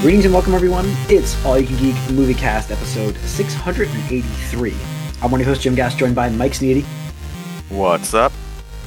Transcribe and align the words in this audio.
Greetings 0.00 0.24
and 0.24 0.32
welcome, 0.32 0.54
everyone. 0.54 0.84
It's 1.08 1.44
All 1.44 1.58
You 1.58 1.66
Can 1.66 1.76
Geek 1.76 2.10
Movie 2.12 2.34
Cast, 2.34 2.70
episode 2.70 3.16
683. 3.16 4.74
I'm 5.20 5.30
one 5.30 5.40
of 5.40 5.46
your 5.46 5.48
hosts, 5.52 5.64
Jim 5.64 5.74
Gass, 5.74 5.94
joined 5.96 6.14
by 6.14 6.28
Mike 6.28 6.52
Sneedy, 6.52 6.84
What's 7.68 8.14
up? 8.14 8.32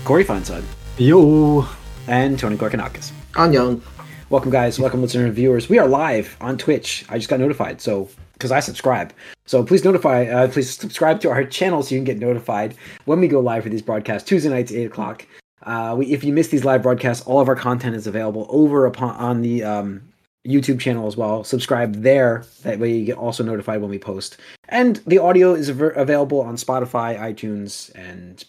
Corey 0.06 0.24
Feinsod, 0.24 0.64
Yo. 0.98 1.68
and 2.08 2.40
Tony 2.40 2.56
Korkanakis. 2.56 3.12
Annyeong. 3.34 3.82
Welcome, 4.30 4.52
guys. 4.52 4.80
Welcome, 4.80 5.02
listeners 5.02 5.26
and 5.26 5.34
viewers. 5.34 5.68
We 5.70 5.78
are 5.80 5.88
live 5.88 6.36
on 6.40 6.58
Twitch. 6.58 7.06
I 7.10 7.18
just 7.18 7.30
got 7.30 7.40
notified, 7.42 7.82
so 7.82 8.10
because 8.34 8.52
I 8.52 8.62
subscribe. 8.62 9.14
So 9.46 9.64
please 9.64 9.84
notify, 9.84 10.26
uh, 10.26 10.48
please 10.48 10.76
subscribe 10.76 11.20
to 11.22 11.30
our 11.30 11.44
channel 11.44 11.84
so 11.84 11.94
you 11.94 12.00
can 12.00 12.06
get 12.06 12.20
notified 12.20 12.74
when 13.06 13.20
we 13.20 13.28
go 13.28 13.40
live 13.42 13.64
for 13.64 13.70
these 13.70 13.82
broadcasts 13.82 14.28
Tuesday 14.28 14.50
nights, 14.50 14.72
eight 14.72 14.86
o'clock. 14.86 15.28
Uh, 15.64 15.94
we, 16.00 16.06
if 16.08 16.24
you 16.24 16.32
miss 16.34 16.48
these 16.48 16.64
live 16.64 16.82
broadcasts, 16.82 17.24
all 17.28 17.40
of 17.42 17.50
our 17.50 17.56
content 17.56 17.96
is 17.96 18.08
available 18.08 18.48
over 18.50 18.86
upon 18.86 19.16
on 19.18 19.42
the 19.42 19.64
um, 19.64 20.02
YouTube 20.48 20.80
channel 20.80 21.08
as 21.08 21.16
well. 21.16 21.44
Subscribe 21.44 22.02
there. 22.02 22.46
That 22.64 22.80
way 22.80 22.94
you 22.94 23.06
get 23.06 23.18
also 23.18 23.44
notified 23.44 23.82
when 23.82 23.90
we 23.90 24.00
post. 24.00 24.38
And 24.70 24.98
the 25.08 25.20
audio 25.20 25.54
is 25.54 25.70
av- 25.70 25.96
available 25.96 26.42
on 26.42 26.56
Spotify, 26.56 27.20
iTunes, 27.20 27.94
and 27.96 28.44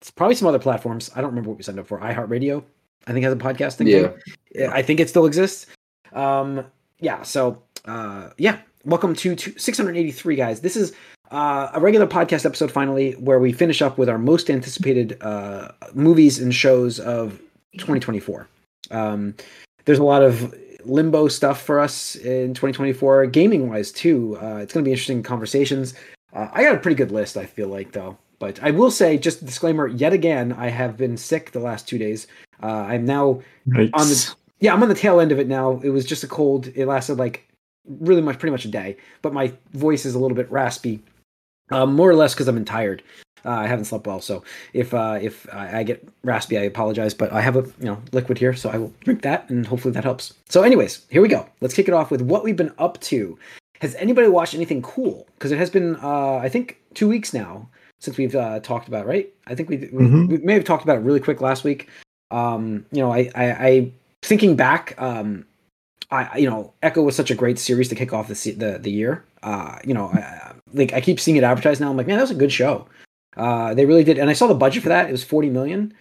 it's 0.00 0.10
probably 0.10 0.34
some 0.34 0.48
other 0.48 0.58
platforms. 0.58 1.10
I 1.14 1.20
don't 1.20 1.30
remember 1.30 1.50
what 1.50 1.58
we 1.58 1.64
signed 1.64 1.78
up 1.78 1.86
for. 1.86 1.98
iHeartRadio, 1.98 2.64
I 3.06 3.12
think 3.12 3.24
has 3.24 3.32
a 3.32 3.36
podcasting. 3.36 3.88
Yeah. 3.88 4.12
thing. 4.54 4.70
I 4.70 4.82
think 4.82 5.00
it 5.00 5.08
still 5.08 5.26
exists. 5.26 5.66
Um, 6.12 6.64
yeah. 7.00 7.22
So 7.22 7.62
uh, 7.84 8.30
yeah. 8.38 8.58
Welcome 8.84 9.14
to, 9.16 9.34
to 9.34 9.58
683 9.58 10.36
guys. 10.36 10.60
This 10.60 10.76
is 10.76 10.94
uh, 11.30 11.68
a 11.74 11.80
regular 11.80 12.06
podcast 12.06 12.46
episode 12.46 12.70
finally 12.70 13.12
where 13.12 13.38
we 13.38 13.52
finish 13.52 13.82
up 13.82 13.98
with 13.98 14.08
our 14.08 14.18
most 14.18 14.48
anticipated 14.48 15.18
uh, 15.20 15.72
movies 15.92 16.38
and 16.38 16.54
shows 16.54 16.98
of 17.00 17.32
2024. 17.76 18.48
Um, 18.90 19.34
there's 19.84 19.98
a 19.98 20.04
lot 20.04 20.22
of 20.22 20.54
limbo 20.88 21.28
stuff 21.28 21.62
for 21.62 21.78
us 21.78 22.16
in 22.16 22.54
2024, 22.54 23.26
gaming 23.26 23.68
wise 23.68 23.92
too. 23.92 24.36
Uh, 24.40 24.56
it's 24.56 24.72
going 24.72 24.84
to 24.84 24.88
be 24.88 24.92
interesting 24.92 25.22
conversations. 25.22 25.94
Uh, 26.32 26.48
I 26.52 26.64
got 26.64 26.74
a 26.74 26.78
pretty 26.78 26.96
good 26.96 27.12
list, 27.12 27.36
I 27.36 27.46
feel 27.46 27.68
like 27.68 27.92
though. 27.92 28.16
But 28.38 28.62
I 28.62 28.70
will 28.70 28.90
say, 28.90 29.18
just 29.18 29.42
a 29.42 29.44
disclaimer, 29.44 29.88
yet 29.88 30.12
again, 30.12 30.52
I 30.52 30.68
have 30.68 30.96
been 30.96 31.16
sick 31.16 31.50
the 31.50 31.60
last 31.60 31.88
two 31.88 31.98
days. 31.98 32.28
Uh, 32.62 32.66
I'm 32.66 33.04
now 33.04 33.40
on 33.94 34.08
the 34.08 34.34
yeah, 34.60 34.74
I'm 34.74 34.82
on 34.82 34.88
the 34.88 34.94
tail 34.94 35.20
end 35.20 35.32
of 35.32 35.38
it 35.38 35.48
now. 35.48 35.80
It 35.82 35.90
was 35.90 36.04
just 36.04 36.24
a 36.24 36.28
cold. 36.28 36.68
It 36.74 36.86
lasted 36.86 37.18
like 37.18 37.48
really 37.86 38.22
much, 38.22 38.38
pretty 38.38 38.52
much 38.52 38.64
a 38.64 38.68
day. 38.68 38.96
But 39.22 39.32
my 39.32 39.52
voice 39.72 40.04
is 40.04 40.14
a 40.14 40.18
little 40.18 40.36
bit 40.36 40.50
raspy, 40.50 41.02
uh, 41.70 41.86
more 41.86 42.08
or 42.10 42.14
less 42.14 42.34
because 42.34 42.48
I'm 42.48 42.64
tired. 42.64 43.02
Uh, 43.44 43.50
I 43.50 43.66
haven't 43.68 43.84
slept 43.84 44.06
well, 44.06 44.20
so 44.20 44.42
if 44.72 44.92
uh, 44.92 45.18
if 45.22 45.46
I, 45.54 45.78
I 45.78 45.82
get 45.84 46.06
raspy, 46.24 46.58
I 46.58 46.62
apologize. 46.62 47.14
But 47.14 47.32
I 47.32 47.40
have 47.40 47.56
a 47.56 47.60
you 47.78 47.84
know 47.86 48.02
liquid 48.12 48.36
here, 48.36 48.52
so 48.52 48.68
I 48.68 48.78
will 48.78 48.92
drink 49.04 49.22
that, 49.22 49.48
and 49.48 49.64
hopefully 49.64 49.92
that 49.94 50.02
helps. 50.04 50.34
So, 50.48 50.62
anyways, 50.62 51.06
here 51.08 51.22
we 51.22 51.28
go. 51.28 51.46
Let's 51.60 51.72
kick 51.74 51.86
it 51.86 51.94
off 51.94 52.10
with 52.10 52.20
what 52.20 52.42
we've 52.42 52.56
been 52.56 52.72
up 52.78 53.00
to. 53.02 53.38
Has 53.80 53.94
anybody 53.94 54.26
watched 54.28 54.54
anything 54.54 54.82
cool? 54.82 55.24
Because 55.34 55.52
it 55.52 55.58
has 55.58 55.70
been, 55.70 55.94
uh, 56.02 56.38
I 56.38 56.48
think, 56.48 56.78
two 56.94 57.08
weeks 57.08 57.32
now 57.32 57.68
since 58.00 58.16
we've 58.18 58.34
uh, 58.34 58.58
talked 58.58 58.88
about. 58.88 59.04
it, 59.04 59.08
Right? 59.08 59.32
I 59.46 59.54
think 59.54 59.68
we, 59.68 59.76
we 59.92 60.04
Mhm. 60.04 60.28
we 60.28 60.38
may 60.38 60.54
have 60.54 60.64
talked 60.64 60.82
about 60.82 60.96
it 60.96 61.02
really 61.02 61.20
quick 61.20 61.40
last 61.40 61.62
week. 61.62 61.88
Um, 62.32 62.86
you 62.90 63.00
know, 63.00 63.12
I, 63.12 63.30
I, 63.36 63.44
I 63.68 63.92
thinking 64.22 64.56
back, 64.56 65.00
um, 65.00 65.44
I 66.10 66.38
you 66.38 66.50
know, 66.50 66.72
Echo 66.82 67.02
was 67.02 67.14
such 67.14 67.30
a 67.30 67.34
great 67.36 67.58
series 67.58 67.88
to 67.90 67.94
kick 67.94 68.12
off 68.12 68.26
the 68.26 68.50
the 68.52 68.78
the 68.80 68.90
year. 68.90 69.24
Uh, 69.42 69.78
you 69.84 69.94
know, 69.94 70.10
I, 70.12 70.18
I- 70.18 70.54
like 70.74 70.92
I 70.92 71.00
keep 71.00 71.18
seeing 71.18 71.36
it 71.38 71.44
advertised 71.44 71.80
now. 71.80 71.88
I'm 71.90 71.96
like, 71.96 72.06
man, 72.06 72.16
that 72.16 72.22
was 72.24 72.30
a 72.30 72.34
good 72.34 72.52
show. 72.52 72.86
Uh, 73.36 73.72
they 73.74 73.86
really 73.86 74.04
did, 74.04 74.18
and 74.18 74.28
I 74.28 74.32
saw 74.34 74.46
the 74.48 74.54
budget 74.54 74.82
for 74.82 74.88
that. 74.90 75.08
It 75.08 75.12
was 75.12 75.24
40 75.24 75.48
million. 75.50 75.94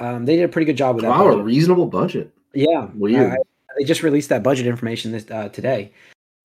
Um, 0.00 0.26
they 0.26 0.36
did 0.36 0.44
a 0.44 0.48
pretty 0.48 0.66
good 0.66 0.76
job 0.76 0.96
with 0.96 1.04
that. 1.04 1.10
Wow, 1.10 1.28
a 1.28 1.36
reasonable 1.42 1.86
budget. 1.86 2.32
Yeah, 2.54 2.88
Weird. 2.94 3.32
I- 3.32 3.36
they 3.78 3.84
just 3.84 4.02
released 4.02 4.28
that 4.28 4.42
budget 4.42 4.66
information 4.66 5.12
this 5.12 5.30
uh, 5.30 5.48
today, 5.48 5.92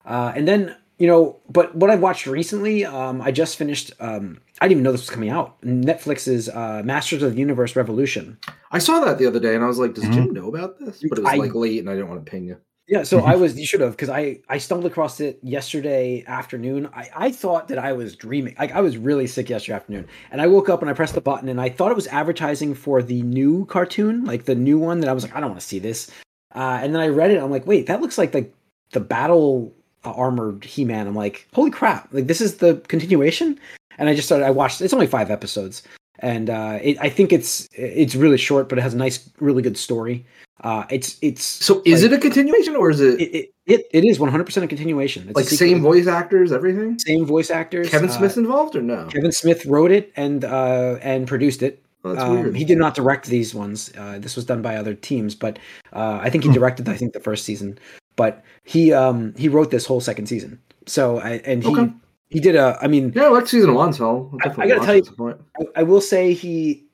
uh, 0.06 0.32
and 0.34 0.48
then 0.48 0.74
you 0.98 1.06
know, 1.06 1.36
but 1.50 1.74
what 1.76 1.90
I've 1.90 2.00
watched 2.00 2.26
recently, 2.26 2.84
um, 2.86 3.20
I 3.20 3.30
just 3.30 3.56
finished. 3.56 3.92
Um, 4.00 4.40
I 4.60 4.64
didn't 4.66 4.72
even 4.78 4.84
know 4.84 4.92
this 4.92 5.02
was 5.02 5.10
coming 5.10 5.28
out. 5.28 5.60
Netflix's 5.62 6.48
uh, 6.48 6.82
Masters 6.84 7.22
of 7.22 7.32
the 7.34 7.38
Universe 7.38 7.76
Revolution. 7.76 8.38
I 8.72 8.78
saw 8.78 8.98
that 9.04 9.18
the 9.18 9.26
other 9.26 9.38
day 9.38 9.54
and 9.54 9.62
I 9.62 9.68
was 9.68 9.78
like, 9.78 9.94
does 9.94 10.04
Mhm. 10.04 10.12
Jim 10.14 10.32
know 10.32 10.48
about 10.48 10.78
this? 10.80 11.04
But 11.08 11.18
it 11.18 11.22
was 11.24 11.32
I- 11.32 11.36
like 11.36 11.54
late 11.54 11.78
and 11.80 11.88
I 11.90 11.94
didn't 11.94 12.08
want 12.08 12.24
to 12.24 12.28
ping 12.30 12.46
you. 12.46 12.56
Yeah, 12.88 13.02
so 13.02 13.20
I 13.20 13.36
was 13.36 13.58
you 13.58 13.66
should 13.66 13.82
have 13.82 13.90
because 13.90 14.08
I 14.08 14.40
I 14.48 14.56
stumbled 14.56 14.90
across 14.90 15.20
it 15.20 15.38
yesterday 15.42 16.24
afternoon. 16.26 16.88
I 16.94 17.10
I 17.14 17.30
thought 17.30 17.68
that 17.68 17.78
I 17.78 17.92
was 17.92 18.16
dreaming. 18.16 18.56
Like 18.58 18.72
I 18.72 18.80
was 18.80 18.96
really 18.96 19.26
sick 19.26 19.50
yesterday 19.50 19.76
afternoon, 19.76 20.08
and 20.30 20.40
I 20.40 20.46
woke 20.46 20.70
up 20.70 20.80
and 20.80 20.90
I 20.90 20.94
pressed 20.94 21.14
the 21.14 21.20
button 21.20 21.50
and 21.50 21.60
I 21.60 21.68
thought 21.68 21.90
it 21.90 21.96
was 21.96 22.06
advertising 22.06 22.74
for 22.74 23.02
the 23.02 23.20
new 23.20 23.66
cartoon, 23.66 24.24
like 24.24 24.46
the 24.46 24.54
new 24.54 24.78
one. 24.78 25.00
That 25.00 25.10
I 25.10 25.12
was 25.12 25.22
like, 25.22 25.36
I 25.36 25.40
don't 25.40 25.50
want 25.50 25.60
to 25.60 25.66
see 25.66 25.78
this. 25.78 26.10
Uh, 26.54 26.80
and 26.82 26.94
then 26.94 27.02
I 27.02 27.08
read 27.08 27.30
it. 27.30 27.42
I'm 27.42 27.50
like, 27.50 27.66
wait, 27.66 27.88
that 27.88 28.00
looks 28.00 28.16
like 28.16 28.32
the 28.32 28.48
the 28.92 29.00
battle 29.00 29.74
uh, 30.04 30.12
armored 30.12 30.64
He 30.64 30.86
Man. 30.86 31.06
I'm 31.06 31.14
like, 31.14 31.46
holy 31.52 31.70
crap! 31.70 32.08
Like 32.10 32.26
this 32.26 32.40
is 32.40 32.56
the 32.56 32.76
continuation. 32.88 33.60
And 33.98 34.08
I 34.08 34.14
just 34.14 34.28
started. 34.28 34.46
I 34.46 34.50
watched. 34.50 34.80
It's 34.80 34.94
only 34.94 35.08
five 35.08 35.30
episodes, 35.30 35.82
and 36.20 36.50
uh, 36.50 36.78
it, 36.82 36.96
I 37.00 37.08
think 37.08 37.32
it's 37.32 37.68
it's 37.72 38.14
really 38.14 38.38
short, 38.38 38.68
but 38.68 38.78
it 38.78 38.82
has 38.82 38.94
a 38.94 38.96
nice, 38.96 39.28
really 39.40 39.62
good 39.62 39.76
story. 39.76 40.26
Uh, 40.64 40.84
it's 40.90 41.16
it's 41.22 41.42
So 41.44 41.82
is 41.84 42.02
Like- 42.02 42.12
it 42.12 42.16
a 42.16 42.20
continuation 42.20 42.74
or 42.74 42.90
is 42.90 43.00
it, 43.00 43.20
it, 43.20 43.52
it, 43.66 43.86
it, 43.92 44.04
is 44.04 44.18
100% 44.18 44.62
a 44.62 44.66
continuation. 44.66 45.28
It's 45.28 45.36
like 45.36 45.44
sequel. 45.44 45.68
same 45.68 45.82
voice 45.82 46.06
actors, 46.08 46.50
everything? 46.50 46.98
same 46.98 47.24
voice 47.24 47.50
actors. 47.50 47.88
Kevin 47.88 48.10
uh, 48.10 48.28
involved 48.36 48.74
or 48.74 48.82
no? 48.82 49.06
Kevin 49.06 49.30
Smith 49.30 49.64
wrote 49.66 49.92
it 49.92 50.12
and 50.16 50.44
uh, 50.44 50.96
and 51.00 51.28
produced 51.28 51.62
it. 51.62 51.80
Oh, 52.04 52.12
that's 52.14 52.24
Um, 52.24 52.32
weird. 52.42 52.56
He 52.56 52.64
did 52.64 52.78
not 52.78 52.94
direct 52.94 53.26
these 53.26 53.54
ones. 53.54 53.92
Uh, 53.96 54.18
this 54.18 54.34
was 54.34 54.44
done 54.44 54.62
by 54.62 54.76
other 54.76 54.94
teams, 54.94 55.34
but 55.36 55.58
uh, 55.92 56.18
I 56.22 56.28
think 56.30 56.42
he 56.44 56.48
Hmm. 56.50 56.54
directed. 56.54 56.88
I 56.88 56.96
think 56.96 57.12
the 57.12 57.20
first 57.20 57.44
season, 57.44 57.78
but 58.16 58.42
he 58.64 58.92
um, 58.92 59.34
he 59.36 59.48
wrote 59.48 59.70
this 59.70 59.86
whole 59.86 60.00
second 60.00 60.26
season. 60.26 60.58
So 60.86 61.18
I, 61.18 61.40
and 61.44 61.62
he 61.62 61.70
Okay. 61.70 61.92
He 62.30 62.40
did 62.40 62.56
a. 62.56 62.78
I 62.80 62.86
mean, 62.88 63.12
yeah, 63.14 63.24
I 63.24 63.28
liked 63.28 63.48
season 63.48 63.74
one, 63.74 63.92
so 63.92 64.30
I- 64.44 64.48
I 64.58 64.68
gotta 64.68 64.84
tell 64.84 64.96
you-. 64.96 65.38
I, 65.60 65.80
I 65.80 65.82
will 65.82 66.00
say 66.00 66.32
he. 66.32 66.84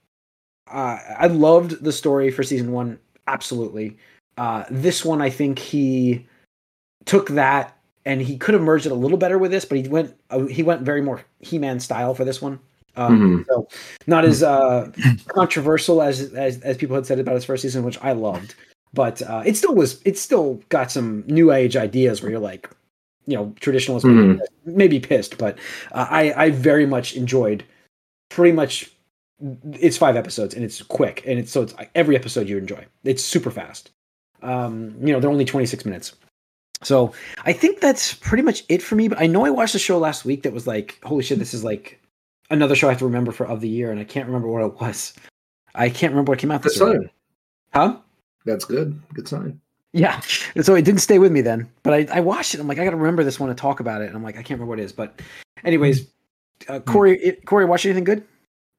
Uh, 0.71 0.99
I 1.19 1.27
loved 1.27 1.83
the 1.85 1.93
story 1.93 2.31
for 2.31 2.43
season 2.43 2.73
one. 2.73 2.99
Absolutely. 3.27 3.97
Uh, 4.39 4.65
this 4.71 5.05
one, 5.05 5.21
I 5.23 5.31
think 5.31 5.59
he 5.59 6.27
took 7.05 7.29
that 7.31 7.77
and 8.07 8.21
he 8.21 8.37
could 8.37 8.55
have 8.55 8.63
merged 8.63 8.87
it 8.87 8.93
a 8.93 8.95
little 8.95 9.19
better 9.19 9.39
with 9.39 9.51
this, 9.51 9.65
but 9.65 9.79
he 9.79 9.89
went 9.89 10.15
uh, 10.31 10.47
he 10.47 10.63
went 10.63 10.83
very 10.83 11.01
more 11.03 11.23
He-Man 11.41 11.81
style 11.81 12.15
for 12.15 12.25
this 12.25 12.41
one. 12.43 12.59
Um, 12.97 13.45
Mhm. 13.45 13.47
So 13.49 13.69
not 14.07 14.25
as 14.25 14.43
uh, 14.43 14.91
controversial 15.29 16.01
as, 16.03 16.33
as 16.35 16.61
as 16.61 16.77
people 16.77 16.95
had 16.97 17.07
said 17.07 17.19
about 17.19 17.35
his 17.35 17.45
first 17.45 17.63
season, 17.63 17.85
which 17.85 17.99
I 18.03 18.13
loved. 18.13 18.55
But 18.93 19.21
uh, 19.23 19.43
it 19.45 19.57
still 19.57 19.75
was. 19.75 20.01
It 20.05 20.17
still 20.19 20.61
got 20.69 20.91
some 20.91 21.25
new 21.27 21.51
age 21.53 21.77
ideas 21.77 22.23
where 22.23 22.31
you're 22.31 22.41
like, 22.41 22.71
you 23.27 23.37
know, 23.37 23.55
traditionalists 23.61 24.07
may 24.67 24.89
be 24.89 25.01
Mhm. 25.01 25.09
pissed- 25.09 25.39
but 25.39 25.59
uh, 25.93 26.07
I 26.11 26.33
I 26.45 26.51
very 26.51 26.87
much 26.87 27.15
enjoyed. 27.17 27.65
Pretty 28.31 28.53
much, 28.53 28.91
it's 29.73 29.97
five 29.97 30.17
episodes 30.17 30.55
and 30.55 30.65
it's 30.65 30.83
quick 30.83 31.23
and 31.27 31.39
it's 31.39 31.51
so 31.53 31.63
it's 31.63 31.75
every 31.95 32.17
episode 32.17 32.49
you 32.49 32.59
enjoy. 32.59 32.85
It's 33.05 33.23
super 33.23 33.51
fast. 33.51 33.91
Um, 34.43 34.95
you 35.01 35.13
know, 35.13 35.21
they're 35.21 35.31
only 35.31 35.45
26 35.45 35.85
minutes. 35.85 36.15
So 36.83 37.13
I 37.45 37.53
think 37.55 37.81
that's 37.81 38.13
pretty 38.15 38.43
much 38.43 38.65
it 38.69 38.83
for 38.83 38.95
me. 38.95 39.09
But 39.09 39.21
I 39.21 39.27
know 39.27 39.45
I 39.47 39.51
watched 39.51 39.75
a 39.75 39.79
show 39.79 39.99
last 39.99 40.25
week 40.25 40.43
that 40.43 40.53
was 40.53 40.67
like, 40.67 40.99
holy 41.03 41.23
shit, 41.23 41.39
this 41.39 41.55
is 41.55 41.65
like 41.65 41.99
another 42.51 42.75
show 42.75 42.89
I 42.89 42.91
have 42.91 42.99
to 42.99 43.07
remember 43.07 43.33
for 43.33 43.47
of 43.47 43.61
the 43.63 43.69
year, 43.69 43.91
and 43.91 43.99
I 43.99 44.05
can't 44.05 44.27
remember 44.27 44.49
what 44.49 44.63
it 44.63 44.81
was. 44.81 45.15
I 45.75 45.89
can't 45.89 46.13
remember 46.13 46.33
what 46.33 46.39
came 46.41 46.51
out 46.51 46.63
this 46.63 46.79
year. 46.79 47.11
Huh? 47.73 47.97
That's 48.45 48.65
good. 48.67 49.01
Good 49.15 49.27
sign. 49.29 49.61
Yeah. 49.95 50.21
So 50.61 50.75
it 50.75 50.85
didn't 50.85 51.01
stay 51.01 51.19
with 51.21 51.31
me 51.33 51.41
then. 51.41 51.71
But 51.85 51.95
I, 51.95 52.19
I 52.19 52.21
watched 52.21 52.55
it. 52.55 52.61
I'm 52.61 52.67
like, 52.67 52.79
I 52.79 52.85
gotta 52.85 52.97
remember 52.97 53.23
this 53.23 53.39
one 53.39 53.49
to 53.49 53.55
talk 53.55 53.79
about 53.81 54.03
it. 54.03 54.09
And 54.09 54.17
I'm 54.17 54.25
like, 54.25 54.35
I 54.35 54.39
can't 54.43 54.59
remember 54.59 54.71
what 54.71 54.81
it 54.81 54.85
is. 54.85 54.93
But 54.93 55.23
anyways, 55.65 56.09
uh, 56.69 56.81
Corey, 56.81 57.19
it, 57.23 57.47
Corey, 57.47 57.65
watch 57.65 57.87
anything 57.87 58.05
good? 58.05 58.25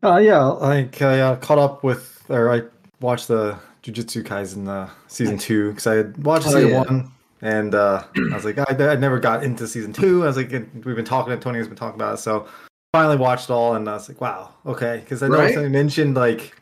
Uh, 0.03 0.17
yeah, 0.17 0.43
like 0.43 1.01
I 1.01 1.21
uh, 1.21 1.35
caught 1.37 1.57
up 1.57 1.83
with, 1.83 2.25
or 2.29 2.53
I 2.53 2.63
watched 2.99 3.29
the 3.29 3.57
Jujutsu 3.81 4.23
Kaisen 4.23 4.67
uh, 4.67 4.89
season 5.07 5.37
two 5.37 5.69
because 5.69 5.87
I 5.87 5.95
had 5.95 6.23
watched 6.23 6.47
Oh, 6.47 6.51
season 6.51 6.69
yeah. 6.69 6.83
one, 6.83 7.11
and 7.41 7.73
uh, 7.73 8.03
I 8.31 8.35
was 8.35 8.43
like, 8.45 8.57
I, 8.59 8.65
I 8.91 8.95
never 8.97 9.19
got 9.19 9.43
into 9.43 9.67
season 9.67 9.93
two. 9.93 10.23
I 10.23 10.27
was 10.27 10.37
like, 10.37 10.51
we've 10.51 10.95
been 10.95 11.05
talking, 11.05 11.31
to 11.33 11.39
Tony 11.39 11.59
has 11.59 11.67
been 11.67 11.77
talking 11.77 11.95
about 11.99 12.15
it, 12.15 12.17
so 12.17 12.45
finally 12.93 13.17
watched 13.17 13.49
it 13.49 13.53
all, 13.53 13.75
and 13.75 13.89
I 13.89 13.93
was 13.93 14.07
like, 14.09 14.21
wow, 14.21 14.53
okay, 14.65 14.99
because 14.99 15.23
I 15.23 15.27
know 15.27 15.39
Right? 15.39 15.53
something 15.53 15.71
mentioned 15.71 16.15
like, 16.15 16.55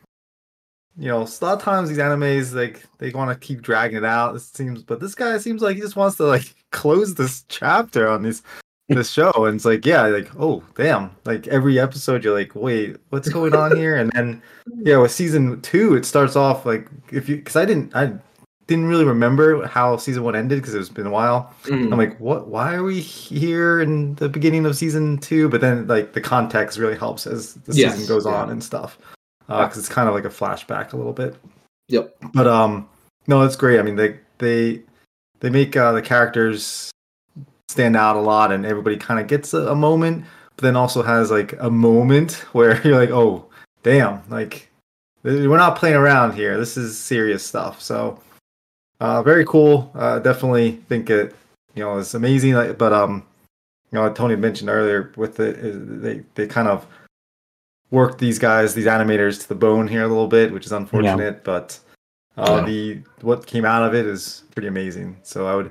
you 0.96 1.08
know, 1.08 1.18
a 1.22 1.28
lot 1.44 1.54
of 1.54 1.62
times 1.62 1.88
these 1.88 1.98
animes 1.98 2.54
like 2.54 2.82
they 2.98 3.10
want 3.10 3.30
to 3.30 3.46
keep 3.46 3.62
dragging 3.62 3.96
it 3.98 4.04
out. 4.04 4.36
It 4.36 4.40
seems, 4.40 4.82
but 4.82 5.00
this 5.00 5.14
guy 5.14 5.36
seems 5.38 5.62
like 5.62 5.76
he 5.76 5.82
just 5.82 5.96
wants 5.96 6.16
to 6.18 6.24
like 6.24 6.54
close 6.70 7.14
this 7.14 7.44
chapter 7.48 8.08
on 8.08 8.22
this 8.22 8.42
this 8.90 9.08
show 9.10 9.32
and 9.46 9.56
it's 9.56 9.64
like 9.64 9.86
yeah 9.86 10.02
like 10.02 10.28
oh 10.38 10.62
damn 10.76 11.10
like 11.24 11.46
every 11.48 11.80
episode 11.80 12.22
you're 12.22 12.38
like 12.38 12.54
wait 12.54 12.98
what's 13.08 13.30
going 13.30 13.54
on 13.54 13.74
here 13.74 13.96
and 13.96 14.12
then 14.12 14.42
yeah 14.82 14.98
with 14.98 15.10
season 15.10 15.58
two 15.62 15.94
it 15.94 16.04
starts 16.04 16.36
off 16.36 16.66
like 16.66 16.86
if 17.10 17.26
you 17.26 17.36
because 17.36 17.56
i 17.56 17.64
didn't 17.64 17.96
i 17.96 18.12
didn't 18.66 18.84
really 18.84 19.06
remember 19.06 19.66
how 19.66 19.96
season 19.96 20.22
one 20.22 20.36
ended 20.36 20.60
because 20.60 20.74
it's 20.74 20.90
been 20.90 21.06
a 21.06 21.10
while 21.10 21.50
Mhm. 21.64 21.90
i'm 21.92 21.96
like 21.98 22.20
what 22.20 22.48
why 22.48 22.74
are 22.74 22.82
we 22.82 23.00
here 23.00 23.80
in 23.80 24.16
the 24.16 24.28
beginning 24.28 24.66
of 24.66 24.76
season 24.76 25.16
two 25.16 25.48
but 25.48 25.62
then 25.62 25.86
like 25.86 26.12
the 26.12 26.20
context 26.20 26.76
really 26.78 26.96
helps 26.98 27.26
as 27.26 27.54
the 27.54 27.72
Yes, 27.74 27.94
season 27.94 28.14
goes 28.14 28.26
yeah. 28.26 28.34
on 28.34 28.50
and 28.50 28.62
stuff 28.62 28.98
because 29.46 29.78
it's 29.78 29.88
kind 29.88 30.08
of 30.08 30.14
like 30.14 30.24
a 30.24 30.28
flashback 30.28 30.92
a 30.92 30.96
little 30.96 31.12
bit 31.12 31.36
Yep. 31.88 32.16
but 32.32 32.46
um 32.46 32.88
no 33.26 33.42
it's 33.42 33.56
great 33.56 33.78
i 33.78 33.82
mean 33.82 33.96
they 33.96 34.18
they 34.38 34.82
they 35.40 35.50
make 35.50 35.76
uh, 35.76 35.92
the 35.92 36.00
characters 36.00 36.90
stand 37.68 37.96
out 37.96 38.16
a 38.16 38.20
lot, 38.20 38.52
and 38.52 38.64
everybody 38.64 38.96
kind 38.96 39.20
of 39.20 39.26
gets 39.26 39.52
a, 39.52 39.68
a 39.68 39.74
moment, 39.74 40.24
but 40.56 40.62
then 40.62 40.76
also 40.76 41.02
has 41.02 41.30
like 41.30 41.54
a 41.60 41.70
moment 41.70 42.32
where 42.52 42.80
you're 42.86 42.98
like, 42.98 43.10
oh, 43.10 43.44
damn, 43.82 44.22
like 44.30 44.70
we're 45.22 45.56
not 45.58 45.76
playing 45.76 45.96
around 45.96 46.32
here. 46.32 46.56
This 46.56 46.76
is 46.76 46.98
serious 46.98 47.44
stuff. 47.44 47.82
So, 47.82 48.20
uh, 49.00 49.22
very 49.22 49.44
cool. 49.44 49.90
Uh, 49.94 50.18
definitely 50.18 50.72
think 50.88 51.10
it, 51.10 51.34
you 51.74 51.82
know, 51.82 51.98
it's 51.98 52.14
amazing. 52.14 52.54
Like, 52.54 52.78
but 52.78 52.92
um, 52.92 53.22
you 53.90 53.98
know, 53.98 54.10
Tony 54.12 54.36
mentioned 54.36 54.70
earlier 54.70 55.12
with 55.16 55.36
the 55.36 55.52
they 55.52 56.22
they 56.36 56.46
kind 56.46 56.68
of 56.68 56.86
worked 57.90 58.18
these 58.18 58.38
guys, 58.38 58.74
these 58.74 58.86
animators, 58.86 59.40
to 59.42 59.48
the 59.48 59.54
bone 59.54 59.86
here 59.88 60.02
a 60.02 60.08
little 60.08 60.26
bit, 60.28 60.52
which 60.52 60.66
is 60.66 60.72
unfortunate. 60.72 61.44
But 61.44 61.78
uh, 62.36 62.58
Yeah. 62.60 62.64
the 62.64 63.02
what 63.20 63.46
came 63.46 63.64
out 63.64 63.82
of 63.82 63.94
it 63.94 64.06
is 64.06 64.42
pretty 64.52 64.68
amazing. 64.68 65.16
So 65.22 65.46
I 65.46 65.54
would 65.54 65.70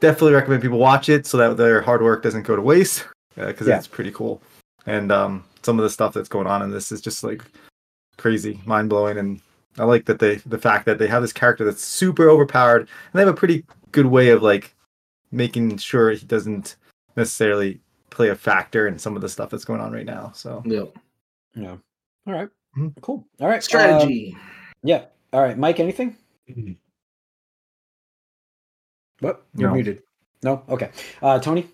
definitely 0.00 0.32
recommend 0.34 0.62
people 0.62 0.78
watch 0.78 1.08
it 1.08 1.26
so 1.26 1.36
that 1.38 1.56
their 1.56 1.82
hard 1.82 2.02
work 2.02 2.22
doesn't 2.22 2.42
go 2.42 2.56
to 2.56 2.62
waste 2.62 3.06
because 3.36 3.66
Yeah. 3.66 3.76
it's 3.78 3.86
pretty 3.86 4.10
cool. 4.12 4.42
And 4.86 5.12
um, 5.12 5.44
some 5.62 5.78
of 5.78 5.82
the 5.84 5.90
stuff 5.90 6.14
that's 6.14 6.28
going 6.28 6.46
on 6.46 6.62
in 6.62 6.70
this 6.70 6.90
is 6.90 7.00
just 7.00 7.22
like 7.22 7.44
crazy, 8.16 8.60
mind 8.66 8.88
blowing, 8.88 9.18
and 9.18 9.40
I 9.78 9.84
like 9.84 10.04
that 10.06 10.18
they 10.18 10.36
the 10.46 10.58
fact 10.58 10.84
that 10.86 10.98
they 10.98 11.06
have 11.06 11.22
this 11.22 11.32
character 11.32 11.64
that's 11.64 11.82
super 11.84 12.28
overpowered, 12.28 12.80
and 12.82 12.88
they 13.14 13.20
have 13.20 13.28
a 13.28 13.32
pretty 13.34 13.64
good 13.92 14.06
way 14.06 14.30
of 14.30 14.42
like 14.42 14.74
making 15.30 15.76
sure 15.78 16.10
he 16.10 16.26
doesn't 16.26 16.76
necessarily 17.16 17.80
play 18.10 18.28
a 18.28 18.34
factor 18.36 18.86
in 18.88 18.98
some 18.98 19.16
of 19.16 19.22
the 19.22 19.28
stuff 19.28 19.48
that's 19.50 19.64
going 19.64 19.80
on 19.80 19.92
right 19.92 20.04
now. 20.04 20.30
So 20.34 20.62
Yep. 20.66 20.94
Yeah. 21.54 21.76
All 22.26 22.32
right. 22.34 22.48
Mhm. 22.76 22.94
Cool. 23.02 23.26
All 23.40 23.48
right. 23.48 23.62
Strategy. 23.62 24.36
yeah. 24.82 25.06
All 25.32 25.40
right, 25.42 25.56
Mike. 25.58 25.80
Anything? 25.80 26.16
What? 29.20 29.44
You're 29.56 29.68
No. 29.68 29.74
muted. 29.74 30.02
No. 30.42 30.62
Okay. 30.68 30.90
Uh, 31.22 31.38
Tony. 31.38 31.68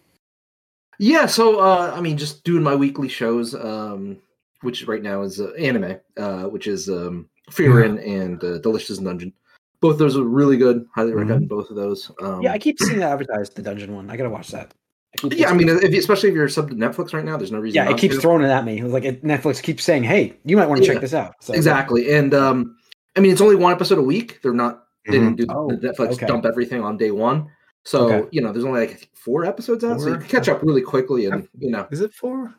Yeah, 0.98 1.26
so 1.26 1.60
uh, 1.60 1.92
I 1.94 2.00
mean, 2.00 2.16
just 2.16 2.44
doing 2.44 2.62
my 2.62 2.74
weekly 2.74 3.08
shows, 3.08 3.54
um, 3.54 4.18
which 4.62 4.86
right 4.86 5.02
now 5.02 5.22
is 5.22 5.40
uh, 5.40 5.52
anime, 5.52 5.98
uh, 6.16 6.44
which 6.44 6.66
is 6.66 6.88
um, 6.88 7.28
Frieren 7.50 8.04
and 8.06 8.42
uh, 8.42 8.58
Delicious 8.58 8.98
Dungeon. 8.98 9.32
Both 9.80 9.98
those 9.98 10.16
are 10.16 10.24
really 10.24 10.56
good. 10.56 10.84
Highly 10.94 11.12
recommend 11.14 11.48
both 11.48 11.70
of 11.70 11.76
those. 11.76 12.10
Um, 12.20 12.42
Yeah, 12.42 12.52
I 12.52 12.58
keep 12.58 12.80
seeing 12.80 12.98
that 12.98 13.12
advertised. 13.12 13.54
The 13.54 13.62
dungeon 13.62 13.94
one. 13.94 14.10
I 14.10 14.16
gotta 14.16 14.28
watch 14.30 14.48
that. 14.48 14.74
I 15.24 15.28
yeah. 15.34 15.50
I 15.50 15.54
mean, 15.54 15.68
if, 15.68 15.82
especially 15.94 16.28
if 16.28 16.34
you're 16.34 16.48
sub 16.48 16.68
to 16.68 16.74
Netflix 16.74 17.12
right 17.12 17.24
now, 17.24 17.36
there's 17.36 17.50
no 17.52 17.58
reason. 17.58 17.76
yeah, 17.76 17.90
it 17.90 17.98
keeps 17.98 18.16
to. 18.16 18.20
throwing 18.20 18.42
it 18.42 18.50
at 18.50 18.64
me. 18.64 18.82
Like 18.82 19.04
it, 19.04 19.24
Netflix 19.24 19.62
keeps 19.62 19.82
saying, 19.82 20.04
"Hey, 20.04 20.36
you 20.44 20.56
might 20.56 20.68
want 20.68 20.80
to 20.80 20.86
Yeah, 20.86 20.94
check 20.94 21.00
this 21.00 21.14
out." 21.14 21.34
So 21.40 21.54
exactly. 21.54 22.12
And 22.14 22.34
um, 22.34 22.76
I 23.16 23.20
mean, 23.20 23.32
it's 23.32 23.40
only 23.40 23.56
one 23.56 23.72
episode 23.72 23.98
a 23.98 24.02
week. 24.02 24.40
They're 24.42 24.52
not. 24.52 24.84
They 25.06 25.12
didn't 25.12 25.36
do 25.36 25.46
Oh, 25.48 25.68
the 25.68 25.76
Netflix 25.76 26.12
okay. 26.14 26.26
dump 26.26 26.44
everything 26.44 26.82
on 26.82 26.98
day 26.98 27.10
one. 27.10 27.48
So 27.84 28.06
Okay. 28.10 28.28
you 28.32 28.42
know, 28.42 28.52
there's 28.52 28.66
only 28.66 28.80
like 28.86 29.08
four 29.14 29.46
episodes 29.46 29.82
out, 29.82 30.00
so 30.00 30.08
you 30.10 30.18
can 30.18 30.28
catch 30.28 30.48
up 30.48 30.62
really 30.62 30.82
quickly, 30.82 31.24
and 31.26 31.48
you 31.58 31.70
know, 31.70 31.88
is 31.90 32.00
it 32.00 32.12
four? 32.12 32.54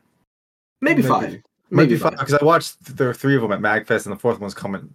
maybe, 0.81 1.03
Maybe. 1.03 1.07
five, 1.07 1.41
Maybe 1.69 1.97
five 1.97 2.13
because 2.17 2.33
I 2.33 2.43
watched 2.43 2.83
th- 2.83 2.97
there 2.97 3.07
were 3.07 3.13
three 3.13 3.35
of 3.35 3.43
them 3.43 3.51
at 3.51 3.59
Magfest, 3.59 4.07
and 4.07 4.15
the 4.15 4.19
fourth 4.19 4.39
one's 4.39 4.55
coming. 4.55 4.89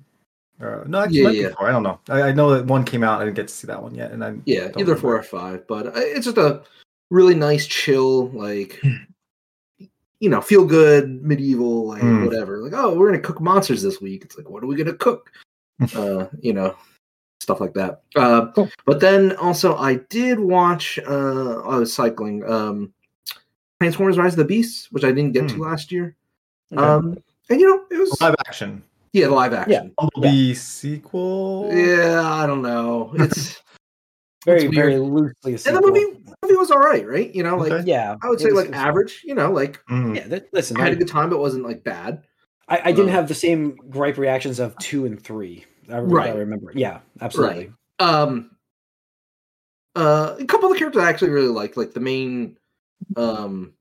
Uh, 0.61 0.83
no, 0.87 1.01
actually, 1.01 1.19
Yeah, 1.19 1.25
might 1.25 1.33
be 1.33 1.39
yeah. 1.43 1.49
four. 1.57 1.69
I 1.69 1.73
don't 1.73 1.83
know. 1.85 2.01
I, 2.09 2.23
I 2.23 2.33
know 2.33 2.51
that 2.55 2.67
one 2.67 2.85
came 2.85 3.05
out. 3.05 3.21
I 3.21 3.25
didn't 3.25 3.37
get 3.37 3.47
to 3.49 3.55
see 3.55 3.67
that 3.69 3.81
one 3.81 3.95
yet, 3.95 4.11
and 4.11 4.25
I 4.25 4.35
Yeah, 4.47 4.69
don't 4.69 4.81
either 4.81 4.97
four 4.97 5.13
remember. 5.13 5.19
or 5.19 5.23
five, 5.23 5.67
but 5.69 5.87
uh, 5.89 5.93
it's 5.95 6.25
just 6.25 6.39
a 6.39 6.63
really 7.11 7.35
nice, 7.35 7.67
chill, 7.67 8.29
like 8.31 8.81
you 10.21 10.31
know, 10.31 10.41
feel 10.41 10.65
good 10.65 11.23
medieval, 11.23 11.87
like 11.89 12.03
Mm. 12.03 12.25
whatever. 12.25 12.59
Like, 12.59 12.73
oh, 12.75 12.95
we're 12.97 13.11
gonna 13.11 13.23
cook 13.23 13.41
monsters 13.41 13.83
this 13.83 14.01
week. 14.01 14.25
It's 14.25 14.37
like, 14.39 14.49
what 14.49 14.63
are 14.63 14.67
we 14.67 14.77
gonna 14.77 14.95
cook? 14.95 15.31
uh, 15.95 16.27
you 16.41 16.53
know, 16.53 16.77
stuff 17.41 17.61
like 17.61 17.75
that. 17.75 18.03
Uh, 18.17 18.47
Cool. 18.53 18.71
But 18.87 19.01
then 19.01 19.35
also, 19.37 19.77
I 19.77 19.97
did 20.09 20.39
watch. 20.39 20.99
Uh, 21.07 21.61
I 21.63 21.79
was 21.79 21.93
cycling. 21.93 22.45
Um, 22.49 22.93
Transformers: 23.81 24.17
Rise 24.17 24.33
of 24.35 24.39
the 24.39 24.45
Beasts, 24.45 24.91
which 24.93 25.05
I 25.05 25.09
didn't 25.11 25.33
get 25.33 25.49
to 25.49 25.57
Hmm. 25.57 25.63
last 25.63 25.91
year. 25.93 26.17
Okay. 26.73 26.83
Um, 26.83 27.19
and 27.51 27.61
you 27.61 27.67
know, 27.69 27.85
it 27.91 27.99
was 28.01 28.19
live 28.21 28.37
action. 28.47 28.83
yeah, 29.13 29.27
live 29.27 29.53
action. 29.53 29.93
Bumblebee 29.99 30.55
sequel. 30.55 31.69
Yeah, 31.73 32.23
I 32.25 32.47
don't 32.47 32.63
know. 32.63 33.13
It's 33.17 33.61
very, 34.45 34.67
very 34.69 34.99
loosely. 34.99 35.53
A 35.55 35.59
and 35.67 35.77
the 35.77 35.81
movie 35.81 36.05
movie 36.43 36.57
was 36.57 36.71
all 36.71 36.79
right, 36.79 37.07
right? 37.07 37.35
You 37.35 37.43
know, 37.43 37.57
like 37.57 37.73
Okay. 37.73 37.85
Yeah, 37.91 38.17
I 38.23 38.29
would 38.29 38.41
say 38.41 38.51
was- 38.53 38.67
like 38.67 38.75
average. 38.77 39.23
You 39.25 39.35
know, 39.35 39.51
like 39.53 39.81
Mm. 39.91 40.17
Yeah, 40.17 40.29
that, 40.29 40.49
listen, 40.53 40.77
I 40.77 40.83
had 40.85 40.93
a 40.93 40.97
I, 40.97 40.99
good 40.99 41.09
time, 41.09 41.31
but 41.31 41.37
it 41.37 41.41
wasn't 41.41 41.65
like 41.65 41.83
bad. 41.85 42.23
I, 42.69 42.81
I 42.87 42.93
didn't 42.93 43.11
uh, 43.11 43.13
have 43.13 43.29
the 43.29 43.35
same 43.35 43.77
gripe 43.91 44.17
reactions 44.19 44.59
of 44.59 44.77
two 44.79 45.05
and 45.07 45.21
three. 45.23 45.65
I, 45.89 45.97
remember- 45.97 46.21
I 46.21 46.25
Right. 46.27 46.37
remember. 46.37 46.73
Yeah, 46.75 47.01
absolutely. 47.21 47.73
Um, 47.99 48.51
uh, 49.97 50.37
a 50.39 50.45
couple 50.47 50.69
of 50.69 50.73
the 50.75 50.79
characters 50.79 51.03
I 51.03 51.09
actually 51.09 51.31
really 51.31 51.49
liked, 51.49 51.77
like 51.77 51.93
the 51.93 52.01
main 52.01 52.57
um 53.17 53.75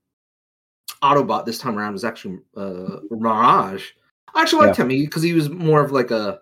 Autobot 1.01 1.45
this 1.45 1.57
time 1.57 1.77
around 1.77 1.93
was 1.93 2.03
actually 2.05 2.39
uh 2.55 2.97
Mirage. 3.11 3.91
I 4.33 4.41
actually 4.41 4.65
liked 4.67 4.79
him 4.79 4.87
because 4.87 5.21
he 5.23 5.33
was 5.33 5.49
more 5.49 5.83
of 5.83 5.91
like 5.91 6.11
a 6.11 6.39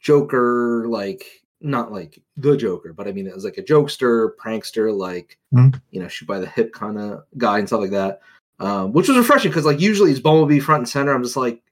Joker, 0.00 0.86
like 0.88 1.24
not 1.64 1.90
like 1.90 2.20
the 2.36 2.56
Joker, 2.56 2.92
but 2.92 3.08
I 3.08 3.12
mean 3.12 3.26
it 3.26 3.34
was 3.34 3.44
like 3.44 3.58
a 3.58 3.62
jokester, 3.62 4.30
prankster, 4.36 4.94
like 4.96 5.38
Mhm. 5.52 5.80
you 5.90 6.00
know, 6.00 6.08
shoot 6.08 6.26
by 6.26 6.38
the 6.38 6.46
hip 6.46 6.72
kind 6.72 6.98
of 6.98 7.24
guy 7.38 7.58
and 7.58 7.66
stuff 7.66 7.80
like 7.80 7.90
that. 7.90 8.20
Um, 8.60 8.92
which 8.92 9.08
was 9.08 9.16
refreshing 9.16 9.50
because 9.50 9.64
like 9.64 9.80
usually 9.80 10.10
it's 10.10 10.20
Bumblebee 10.20 10.60
front 10.60 10.80
and 10.82 10.88
center. 10.88 11.12
I'm 11.12 11.22
just 11.24 11.36
like, 11.36 11.62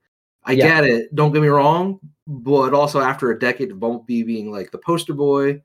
I 0.45 0.53
Yeah. 0.53 0.81
get 0.81 0.85
it. 0.85 1.15
Don't 1.15 1.33
get 1.33 1.43
me 1.43 1.49
wrong, 1.49 2.01
but 2.27 2.75
also 2.75 3.01
after 3.01 3.31
a 3.31 3.39
decade 3.39 3.71
of 3.71 3.79
Bumblebee 3.79 4.25
being 4.25 4.51
like 4.51 4.71
the 4.73 4.79
poster 4.79 5.13
boy, 5.15 5.63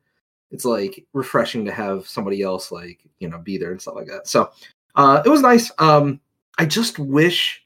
it's 0.52 0.66
like 0.66 1.06
refreshing 1.14 1.66
to 1.66 1.72
have 1.72 2.08
somebody 2.08 2.42
else 2.42 2.72
like 2.72 3.00
you 3.20 3.30
know 3.30 3.38
be 3.40 3.58
there 3.58 3.72
and 3.72 3.82
stuff 3.82 3.96
like 3.96 4.08
that. 4.08 4.28
So 4.28 4.52
uh, 4.96 5.22
it 5.26 5.30
was 5.30 5.42
nice. 5.42 5.72
Um, 5.80 6.20
I 6.60 6.66
just 6.66 7.00
wish 7.00 7.64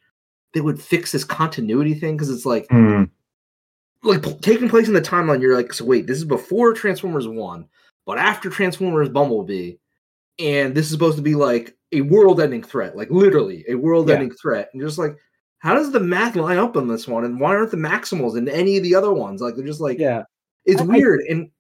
they 0.53 0.61
would 0.61 0.81
fix 0.81 1.11
this 1.11 1.23
continuity 1.23 1.93
thing 1.93 2.15
because 2.15 2.29
it's 2.29 2.45
like 2.45 2.67
Mm. 2.69 3.09
Like 4.03 4.23
p- 4.23 4.33
taking 4.41 4.69
place 4.69 4.87
in 4.87 4.93
the 4.93 5.01
timeline. 5.01 5.41
You're 5.41 5.55
like, 5.55 5.73
so 5.73 5.85
wait, 5.85 6.07
this 6.07 6.17
is 6.17 6.25
before 6.25 6.73
Transformers 6.73 7.27
One, 7.27 7.67
but 8.05 8.17
after 8.17 8.49
Transformers 8.49 9.09
Bumblebee, 9.09 9.73
and 10.39 10.73
this 10.73 10.85
is 10.87 10.91
supposed 10.91 11.17
to 11.17 11.21
be 11.23 11.35
like 11.35 11.75
a 11.91 12.01
world-ending 12.01 12.63
threat, 12.63 12.95
like 12.97 13.11
literally 13.11 13.63
a 13.67 13.75
world-ending 13.75 14.31
threat. 14.31 14.69
And 14.73 14.79
you're 14.79 14.87
just 14.89 14.97
like, 14.97 15.15
how 15.59 15.75
does 15.75 15.91
the 15.91 15.99
math 15.99 16.35
line 16.35 16.57
up 16.57 16.75
on 16.77 16.87
this 16.87 17.07
one? 17.07 17.25
And 17.25 17.39
why 17.39 17.55
aren't 17.55 17.69
the 17.71 17.77
Maximals 17.77 18.37
in 18.37 18.47
any 18.49 18.77
of 18.77 18.83
the 18.83 18.95
other 18.95 19.13
ones? 19.13 19.41
Like 19.41 19.55
they're 19.55 19.65
just 19.65 19.81
like, 19.81 19.99
Yeah, 19.99 20.23
it's 20.65 20.81
I- 20.81 20.85
I- 20.85 20.87
weird 20.87 21.19
and 21.29 21.51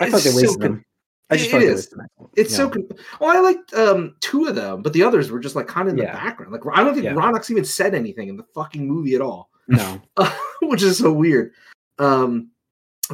I 0.00 0.08
thought 0.10 0.20
they 0.20 0.30
so 0.30 0.36
wasted 0.36 0.60
con- 0.60 0.70
them. 0.72 0.84
I 1.30 1.36
just 1.36 1.52
it 1.52 1.62
is. 1.62 1.92
It's 2.36 2.52
Yeah. 2.52 2.56
so. 2.56 2.70
Con- 2.70 2.88
well, 3.20 3.36
I 3.36 3.40
liked 3.40 3.74
um 3.74 4.14
two 4.20 4.46
of 4.46 4.54
them, 4.54 4.80
but 4.82 4.92
the 4.92 5.02
others 5.02 5.30
were 5.30 5.40
just 5.40 5.56
like 5.56 5.66
kind 5.66 5.88
of 5.88 5.94
in 5.94 5.98
Yeah. 5.98 6.12
the 6.12 6.18
background. 6.18 6.52
Like 6.52 6.62
I 6.72 6.84
don't 6.84 6.94
think 6.94 7.04
Yeah. 7.04 7.14
Rhinox 7.14 7.50
even 7.50 7.64
said 7.64 7.94
anything 7.94 8.28
in 8.28 8.36
the 8.36 8.44
fucking 8.54 8.86
movie 8.86 9.14
at 9.16 9.20
all, 9.20 9.50
no. 9.66 10.00
which 10.62 10.82
is 10.82 10.96
so 10.98 11.12
weird. 11.12 11.52
Um, 11.98 12.50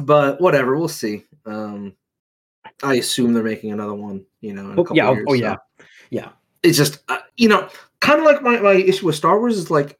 but 0.01 0.39
whatever, 0.41 0.75
we'll 0.77 0.87
see. 0.87 1.23
Um, 1.45 1.93
I 2.83 2.95
assume 2.95 3.33
they're 3.33 3.43
making 3.43 3.71
another 3.71 3.93
one. 3.93 4.25
You 4.41 4.53
know, 4.53 4.71
in 4.71 4.77
a 4.77 4.81
Oh, 4.81 4.87
yeah. 4.93 5.11
years, 5.11 5.25
Oh, 5.27 5.33
so 5.33 5.41
yeah. 5.41 5.55
Yeah. 6.09 6.29
It's 6.63 6.77
just 6.77 6.99
uh, 7.09 7.19
you 7.37 7.47
know, 7.49 7.69
kind 7.99 8.19
of 8.19 8.25
like 8.25 8.41
my 8.41 8.59
my 8.59 8.73
issue 8.73 9.05
with 9.05 9.15
Star 9.15 9.39
Wars 9.39 9.57
is 9.57 9.71
like 9.71 9.97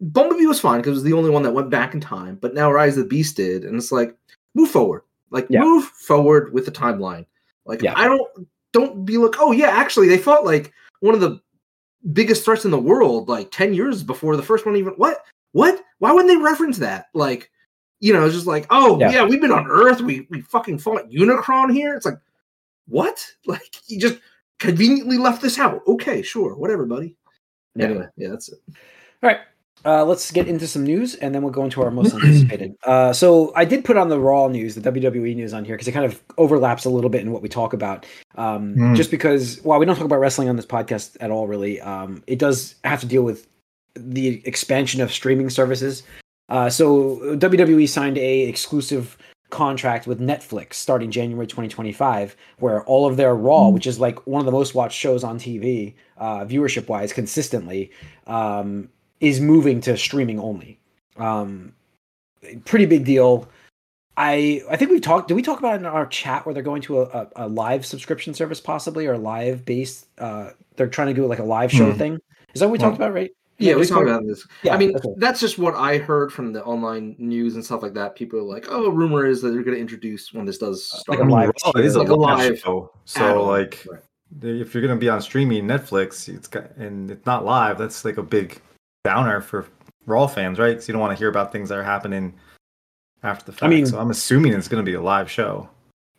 Bumblebee 0.00 0.46
was 0.46 0.60
fine 0.60 0.78
because 0.80 0.90
it 0.92 0.94
was 0.94 1.02
the 1.02 1.12
only 1.12 1.30
one 1.30 1.42
that 1.42 1.52
went 1.52 1.68
back 1.70 1.94
in 1.94 2.00
time, 2.00 2.36
but 2.40 2.54
now 2.54 2.72
Rise 2.72 2.96
of 2.96 3.04
the 3.04 3.08
Beast 3.08 3.36
did, 3.36 3.64
and 3.64 3.76
it's 3.76 3.92
like 3.92 4.16
move 4.54 4.70
forward, 4.70 5.02
like 5.30 5.46
Yeah. 5.50 5.60
move 5.60 5.84
forward 5.84 6.52
with 6.52 6.64
the 6.64 6.72
timeline. 6.72 7.26
Like 7.66 7.82
Yeah. 7.82 7.94
I 7.96 8.06
don't 8.06 8.48
don't 8.72 9.04
be 9.04 9.18
like, 9.18 9.34
oh 9.40 9.52
yeah, 9.52 9.68
actually 9.68 10.08
they 10.08 10.18
fought 10.18 10.44
like 10.44 10.72
one 11.00 11.14
of 11.14 11.20
the 11.20 11.40
biggest 12.12 12.44
threats 12.44 12.64
in 12.64 12.70
the 12.70 12.78
world 12.78 13.28
like 13.28 13.50
10 13.50 13.74
years 13.74 14.02
before 14.02 14.36
the 14.36 14.42
first 14.42 14.64
one 14.64 14.76
even 14.76 14.94
what? 14.94 15.24
What? 15.52 15.82
Why 15.98 16.12
wouldn't 16.12 16.28
they 16.28 16.36
reference 16.42 16.78
that? 16.78 17.06
Like, 17.12 17.50
you 18.00 18.12
know, 18.12 18.24
it's 18.24 18.34
just 18.34 18.46
like, 18.46 18.66
oh 18.70 18.98
Yeah. 18.98 19.10
yeah, 19.12 19.24
we've 19.24 19.40
been 19.40 19.52
on 19.52 19.66
Earth, 19.68 20.00
we 20.00 20.26
we 20.30 20.40
fucking 20.40 20.78
fought 20.78 21.08
Unicron 21.10 21.72
here. 21.72 21.94
It's 21.94 22.06
like, 22.06 22.18
what? 22.88 23.24
Like 23.46 23.74
you 23.86 23.98
just 24.00 24.18
conveniently 24.58 25.16
left 25.18 25.42
this 25.42 25.58
out. 25.58 25.82
Okay, 25.86 26.22
sure, 26.22 26.54
whatever, 26.54 26.84
buddy. 26.86 27.14
Yeah. 27.74 27.84
Anyway, 27.86 28.06
yeah, 28.16 28.28
that's 28.28 28.48
it. 28.48 28.58
All 29.22 29.28
right. 29.30 29.38
Uh, 29.82 30.04
let's 30.04 30.30
get 30.30 30.46
into 30.46 30.66
some 30.66 30.84
news 30.84 31.14
and 31.14 31.34
then 31.34 31.40
we'll 31.40 31.50
go 31.52 31.64
into 31.64 31.80
our 31.82 31.90
most 31.90 32.12
anticipated. 32.14 32.74
Uh, 32.84 33.12
so 33.14 33.50
I 33.56 33.64
did 33.64 33.82
put 33.84 33.96
on 33.96 34.10
the 34.10 34.18
Raw 34.20 34.46
news, 34.48 34.74
the 34.74 34.92
WWE 34.92 35.34
news 35.34 35.54
on 35.54 35.64
here 35.64 35.74
because 35.74 35.88
it 35.88 35.92
kind 35.92 36.04
of 36.04 36.22
overlaps 36.36 36.84
a 36.84 36.90
little 36.90 37.08
bit 37.08 37.22
in 37.22 37.32
what 37.32 37.40
we 37.40 37.48
talk 37.48 37.72
about. 37.72 38.04
Um, 38.34 38.74
Mm. 38.76 38.94
Just 38.96 39.10
because, 39.10 39.58
while 39.62 39.78
we 39.78 39.86
don't 39.86 39.96
talk 39.96 40.04
about 40.04 40.20
wrestling 40.20 40.50
on 40.50 40.56
this 40.56 40.66
podcast 40.66 41.16
at 41.20 41.30
all, 41.30 41.46
really, 41.46 41.80
um, 41.80 42.22
it 42.26 42.38
does 42.38 42.74
have 42.84 43.00
to 43.00 43.06
deal 43.06 43.22
with 43.22 43.46
the 43.94 44.42
expansion 44.46 45.00
of 45.00 45.10
streaming 45.12 45.48
services. 45.48 46.02
Uh, 46.50 46.68
so 46.68 47.16
WWE 47.36 47.88
signed 47.88 48.18
a 48.18 48.40
exclusive 48.42 49.16
contract 49.50 50.06
with 50.06 50.20
Netflix 50.20 50.74
starting 50.74 51.10
January 51.10 51.46
2025, 51.46 52.36
where 52.58 52.84
all 52.84 53.06
of 53.06 53.16
their 53.16 53.34
Raw, 53.34 53.68
which 53.68 53.86
is 53.86 53.98
like 53.98 54.24
one 54.26 54.40
of 54.40 54.46
the 54.46 54.52
most 54.52 54.74
watched 54.74 54.98
shows 54.98 55.24
on 55.24 55.38
TV, 55.38 55.94
uh, 56.18 56.44
viewership 56.44 56.88
wise, 56.88 57.12
consistently, 57.12 57.90
um, 58.26 58.88
is 59.20 59.40
moving 59.40 59.80
to 59.82 59.96
streaming 59.96 60.38
only. 60.38 60.78
Um, 61.16 61.72
pretty 62.64 62.86
big 62.86 63.04
deal. 63.04 63.48
I 64.16 64.62
I 64.70 64.76
think 64.76 64.90
we 64.90 65.00
talked. 65.00 65.28
Did 65.28 65.34
we 65.34 65.42
talk 65.42 65.58
about 65.58 65.74
it 65.74 65.80
in 65.80 65.86
our 65.86 66.06
chat 66.06 66.44
where 66.44 66.52
they're 66.52 66.62
going 66.62 66.82
to 66.82 67.00
a, 67.02 67.04
a, 67.04 67.28
a 67.36 67.48
live 67.48 67.86
subscription 67.86 68.34
service 68.34 68.60
possibly 68.60 69.06
or 69.06 69.16
live 69.16 69.64
based? 69.64 70.06
Uh, 70.18 70.50
they're 70.76 70.88
trying 70.88 71.08
to 71.08 71.14
do 71.14 71.26
like 71.26 71.38
a 71.38 71.44
live 71.44 71.72
show 71.72 71.92
Hmm. 71.92 71.98
thing. 71.98 72.20
Is 72.54 72.60
that 72.60 72.66
what 72.66 72.72
we 72.72 72.78
talked 72.78 72.96
about, 72.96 73.14
right? 73.14 73.30
Yeah, 73.60 73.74
we 73.74 73.82
Discord? 73.82 74.06
talked 74.08 74.16
about 74.16 74.26
this. 74.26 74.46
Yeah, 74.62 74.74
I 74.74 74.78
mean, 74.78 74.96
okay. 74.96 75.08
that's 75.18 75.38
just 75.38 75.58
what 75.58 75.74
I 75.74 75.98
heard 75.98 76.32
from 76.32 76.52
the 76.52 76.64
online 76.64 77.14
news 77.18 77.54
and 77.54 77.64
stuff 77.64 77.82
like 77.82 77.94
that. 77.94 78.14
People 78.16 78.38
are 78.38 78.42
like, 78.42 78.66
"Oh, 78.70 78.88
rumor 78.90 79.26
is 79.26 79.42
that 79.42 79.50
they're 79.50 79.62
going 79.62 79.76
to 79.76 79.80
introduce 79.80 80.32
when 80.32 80.46
this 80.46 80.58
does 80.58 80.90
uh, 80.92 80.96
Like 81.08 81.18
start." 81.18 81.20
a 81.20 81.32
live 81.32 81.50
oh, 81.64 81.72
Raw 81.74 81.80
is 81.82 81.94
a 81.94 81.98
like 82.00 82.08
a 82.08 82.14
live 82.14 82.38
live 82.38 82.58
show. 82.58 82.92
So 83.04 83.44
like, 83.44 83.86
Right. 83.90 84.00
if 84.42 84.72
you're 84.74 84.82
gonna 84.82 84.96
be 84.96 85.08
on 85.08 85.20
streaming 85.20 85.64
Netflix, 85.66 86.28
it's 86.34 86.48
got 86.48 86.74
and 86.76 87.10
it's 87.10 87.26
not 87.26 87.44
live. 87.44 87.76
That's 87.78 88.04
like 88.04 88.16
a 88.16 88.22
big 88.22 88.60
downer 89.04 89.40
for 89.40 89.66
Raw 90.06 90.26
fans, 90.26 90.58
right? 90.58 90.70
Because 90.70 90.88
you 90.88 90.92
don't 90.92 91.00
want 91.00 91.12
to 91.12 91.18
hear 91.18 91.28
about 91.28 91.52
things 91.52 91.68
that 91.68 91.78
are 91.78 91.84
happening 91.84 92.32
after 93.22 93.44
the 93.44 93.52
fact. 93.52 93.64
I 93.64 93.68
mean- 93.68 93.86
so 93.86 93.98
I'm 93.98 94.10
assuming 94.10 94.54
it's 94.54 94.68
gonna 94.68 94.82
be 94.82 94.94
a 94.94 95.02
live 95.02 95.30
show. 95.30 95.68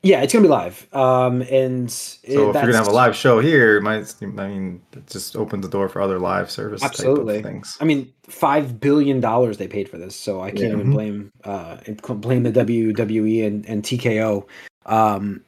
Yeah, 0.04 0.22
it's 0.24 0.34
gonna 0.34 0.42
be 0.44 0.50
live. 0.50 0.88
Um, 0.94 1.44
and 1.44 1.92
So 1.92 2.18
if 2.24 2.30
you're 2.34 2.54
gonna 2.54 2.76
have 2.76 2.88
a 2.88 2.92
live 2.92 3.16
show 3.16 3.40
here, 3.40 3.78
it 3.78 3.82
might 3.84 4.14
I 4.22 4.26
mean 4.26 4.82
it 4.94 5.06
just 5.08 5.36
opens 5.36 5.64
the 5.64 5.70
door 5.70 5.90
for 5.90 6.02
other 6.02 6.18
live 6.18 6.50
service 6.50 6.82
Absolutely. 6.84 7.36
type 7.36 7.46
of 7.46 7.52
things. 7.52 7.78
I 7.80 7.86
mean, 7.86 8.12
five 8.24 8.80
billion 8.80 9.20
dollars 9.20 9.58
they 9.58 9.68
paid 9.68 9.88
for 9.88 9.98
this, 10.00 10.16
so 10.16 10.42
I 10.42 10.50
can't 10.50 10.62
Yeah. 10.62 10.74
even 10.74 10.88
Mhm. 10.88 10.94
blame 10.94 11.32
uh 11.44 11.78
blame 12.16 12.44
the 12.44 12.52
WWE 12.52 13.46
and, 13.46 13.64
and 13.68 13.84
TKO. 13.84 14.48
Um, 14.88 15.42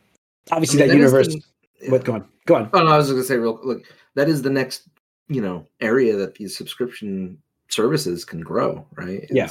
obviously 0.52 0.84
I 0.84 0.88
that 0.88 0.94
mean, 0.94 1.04
is 1.04 1.12
universe. 1.12 1.36
the- 1.82 1.90
What? 1.90 2.06
Go 2.06 2.14
on. 2.14 2.28
Go 2.46 2.56
on. 2.56 2.70
Oh 2.74 2.84
no, 2.84 2.92
I 2.92 2.98
was 2.98 3.08
going 3.10 3.22
to 3.22 3.28
say 3.28 3.38
real 3.38 3.60
look. 3.64 3.84
That 4.16 4.30
is 4.30 4.42
the 4.44 4.50
next, 4.52 4.88
you 5.30 5.42
know, 5.42 5.66
area 5.82 6.16
that 6.18 6.36
these 6.36 6.56
subscription 6.56 7.38
services 7.70 8.24
can 8.24 8.42
grow, 8.42 8.86
right? 8.96 9.26
Yeah. 9.32 9.50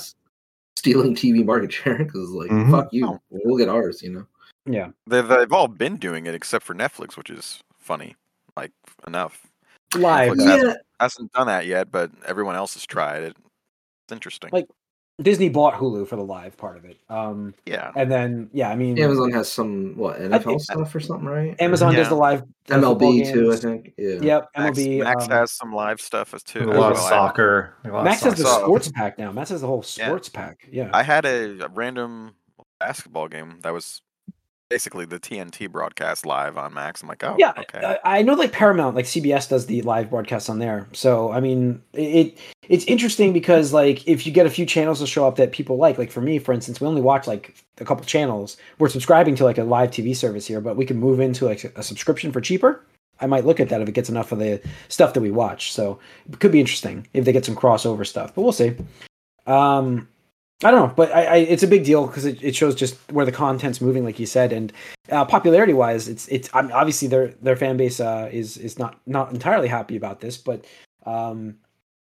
Stealing 0.77 1.15
TV 1.17 1.45
market 1.45 1.73
share 1.73 1.99
because, 1.99 2.31
like, 2.31 2.51
Mhm. 2.51 2.71
fuck 2.71 2.89
you, 2.93 3.07
Oh. 3.07 3.21
we'll 3.31 3.59
get 3.59 3.69
ours. 3.69 4.03
You 4.03 4.11
know. 4.13 4.27
Yeah. 4.67 4.91
They've, 5.07 5.27
they've 5.27 5.53
all 5.53 5.69
been 5.69 5.97
doing 5.97 6.27
it 6.27 6.35
except 6.35 6.65
for 6.65 6.75
Netflix, 6.75 7.17
which 7.17 7.31
is 7.31 7.61
funny. 7.79 8.15
Like 8.57 8.73
enough. 9.07 9.47
Live. 9.95 10.33
Netflix 10.33 10.47
hasn't- 10.47 10.79
Hasn't 11.01 11.33
done 11.33 11.49
that 11.49 11.67
yet, 11.67 11.91
but 11.91 12.13
everyone 12.27 12.55
else 12.55 12.75
has 12.75 12.87
tried 12.87 13.25
it. 13.25 13.37
It's 14.05 14.13
interesting. 14.13 14.51
Like- 14.53 14.69
Disney 15.21 15.49
bought 15.51 15.75
Hulu 15.75 16.09
for 16.09 16.17
the 16.17 16.23
live 16.25 16.57
part 16.57 16.77
of 16.79 16.85
it. 16.85 16.97
Um, 17.11 17.55
yeah. 17.67 17.93
and 17.95 18.11
then 18.11 18.49
yeah, 18.53 18.71
I 18.71 18.77
mean, 18.77 18.99
Amazon 18.99 19.31
has 19.33 19.51
some 19.53 19.95
what 19.97 20.19
NFL 20.19 20.45
think- 20.45 20.63
stuff 20.63 20.95
or 20.95 21.01
something, 21.01 21.29
right? 21.29 21.55
Amazon 21.61 21.95
does 21.95 22.09
the 22.09 22.15
live 22.15 22.43
the 22.67 22.77
MLB 22.77 23.31
too, 23.33 23.53
I 23.53 23.57
think. 23.57 23.93
Yeah. 23.99 24.19
Yep, 24.23 24.49
Max, 24.57 24.79
MLB. 24.79 25.03
Max 25.05 25.25
um, 25.25 25.31
has 25.31 25.53
some 25.53 25.73
live 25.73 26.01
stuff 26.01 26.33
as 26.35 26.43
too. 26.43 26.61
A 26.71 26.73
lot 26.73 26.93
of 26.93 26.99
soccer. 26.99 27.75
a 27.85 27.89
lot 27.89 27.99
of 27.99 28.05
Max 28.05 28.23
has 28.23 28.35
the 28.35 28.43
soccer. 28.45 28.53
soccer. 28.53 28.65
sports 28.65 28.91
pack 28.93 29.19
now. 29.19 29.31
Max 29.33 29.51
has 29.51 29.61
the 29.61 29.67
whole 29.67 29.85
Yeah. 29.97 30.07
sports 30.07 30.29
pack. 30.31 30.67
Yeah. 30.73 30.89
I 30.95 31.03
had 31.03 31.25
a, 31.27 31.63
a 31.65 31.69
random 31.69 32.35
basketball 32.81 33.29
game 33.29 33.59
that 33.63 33.73
was 33.73 34.01
basically 34.73 35.05
the 35.05 35.21
TNT 35.21 35.71
broadcast 35.71 36.25
live 36.25 36.57
on 36.57 36.73
Max. 36.73 37.03
I'm 37.03 37.09
like, 37.09 37.23
oh, 37.23 37.37
yeah, 37.39 37.53
okay. 37.59 37.99
I, 38.05 38.23
know 38.23 38.33
like 38.33 38.53
Paramount, 38.53 38.97
like 38.97 39.05
CBS 39.05 39.47
does 39.47 39.67
the 39.67 39.83
live 39.83 40.09
broadcasts 40.09 40.49
on 40.49 40.61
there. 40.61 40.89
So 40.95 41.31
I 41.31 41.41
mean, 41.41 41.83
it 41.93 42.39
it's 42.71 42.87
interesting 42.87 43.35
because 43.35 43.75
like 43.75 44.09
if 44.09 44.27
you 44.27 44.33
get 44.33 44.47
a 44.47 44.51
few 44.51 44.65
channels 44.65 45.01
to 45.01 45.07
show 45.07 45.29
up 45.29 45.37
that 45.37 45.53
people 45.53 45.77
like, 45.77 45.99
like 45.99 46.11
for 46.11 46.23
me, 46.23 46.39
for 46.39 46.55
instance, 46.55 46.81
we 46.81 46.87
only 46.87 47.03
watch 47.03 47.27
like 47.27 47.55
a 47.81 47.85
couple 47.85 48.03
channels. 48.07 48.57
We're 48.79 48.89
subscribing 48.89 49.35
to 49.37 49.45
like 49.45 49.59
a 49.59 49.65
live 49.65 49.91
TV 49.91 50.17
service 50.17 50.47
here, 50.47 50.63
but 50.63 50.77
we 50.77 50.87
can 50.87 50.97
move 50.97 51.21
into 51.21 51.45
like 51.45 51.65
a 51.65 51.83
subscription 51.83 52.33
for 52.33 52.41
cheaper. 52.41 52.83
I 53.21 53.27
might 53.27 53.45
look 53.45 53.61
at 53.61 53.69
that 53.69 53.83
if 53.83 53.89
it 53.91 53.93
gets 53.93 54.09
enough 54.09 54.33
of 54.33 54.39
the 54.39 54.59
stuff 54.89 55.13
that 55.13 55.21
we 55.21 55.31
watch. 55.31 55.73
So 55.73 55.99
it 56.31 56.41
could 56.41 56.51
be 56.51 56.61
interesting 56.61 57.07
if 57.13 57.27
they 57.27 57.33
get 57.33 57.45
some 57.45 57.57
crossover 57.57 58.07
stuff, 58.07 58.35
but 58.35 58.41
we'll 58.41 58.53
see. 58.53 58.75
Um, 59.47 60.09
I 60.65 60.71
don't 60.71 60.89
know, 60.89 60.95
but 60.95 61.13
I, 61.15 61.25
I 61.25 61.37
it's 61.37 61.63
a 61.63 61.67
big 61.67 61.85
deal 61.85 62.07
because 62.07 62.25
it, 62.25 62.43
it 62.43 62.55
shows 62.55 62.75
just 62.75 62.97
where 63.13 63.27
the 63.27 63.33
content's 63.33 63.81
moving, 63.81 64.05
like 64.05 64.19
you 64.19 64.27
said, 64.27 64.53
and 64.53 64.73
uh, 65.11 65.25
popularity 65.25 65.73
wise, 65.73 66.09
it's 66.09 66.29
it's 66.29 66.49
I 66.55 66.63
mean, 66.63 66.73
obviously 66.73 67.09
their 67.09 67.29
their 67.43 67.57
fan 67.57 67.77
base 67.77 68.01
uh, 68.01 68.29
is 68.33 68.57
is 68.57 68.79
not 68.79 69.01
not 69.07 69.33
entirely 69.33 69.69
happy 69.69 69.97
about 69.97 70.21
this, 70.21 70.37
but 70.37 70.65
um, 71.07 71.57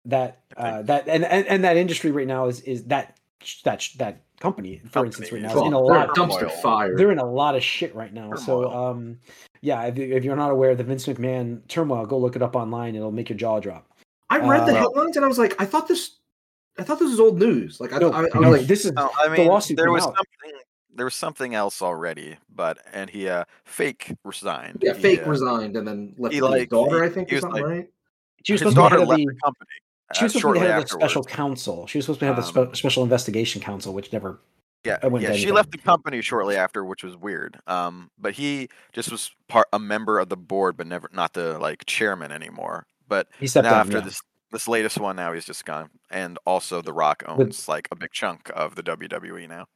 that 0.06 0.40
uh, 0.56 0.82
that 0.82 1.08
and, 1.08 1.24
and 1.24 1.46
and 1.46 1.64
that 1.64 1.76
industry 1.76 2.10
right 2.10 2.26
now 2.26 2.46
is 2.46 2.60
is 2.62 2.84
that 2.84 3.18
that 3.64 3.88
that 3.98 4.20
company, 4.40 4.80
for 4.84 4.90
Company 4.90 5.06
instance, 5.08 5.32
right 5.32 5.42
is 5.42 5.54
now 5.54 5.60
is 5.60 5.66
in 5.66 5.72
a 5.72 5.86
they're 5.86 5.98
lot. 5.98 6.10
a 6.10 6.12
dumpster 6.20 6.38
Turmoil. 6.40 6.56
fire. 6.56 6.96
They're 6.96 7.12
in 7.12 7.18
a 7.18 7.30
lot 7.30 7.56
of 7.56 7.62
shit 7.62 7.94
right 7.94 8.12
now. 8.12 8.34
So 8.34 8.70
um, 8.72 9.18
yeah, 9.60 9.82
if, 9.84 9.98
you- 9.98 10.14
if 10.14 10.24
you're 10.24 10.36
not 10.36 10.50
aware 10.50 10.70
of 10.70 10.78
the 10.78 10.84
Vince 10.84 11.06
McMahon 11.06 11.66
turmoil, 11.68 12.06
go 12.06 12.18
look 12.18 12.36
it 12.36 12.42
up 12.42 12.54
online. 12.56 12.94
It'll 12.94 13.12
make 13.12 13.28
your 13.28 13.38
jaw 13.38 13.60
drop. 13.60 13.86
I 14.30 14.38
read 14.38 14.66
the 14.66 14.72
Uh, 14.72 14.80
headlines 14.80 15.16
and 15.16 15.24
I 15.24 15.28
was 15.28 15.38
like, 15.38 15.54
I 15.60 15.64
thought 15.64 15.86
this, 15.88 16.16
I 16.78 16.82
thought 16.82 16.98
this 16.98 17.10
was 17.10 17.20
old 17.20 17.38
news. 17.38 17.80
Like, 17.80 17.92
I, 17.92 17.98
No, 17.98 18.10
I, 18.12 18.18
I 18.18 18.22
was 18.22 18.34
no, 18.34 18.50
like, 18.50 18.66
this 18.66 18.84
is 18.84 18.92
No, 18.92 19.10
I 19.18 19.28
the 19.28 19.36
mean, 19.36 19.46
lawsuit 19.48 19.76
there 19.76 19.90
was 19.90 20.02
out. 20.04 20.14
something. 20.16 20.60
There 20.94 21.04
was 21.04 21.14
something 21.14 21.54
else 21.54 21.82
already, 21.82 22.36
but 22.54 22.78
and 22.92 23.10
he 23.10 23.28
uh 23.28 23.44
fake 23.64 24.14
resigned. 24.24 24.78
yeah, 24.82 24.94
He, 24.94 25.00
fake 25.02 25.26
uh, 25.26 25.30
resigned 25.30 25.76
and 25.76 25.86
then 25.86 26.14
left 26.16 26.32
he, 26.32 26.38
it 26.38 26.42
his 26.42 26.50
like, 26.50 26.68
daughter, 26.70 27.02
he- 27.02 27.10
I 27.10 27.12
think, 27.12 27.32
or 27.32 27.40
something, 27.40 27.62
like- 27.62 27.70
right? 27.70 27.90
she 28.44 28.52
was 28.54 28.60
his 28.62 28.72
supposed 28.72 28.76
to 28.76 28.80
be 28.80 28.82
daughter 28.82 28.94
head 28.96 29.02
of 29.02 29.08
left 29.08 29.18
the. 29.18 29.26
the 29.26 29.40
company. 29.44 29.68
She 30.14 30.24
was 30.24 30.30
uh, 30.30 30.32
supposed 30.32 30.32
to 30.32 30.38
be 30.38 30.40
shortly 30.40 30.60
head 30.60 30.78
of 30.78 30.82
the 30.84 30.88
special 30.88 31.20
afterwards. 31.20 31.36
counsel. 31.36 31.86
She 31.88 31.98
was 31.98 32.04
supposed 32.06 32.20
to 32.20 32.26
have 32.26 32.36
the 32.36 32.60
Um, 32.60 32.68
spe- 32.68 32.76
special 32.76 33.02
investigation 33.02 33.60
council, 33.60 33.92
which 33.92 34.12
never. 34.12 34.40
Yeah, 34.84 34.98
I 35.02 35.08
wouldn't 35.08 35.28
yeah. 35.30 35.36
She 35.36 35.50
left 35.50 35.72
the 35.72 35.78
company 35.78 36.20
shortly 36.22 36.54
after, 36.56 36.84
which 36.84 37.02
was 37.02 37.16
weird. 37.16 37.58
Um, 37.66 38.08
but 38.16 38.34
he 38.34 38.68
just 38.92 39.10
was 39.10 39.32
part 39.48 39.66
a 39.72 39.78
member 39.80 40.18
of 40.20 40.28
the 40.28 40.36
board, 40.36 40.76
but 40.76 40.86
never 40.86 41.10
not 41.12 41.32
the 41.32 41.58
like 41.58 41.84
chairman 41.86 42.30
anymore. 42.30 42.86
But 43.08 43.26
He 43.40 43.48
stepped 43.48 43.64
now 43.64 43.70
down. 43.72 43.80
after 43.80 43.98
yeah. 43.98 44.04
this 44.04 44.20
this 44.52 44.68
latest 44.68 44.98
one, 44.98 45.16
now 45.16 45.32
he's 45.32 45.44
just 45.44 45.64
gone. 45.64 45.90
And 46.10 46.38
also, 46.46 46.82
The 46.82 46.92
Rock 46.92 47.22
owns 47.26 47.68
like 47.68 47.88
a 47.90 47.96
big 47.96 48.12
chunk 48.12 48.50
of 48.54 48.74
the 48.74 48.82
WWE 48.82 49.48
now. 49.48 49.66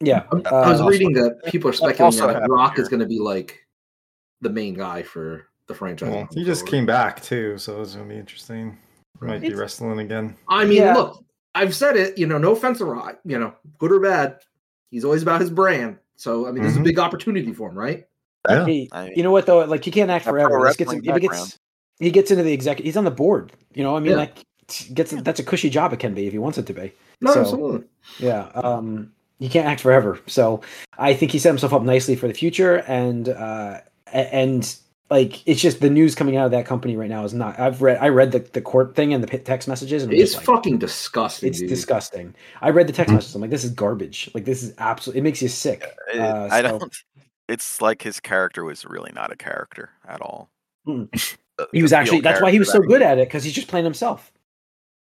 Yeah, 0.00 0.24
I 0.32 0.54
I 0.54 0.70
was 0.70 0.80
uh, 0.80 0.84
reading 0.86 1.12
that 1.14 1.40
people 1.46 1.70
are 1.70 1.72
speculating 1.72 2.04
also 2.04 2.26
that 2.28 2.48
Rock 2.48 2.76
here. 2.76 2.82
is 2.82 2.88
going 2.88 3.00
to 3.00 3.06
be 3.06 3.18
like 3.18 3.58
the 4.40 4.50
main 4.50 4.74
guy 4.74 5.02
for 5.02 5.46
the 5.66 5.74
franchise. 5.74 6.08
Well, 6.10 6.20
moving 6.20 6.38
he 6.38 6.44
just 6.44 6.60
forward. 6.60 6.70
came 6.70 6.86
back 6.86 7.20
too, 7.22 7.58
so 7.58 7.82
it's 7.82 7.94
gonna 7.96 8.08
be 8.08 8.16
interesting. 8.16 8.78
Might 9.20 9.40
be 9.40 9.52
wrestling 9.54 9.98
again. 9.98 10.36
I 10.48 10.64
mean, 10.64 10.78
Yeah. 10.78 10.94
look, 10.94 11.24
I've 11.56 11.74
said 11.74 11.96
it. 11.96 12.16
You 12.16 12.26
know, 12.28 12.38
no 12.38 12.52
offense 12.52 12.78
to 12.78 12.84
Rock. 12.84 13.18
You 13.24 13.38
know, 13.40 13.54
good 13.78 13.90
or 13.90 13.98
bad, 13.98 14.38
he's 14.92 15.04
always 15.04 15.22
about 15.22 15.40
his 15.40 15.50
brand. 15.50 15.98
So, 16.16 16.46
I 16.46 16.52
mean, 16.52 16.62
this 16.62 16.72
is 16.72 16.78
a 16.78 16.80
Mhm. 16.80 16.84
big 16.84 16.98
opportunity 17.00 17.52
for 17.52 17.68
him, 17.68 17.76
right? 17.76 18.04
Yeah. 18.48 18.64
He- 18.66 18.88
I- 18.92 19.10
you 19.16 19.24
know 19.24 19.32
what 19.32 19.46
though? 19.46 19.64
Like 19.64 19.84
he 19.84 19.90
can't 19.90 20.10
act 20.10 20.26
A 20.26 20.30
pro 20.30 20.42
forever. 20.46 20.64
This 20.68 20.76
gets, 20.76 20.88
wrestling 20.92 21.04
if 21.04 21.14
he 21.16 21.20
gets 21.28 21.58
he 21.98 22.10
gets 22.10 22.30
into 22.30 22.42
the 22.42 22.52
executive. 22.52 22.84
He's 22.86 22.96
on 22.96 23.04
the 23.04 23.10
board. 23.10 23.52
You 23.74 23.82
know, 23.82 23.96
I 23.96 24.00
mean, 24.00 24.12
Yeah. 24.12 24.16
like 24.18 24.44
gets 24.94 25.12
that's 25.12 25.40
a 25.40 25.44
cushy 25.44 25.70
job 25.70 25.92
it 25.92 25.98
can 25.98 26.14
be 26.14 26.26
if 26.26 26.32
he 26.32 26.38
wants 26.38 26.58
it 26.58 26.66
to 26.66 26.72
be. 26.74 26.92
No, 27.20 27.32
So- 27.34 27.40
absolutely. 27.40 27.86
Yeah. 28.18 28.48
Um, 28.54 29.12
he 29.38 29.48
can't 29.48 29.66
act 29.66 29.80
forever. 29.80 30.18
So 30.26 30.60
I 30.98 31.14
think 31.14 31.30
he 31.32 31.38
set 31.38 31.48
himself 31.50 31.72
up 31.72 31.82
nicely 31.82 32.16
for 32.16 32.26
the 32.28 32.34
future. 32.34 32.76
And 32.88 33.28
uh, 33.28 33.80
and 34.12 34.76
like 35.10 35.46
it's 35.48 35.60
just 35.60 35.80
the 35.80 35.88
news 35.88 36.14
coming 36.14 36.36
out 36.36 36.44
of 36.46 36.50
that 36.50 36.66
company 36.66 36.96
right 36.96 37.08
now 37.08 37.24
is 37.24 37.32
not. 37.32 37.58
I've 37.58 37.80
read 37.80 37.98
I 37.98 38.08
read 38.08 38.32
the, 38.32 38.40
the 38.40 38.60
court 38.60 38.94
thing 38.94 39.14
and 39.14 39.22
the 39.22 39.28
p- 39.28 39.38
text 39.38 39.66
messages 39.68 40.02
and 40.02 40.12
It's 40.12 40.32
just 40.32 40.36
like, 40.36 40.56
fucking 40.56 40.78
disgusting. 40.78 41.48
it's 41.48 41.60
dude. 41.60 41.68
disgusting. 41.68 42.34
I 42.60 42.70
read 42.70 42.88
the 42.88 42.92
text 42.92 43.12
messages. 43.14 43.34
I'm 43.34 43.40
like, 43.40 43.50
this 43.50 43.64
is 43.64 43.70
garbage. 43.70 44.30
Like 44.34 44.44
this 44.44 44.62
is 44.62 44.74
absolutely. 44.78 45.20
It 45.20 45.22
makes 45.22 45.40
you 45.40 45.48
sick. 45.48 45.84
It- 46.12 46.20
Uh, 46.20 46.48
I 46.50 46.62
so- 46.62 46.78
don't. 46.78 46.96
It's 47.48 47.80
like 47.80 48.02
his 48.02 48.20
character 48.20 48.62
was 48.64 48.84
really 48.84 49.10
not 49.14 49.32
a 49.32 49.36
character 49.36 49.90
at 50.06 50.20
all. 50.20 50.50
Mm. 50.86 51.36
The- 51.58 51.68
He 51.72 51.82
was 51.82 51.92
actually. 51.92 52.20
That's 52.20 52.40
why 52.40 52.50
he 52.50 52.58
was 52.58 52.70
so 52.72 52.78
good 52.80 53.02
at 53.02 53.18
it 53.18 53.28
because 53.28 53.44
he's 53.44 53.52
just 53.52 53.68
playing 53.68 53.84
himself. 53.84 54.32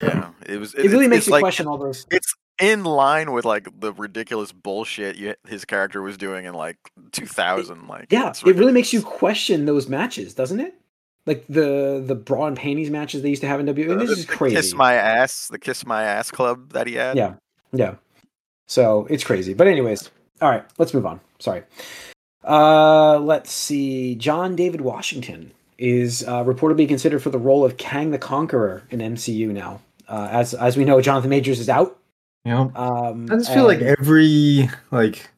Yeah, 0.03 0.31
it 0.47 0.59
was. 0.59 0.75
It 0.75 0.83
really 0.91 1.07
it's- 1.07 1.11
makes 1.11 1.27
you 1.27 1.33
like, 1.33 1.43
question 1.43 1.67
all 1.67 1.79
those. 1.79 2.07
It's 2.11 2.35
in 2.61 2.85
line 2.85 3.33
with 3.33 3.45
like 3.47 3.69
the 3.81 3.93
ridiculous 3.95 4.53
bullshit 4.53 5.17
you, 5.17 5.35
his 5.49 5.65
character 5.65 6.03
was 6.03 6.19
doing 6.19 6.45
in 6.45 6.53
like 6.55 6.77
2000. 7.13 7.87
Like, 7.89 8.07
Yeah, 8.11 8.31
it 8.45 8.57
really 8.57 8.73
makes 8.73 8.93
you 8.93 9.01
question 9.03 9.65
those 9.65 9.89
matches, 9.89 10.35
doesn't 10.35 10.61
it? 10.61 10.75
Like 11.27 11.45
the 11.49 12.03
the 12.05 12.15
bra 12.15 12.47
and 12.47 12.57
panties 12.57 12.91
matches 12.91 13.23
they 13.23 13.29
used 13.29 13.43
to 13.43 13.49
have 13.49 13.61
in 13.61 13.67
WWE. 13.67 13.93
Uh, 13.93 13.99
this 13.99 14.09
the- 14.09 14.17
is 14.17 14.25
crazy. 14.25 14.57
Kiss 14.57 14.75
my 14.75 14.95
ass, 14.95 15.49
the 15.49 15.59
kiss 15.59 15.87
my 15.87 16.03
ass 16.03 16.31
club 16.31 16.73
that 16.73 16.87
he 16.87 16.95
had. 16.95 17.17
Yeah, 17.17 17.35
yeah. 17.73 17.95
So 18.67 19.07
it's 19.11 19.23
crazy. 19.25 19.53
But 19.55 19.67
anyways, 19.67 20.11
all 20.41 20.51
right, 20.51 20.65
let's 20.79 20.95
move 20.95 21.05
on. 21.07 21.21
Sorry. 21.39 21.63
Uh, 22.43 23.19
let's 23.19 23.53
see. 23.53 24.15
John 24.15 24.57
David 24.57 24.81
Washington 24.81 25.53
is 25.81 26.23
uh, 26.29 26.45
reportedly 26.45 26.87
considered 26.87 27.21
for 27.23 27.31
the 27.31 27.39
role 27.39 27.65
of 27.65 27.77
Kang 27.79 28.11
the 28.11 28.19
Conqueror 28.19 28.83
in 28.91 29.01
MCU 29.01 29.49
now. 29.49 29.81
Uh, 30.09 30.29
as 30.31 30.55
as 30.55 30.77
we 30.77 30.85
know, 30.85 31.01
Jonathan 31.01 31.31
Majors 31.31 31.59
is 31.59 31.69
out. 31.69 31.99
You 32.45 32.53
know, 32.53 32.73
Um, 32.75 33.27
I 33.31 33.37
just 33.37 33.53
feel 33.53 33.65
like 33.67 33.81
every 33.81 34.69
like 34.91 35.29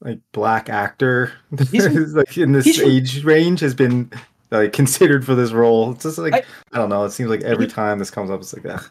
like 0.00 0.20
black 0.32 0.68
actor 0.68 1.32
He's- 1.70 2.12
like 2.12 2.36
in 2.36 2.52
this 2.52 2.78
age 2.78 3.24
range 3.24 3.60
has 3.60 3.74
been 3.74 4.10
like 4.50 4.72
considered 4.72 5.24
for 5.24 5.34
this 5.34 5.52
role. 5.52 5.92
It's 5.92 6.02
just 6.04 6.18
like 6.18 6.34
I- 6.34 6.42
I, 6.72 6.78
don't 6.78 6.88
know. 6.88 7.04
It 7.04 7.10
seems 7.10 7.30
like 7.30 7.42
every 7.42 7.66
He- 7.66 7.72
time 7.72 7.98
this 7.98 8.10
comes 8.10 8.30
up, 8.30 8.40
it's 8.40 8.52
like 8.54 8.62
that. 8.64 8.88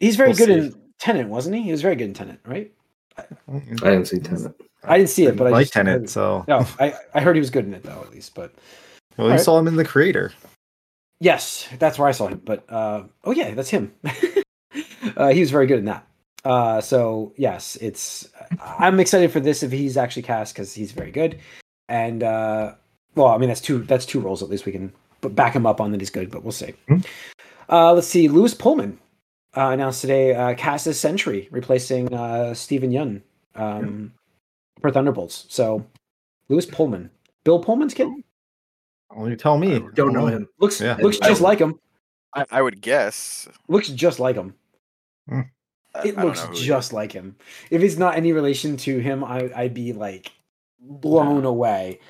he's 0.00 0.16
very 0.16 0.30
we'll 0.30 0.36
good 0.38 0.48
see. 0.48 0.54
in 0.54 0.74
Tenet, 0.98 1.28
wasn't 1.28 1.56
he? 1.56 1.62
He 1.62 1.70
was 1.72 1.82
very 1.82 1.96
good 1.96 2.04
in 2.06 2.14
Tenet, 2.14 2.40
right? 2.46 2.72
I 3.16 3.24
didn't 3.72 4.06
see 4.06 4.18
Tenet. 4.18 4.54
I 4.82 4.98
didn't 4.98 5.10
see 5.10 5.24
it, 5.26 5.36
but 5.36 5.46
I 5.46 5.50
like 5.50 5.62
just 5.66 5.74
heard 5.74 5.86
Tenet, 5.86 6.10
so 6.10 6.44
No, 6.48 6.66
I 6.80 6.94
I 7.14 7.20
heard 7.20 7.36
he 7.36 7.40
was 7.40 7.50
good 7.50 7.64
in 7.66 7.74
it 7.74 7.82
though, 7.82 8.00
at 8.02 8.10
least. 8.10 8.34
But 8.34 8.52
well, 9.16 9.26
you 9.26 9.32
Alright. 9.32 9.44
saw 9.44 9.58
him 9.58 9.68
in 9.68 9.76
the 9.76 9.84
Creator. 9.84 10.32
Yes, 11.20 11.68
that's 11.78 11.98
where 11.98 12.08
I 12.08 12.12
saw 12.12 12.28
him. 12.28 12.42
But 12.44 12.64
uh, 12.70 13.04
oh 13.24 13.32
yeah, 13.32 13.54
that's 13.54 13.70
him. 13.70 13.94
uh, 15.16 15.28
he 15.28 15.40
was 15.40 15.50
very 15.50 15.66
good 15.66 15.78
in 15.78 15.84
that. 15.86 16.06
Uh, 16.44 16.80
so 16.80 17.32
yes, 17.36 17.76
it's. 17.80 18.28
I'm 18.60 19.00
excited 19.00 19.32
for 19.32 19.40
this 19.40 19.62
if 19.62 19.72
he's 19.72 19.96
actually 19.96 20.22
cast 20.22 20.54
because 20.54 20.74
he's 20.74 20.92
very 20.92 21.10
good, 21.10 21.38
and 21.88 22.22
uh, 22.22 22.74
well, 23.14 23.28
I 23.28 23.38
mean 23.38 23.48
that's 23.48 23.60
two 23.60 23.78
that's 23.84 24.06
two 24.06 24.20
roles 24.20 24.42
at 24.42 24.50
least 24.50 24.66
we 24.66 24.72
can 24.72 24.92
back 25.20 25.54
him 25.54 25.66
up 25.66 25.80
on 25.80 25.92
that 25.92 26.00
he's 26.00 26.10
good, 26.10 26.30
but 26.30 26.42
we'll 26.42 26.52
see. 26.52 26.74
Hmm. 26.88 26.98
Uh, 27.68 27.94
let's 27.94 28.06
see, 28.06 28.28
Lewis 28.28 28.54
Pullman 28.54 28.98
uh, 29.56 29.68
announced 29.68 30.00
today 30.00 30.34
uh, 30.34 30.54
cast 30.54 30.86
as 30.86 31.00
Sentry, 31.00 31.48
replacing 31.50 32.12
uh, 32.12 32.52
Steven 32.54 32.90
Yeun 32.90 33.22
um, 33.54 34.12
for 34.80 34.90
Thunderbolts. 34.90 35.46
So 35.48 35.86
Lewis 36.48 36.66
Pullman, 36.66 37.10
Bill 37.44 37.58
Pullman's 37.58 37.94
kid, 37.94 38.08
Well, 39.14 39.28
you 39.28 39.36
tell 39.36 39.58
me. 39.58 39.80
Don't 39.94 40.12
know 40.12 40.26
him. 40.26 40.48
looks 40.58 40.80
Yeah. 40.80 40.96
looks 40.96 41.18
just 41.18 41.40
like 41.40 41.58
him. 41.58 41.78
I, 42.34 42.44
I 42.50 42.62
would 42.62 42.80
guess. 42.80 43.48
Looks 43.68 43.88
just 43.88 44.18
like 44.18 44.36
him. 44.36 44.54
I- 45.30 45.44
It 46.04 46.18
I 46.18 46.24
looks 46.24 46.40
know 46.40 46.48
who 46.48 46.54
he 46.56 46.64
just 46.66 46.92
like 46.92 47.12
him. 47.12 47.36
If 47.70 47.82
it's 47.82 47.96
not 47.96 48.16
any 48.16 48.32
relation 48.32 48.76
to 48.78 48.98
him, 48.98 49.22
I, 49.22 49.50
I'd 49.54 49.74
be 49.74 49.92
like 49.92 50.32
blown 50.80 51.44
away. 51.44 52.00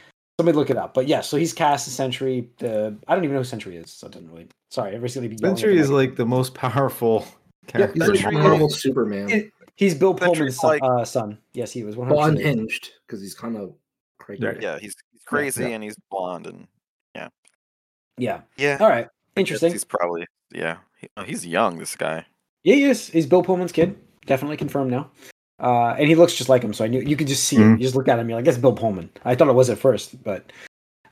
Somebody 0.40 0.56
look 0.56 0.70
it 0.70 0.76
up. 0.78 0.94
But 0.94 1.06
yeah, 1.06 1.20
so 1.20 1.36
he's 1.36 1.52
cast 1.52 1.86
as 1.86 1.94
Sentry. 1.94 2.48
The 2.58 2.96
I 3.06 3.14
don't 3.14 3.22
even 3.24 3.34
know 3.34 3.40
who 3.40 3.44
Sentry 3.44 3.76
is, 3.76 3.90
so 3.92 4.06
it 4.06 4.14
doesn't 4.14 4.30
really. 4.30 4.48
Sorry, 4.70 4.88
everybody's 4.88 5.14
gonna 5.14 5.28
be. 5.28 5.36
yelling 5.40 5.56
Sentry 5.56 5.78
is 5.78 5.90
like 5.90 6.16
the 6.16 6.24
most 6.26 6.54
powerful 6.54 7.26
Yeah, 7.66 7.70
character. 7.70 7.92
He's 8.00 8.08
like 8.08 8.18
Sentry- 8.20 8.42
Marvel 8.42 8.68
Superman, 8.70 9.30
It- 9.30 9.50
He's 9.76 9.94
Bill 9.94 10.14
Pullman's 10.14 10.56
son, 10.56 10.70
like- 10.70 10.82
uh, 10.82 11.04
son. 11.04 11.36
Yes, 11.52 11.72
he 11.72 11.82
was 11.84 11.96
one 11.96 12.08
hundred. 12.08 12.38
unhinged 12.40 12.92
because 13.06 13.20
he's 13.20 13.34
kind 13.34 13.56
of 13.56 13.74
crazy. 14.18 14.42
Yeah. 14.44 14.54
Yeah, 14.60 14.78
he's 14.78 14.94
he's 15.12 15.22
crazy 15.24 15.64
yeah. 15.64 15.68
and 15.70 15.84
he's 15.84 15.96
blonde 16.10 16.46
and 16.46 16.66
Yeah. 18.16 18.42
yeah. 18.56 18.78
All 18.80 18.88
right. 18.88 19.08
Interesting. 19.36 19.72
He's 19.72 19.84
probably 19.84 20.26
yeah. 20.52 20.78
He, 21.00 21.08
oh, 21.16 21.22
he's 21.22 21.46
young. 21.46 21.78
This 21.78 21.96
guy. 21.96 22.26
Yeah, 22.62 22.74
he 22.74 22.84
is. 22.84 23.08
He's 23.08 23.26
Bill 23.26 23.42
Pullman's 23.42 23.72
kid. 23.72 23.96
Definitely 24.26 24.56
confirmed 24.56 24.90
now. 24.90 25.10
Uh, 25.60 25.94
and 25.98 26.08
he 26.08 26.14
looks 26.14 26.34
just 26.34 26.48
like 26.48 26.62
him, 26.62 26.72
so 26.72 26.84
I 26.84 26.88
knew 26.88 27.00
you 27.00 27.16
could 27.16 27.28
just 27.28 27.44
see 27.44 27.56
him. 27.56 27.74
Mhm. 27.74 27.78
You 27.78 27.82
just 27.84 27.94
look 27.94 28.08
at 28.08 28.18
him, 28.18 28.28
you're 28.28 28.36
like, 28.38 28.44
that's 28.44 28.58
Bill 28.58 28.72
Pullman. 28.72 29.10
I 29.24 29.34
thought 29.34 29.48
it 29.48 29.54
was 29.54 29.70
at 29.70 29.78
first, 29.78 30.22
but 30.24 30.50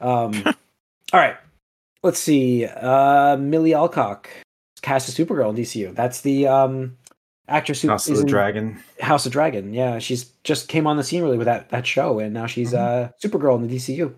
um 0.01 0.33
all 1.13 1.21
right. 1.21 1.37
Let's 2.03 2.19
see. 2.19 2.65
Uh 2.67 3.37
Millie 3.37 3.73
Alcock 3.75 4.29
cast 4.83 5.09
as 5.09 5.15
Supergirl 5.17 5.51
in 5.51 5.57
DCU. 5.57 5.95
That's 5.95 6.23
the 6.23 6.47
um 6.49 6.97
actress 7.49 7.83
who 7.83 7.89
House 7.89 8.09
of 8.09 8.17
the 8.17 8.25
Dragon. 8.25 8.83
House 9.01 9.27
of 9.27 9.33
Dragon. 9.33 9.73
Yeah, 9.75 9.99
she's 10.01 10.25
just 10.43 10.69
came 10.69 10.87
on 10.87 10.97
the 10.97 11.05
scene 11.05 11.23
really 11.23 11.39
with 11.39 11.47
that 11.47 11.69
that 11.71 11.87
show, 11.87 12.19
and 12.19 12.33
now 12.35 12.47
she's 12.47 12.75
uh 12.75 13.11
Supergirl 13.23 13.57
in 13.57 13.69
the 13.69 13.77
DCU. 13.77 14.13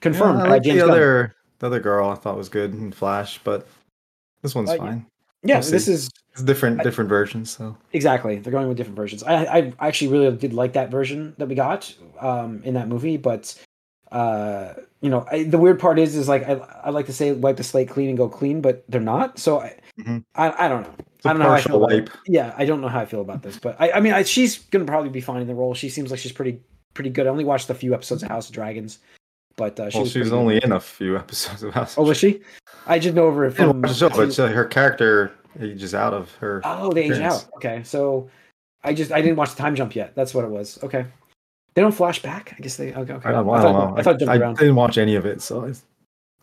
Confirmed 0.00 0.38
Yeah, 0.38 0.44
I 0.44 0.48
like 0.48 0.62
the 0.62 0.76
Gunn. 0.76 0.90
other 0.90 1.34
the 1.58 1.66
other 1.66 1.80
girl 1.80 2.08
I 2.10 2.14
thought 2.14 2.36
was 2.36 2.48
good 2.48 2.72
in 2.72 2.92
Flash, 2.92 3.40
but 3.42 3.66
this 4.42 4.54
one's 4.54 4.70
Uh, 4.70 4.76
fine. 4.76 5.06
Yeah, 5.42 5.60
we'll 5.60 5.70
this 5.70 5.88
is 5.88 6.08
It's 6.32 6.42
different 6.42 6.80
I- 6.80 6.84
different 6.84 7.08
versions, 7.08 7.50
so 7.50 7.76
Exactly. 7.92 8.38
They're 8.38 8.52
going 8.52 8.68
with 8.68 8.76
different 8.76 8.96
versions. 8.96 9.22
I, 9.22 9.44
I 9.44 9.72
actually 9.80 10.08
really 10.12 10.36
did 10.36 10.52
like 10.52 10.72
that 10.74 10.90
version 10.90 11.34
that 11.38 11.48
we 11.48 11.54
got 11.54 11.92
um, 12.20 12.60
in 12.64 12.74
that 12.74 12.88
movie, 12.88 13.16
but 13.16 13.54
uh, 14.12 14.74
you 15.00 15.10
know, 15.10 15.26
I, 15.30 15.44
the 15.44 15.58
weird 15.58 15.78
part 15.78 15.98
is, 15.98 16.16
is 16.16 16.28
like 16.28 16.42
I, 16.48 16.54
I 16.84 16.90
like 16.90 17.06
to 17.06 17.12
say 17.12 17.32
wipe 17.32 17.56
the 17.56 17.64
slate 17.64 17.88
clean 17.88 18.08
and 18.08 18.16
go 18.16 18.28
clean, 18.28 18.60
but 18.60 18.84
they're 18.88 19.00
not. 19.00 19.38
So 19.38 19.60
I, 19.60 19.76
Mhm. 20.00 20.24
I, 20.36 20.66
I 20.66 20.68
don't 20.68 20.82
know. 20.82 20.94
it's 21.16 21.26
I 21.26 21.30
don't 21.32 21.40
know 21.42 21.48
how 21.48 21.54
I 21.54 21.60
feel 21.60 21.84
about. 21.84 22.08
Yeah, 22.26 22.54
I 22.56 22.64
don't 22.64 22.80
know 22.80 22.88
how 22.88 23.00
I 23.00 23.04
feel 23.06 23.20
about 23.20 23.42
this, 23.42 23.58
but 23.58 23.76
I, 23.80 23.90
I 23.92 24.00
mean, 24.00 24.12
I, 24.12 24.22
she's 24.22 24.58
gonna 24.58 24.84
probably 24.84 25.10
be 25.10 25.20
fine 25.20 25.42
in 25.42 25.48
the 25.48 25.54
role. 25.54 25.74
She 25.74 25.88
seems 25.88 26.10
like 26.12 26.20
she's 26.20 26.32
pretty, 26.32 26.60
pretty 26.94 27.10
good. 27.10 27.26
I 27.26 27.30
only 27.30 27.44
watched 27.44 27.68
a 27.68 27.74
few 27.74 27.94
episodes 27.94 28.22
of 28.22 28.28
House 28.28 28.48
of 28.48 28.54
Dragons, 28.54 28.98
but 29.58 29.78
uh, 29.78 29.90
she 29.90 29.98
Well, 29.98 30.04
was 30.04 30.12
she 30.12 30.20
was 30.20 30.28
pretty 30.28 30.30
good. 30.30 30.36
only 30.40 30.64
in 30.64 30.72
a 30.72 30.80
few 30.80 31.16
episodes 31.24 31.62
of 31.62 31.74
House. 31.74 31.98
Oh, 31.98 32.04
was 32.04 32.16
she? 32.16 32.40
I 32.86 32.98
just 32.98 33.14
know 33.14 33.26
over 33.26 33.44
it 33.44 33.48
I 33.48 33.56
didn't 33.66 33.72
from. 33.72 33.80
the 33.82 33.92
show, 33.92 34.08
but 34.08 34.38
uh, 34.38 34.46
her 34.48 34.64
character 34.64 35.32
ages 35.60 35.94
out 35.94 36.14
of 36.14 36.34
her. 36.36 36.62
Oh, 36.64 36.90
they 36.92 37.04
age 37.04 37.18
out. 37.20 37.46
Okay, 37.56 37.82
so 37.84 38.30
I 38.82 38.94
just 38.94 39.12
I 39.12 39.20
didn't 39.20 39.36
watch 39.36 39.50
the 39.50 39.56
time 39.58 39.74
jump 39.74 39.94
yet. 39.94 40.14
That's 40.14 40.32
what 40.32 40.44
it 40.46 40.50
was. 40.50 40.78
Okay, 40.82 41.04
they 41.74 41.82
don't 41.82 41.92
flash 41.92 42.22
back. 42.22 42.54
I 42.58 42.62
guess 42.62 42.76
they. 42.78 42.94
Okay, 42.94 43.12
okay. 43.12 43.28
I 43.28 43.32
don't, 43.32 43.48
I 43.50 43.60
thought, 43.60 43.72
don't 43.72 43.90
know. 43.94 43.98
I 43.98 44.02
thought 44.02 44.14
it 44.14 44.18
jumped 44.20 44.32
I, 44.32 44.36
around. 44.38 44.56
didn't 44.56 44.76
watch 44.76 44.96
any 44.96 45.16
of 45.16 45.26
it, 45.26 45.42
so 45.42 45.66
I, 45.66 45.72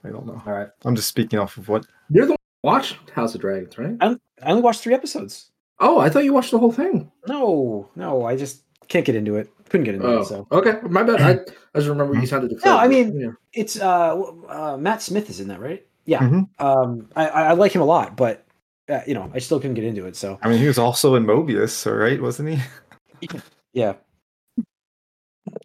I 0.08 0.12
don't 0.12 0.28
know. 0.28 0.39
All 0.46 0.54
right, 0.54 0.68
I'm 0.84 0.96
just 0.96 1.08
speaking 1.08 1.39
off 1.39 1.58
of 1.58 1.68
what. 1.70 1.88
You're 2.12 2.26
the 2.28 2.32
one 2.34 2.38
who 2.62 2.68
watched 2.70 3.10
House 3.12 3.34
of 3.34 3.42
Dragons, 3.42 3.78
right? 3.80 3.96
I 4.02 4.18
only 4.44 4.62
watched 4.62 4.82
three 4.82 4.94
episodes. 4.94 5.50
Oh, 5.80 6.00
I 6.00 6.10
thought 6.10 6.24
you 6.26 6.34
watched 6.34 6.52
the 6.52 6.60
whole 6.60 6.72
thing. 6.72 7.12
No, 7.28 7.89
no, 7.96 8.26
I 8.26 8.36
just 8.38 8.62
can't 8.88 9.06
get 9.06 9.15
into 9.15 9.36
it. 9.36 9.50
Couldn't 9.69 9.86
get 9.86 9.95
into 9.95 10.08
Oh, 10.08 10.21
it. 10.21 10.26
So 10.26 10.48
okay, 10.52 10.74
my 10.89 11.04
bad. 11.04 11.21
I, 11.21 11.32
I 11.76 11.80
just 11.80 11.88
remember 11.89 12.15
you 12.19 12.26
sounded 12.28 12.52
excited. 12.52 12.69
No, 12.76 12.78
I 12.80 12.88
mean- 12.88 13.19
yeah. 13.19 13.30
it's 13.54 13.80
uh, 13.80 14.15
uh 14.48 14.78
Matt 14.80 15.02
Smith 15.02 15.30
is 15.30 15.39
in 15.39 15.48
that, 15.50 15.60
right? 15.60 15.86
Yeah. 16.06 16.19
Mhm. 16.19 16.48
Um, 16.60 17.10
I 17.15 17.28
I 17.28 17.41
I 17.48 17.54
like 17.54 17.71
him 17.71 17.82
a 17.82 17.86
lot, 17.86 18.15
but 18.15 18.45
uh, 18.89 19.02
you 19.08 19.13
know 19.15 19.32
I 19.34 19.39
still 19.39 19.60
couldn't 19.60 19.74
get 19.74 19.84
into 19.86 20.06
it. 20.06 20.15
So 20.15 20.38
I 20.43 20.50
mean, 20.50 20.60
he 20.60 20.67
was 20.67 20.78
also 20.78 21.15
in 21.15 21.26
Morbius, 21.26 21.86
all 21.88 21.98
right, 21.98 22.21
wasn't 22.21 22.50
he? 22.50 23.30
yeah. 23.74 23.93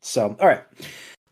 So 0.02 0.36
all 0.40 0.46
right, 0.48 0.62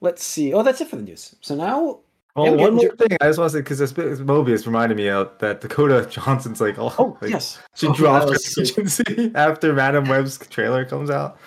let's 0.01 0.23
see. 0.23 0.53
Oh, 0.53 0.63
that's 0.63 0.81
it 0.81 0.89
for 0.89 0.97
the 0.97 1.03
news. 1.03 1.35
So 1.41 1.55
now 1.55 2.01
Well, 2.37 2.57
one 2.57 2.75
more 2.75 2.95
thing. 2.97 3.17
I 3.21 3.27
just 3.29 3.39
want 3.39 3.51
to 3.53 3.59
say 3.59 3.61
because 3.63 3.79
this 3.79 3.93
this 3.93 4.21
Morbius 4.21 4.67
reminded 4.67 4.97
me 4.97 5.09
of 5.09 5.31
that 5.39 5.61
Dakota 5.61 6.07
Johnson's 6.11 6.61
like, 6.61 6.79
oh, 6.79 6.95
Oh 6.99 7.19
like, 7.21 7.31
yes, 7.31 7.59
she 7.75 7.87
Oh, 7.89 7.95
dropped 7.95 8.31
her 8.31 8.37
agency 8.61 9.33
after 9.35 9.73
Madame 9.73 10.05
Web's 10.09 10.39
trailer 10.49 10.85
comes 10.85 11.11
out. 11.11 11.39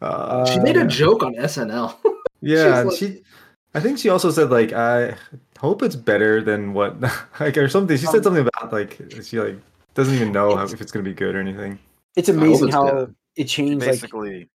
Uh, 0.00 0.04
Uh, 0.06 0.46
she 0.46 0.58
made 0.60 0.76
a 0.76 0.86
joke 0.86 1.22
on 1.22 1.34
SNL. 1.34 1.96
yeah, 2.40 2.80
and 2.80 2.88
like- 2.88 2.98
she. 2.98 3.22
I 3.72 3.78
think 3.78 3.98
she 3.98 4.08
also 4.08 4.30
said 4.32 4.50
like, 4.50 4.72
I 4.72 5.14
hope 5.58 5.82
it's 5.84 5.94
better 5.94 6.42
than 6.42 6.72
what, 6.72 7.00
like, 7.40 7.56
or 7.56 7.68
something. 7.68 7.96
She 7.96 8.06
Um, 8.06 8.12
said 8.14 8.24
something 8.24 8.46
about 8.46 8.72
like 8.72 8.98
she 9.22 9.38
like 9.38 9.58
doesn't 9.94 10.14
even 10.14 10.32
know 10.32 10.56
how, 10.56 10.64
if 10.64 10.80
it's 10.80 10.90
gonna 10.90 11.04
be 11.04 11.14
good 11.14 11.34
or 11.36 11.40
anything. 11.40 11.78
it's 12.16 12.28
amazing 12.28 12.68
it's 12.68 12.74
how 12.74 12.90
good. 12.90 13.14
it 13.36 13.44
changed. 13.44 13.80
Like 13.86 13.90
Basically, 13.92 14.48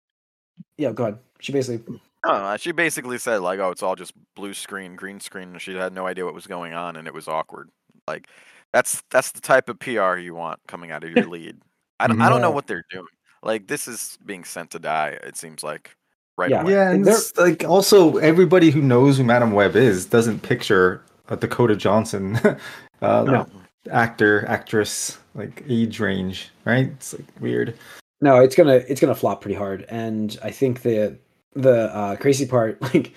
yeah, 0.78 0.92
go 0.94 1.04
ahead. 1.04 1.20
She 1.42 1.52
basically 1.52 2.00
I 2.24 2.58
she 2.58 2.72
basically 2.72 3.18
said 3.20 3.42
like, 3.42 3.60
"Oh, 3.60 3.70
it's 3.70 3.84
all 3.84 3.96
just 3.96 4.14
blue 4.36 4.54
screen, 4.56 4.96
green 4.96 5.20
screen," 5.20 5.50
and 5.50 5.62
she 5.62 5.76
had 5.76 5.94
no 5.94 6.08
idea 6.08 6.26
what 6.26 6.34
was 6.34 6.48
going 6.48 6.74
on, 6.74 6.96
and 6.96 7.08
it 7.08 7.14
was 7.14 7.28
awkward. 7.28 7.70
Like, 8.08 8.28
that's 8.72 9.04
that's 9.12 9.32
the 9.32 9.42
type 9.42 9.70
of 9.70 9.78
PR 9.78 10.16
you 10.18 10.34
want 10.34 10.60
coming 10.68 10.90
out 10.92 11.04
of 11.04 11.12
your 11.12 11.26
lead. 11.30 11.62
I 12.00 12.08
don't, 12.08 12.20
I 12.22 12.30
don't 12.30 12.42
know 12.42 12.50
what 12.52 12.66
they're 12.66 12.86
doing. 12.90 13.06
Like, 13.44 13.68
this 13.68 13.88
is 13.88 14.18
being 14.26 14.44
sent 14.44 14.72
to 14.72 14.80
die. 14.80 15.18
It 15.24 15.36
seems 15.38 15.64
like 15.64 15.96
right 16.38 16.50
Yeah. 16.50 16.62
away. 16.62 16.72
Yeah, 16.74 16.92
and 16.92 17.06
They're- 17.06 17.18
like 17.38 17.64
also 17.64 18.18
everybody 18.18 18.72
who 18.72 18.82
knows 18.82 19.18
who 19.18 19.24
Madame 19.24 19.52
Web 19.52 19.76
is 19.76 20.06
doesn't 20.06 20.42
picture 20.42 21.04
a 21.30 21.36
Dakota 21.38 21.76
Johnson 21.76 22.38
uh, 23.02 23.24
No. 23.24 23.48
actor, 23.92 24.46
actress, 24.48 25.18
like 25.36 25.64
age 25.70 26.00
range, 26.00 26.50
right? 26.66 26.88
It's 26.88 27.14
like 27.14 27.26
weird. 27.40 27.76
No, 28.22 28.40
it's 28.40 28.56
gonna 28.56 28.82
it's 28.88 29.02
gonna 29.02 29.16
flop 29.16 29.42
pretty 29.42 29.56
hard, 29.56 29.86
and 29.90 30.38
I 30.44 30.52
think 30.52 30.82
the 30.82 31.18
the 31.56 31.94
uh, 31.96 32.16
crazy 32.16 32.46
part 32.46 32.82
like 32.94 33.12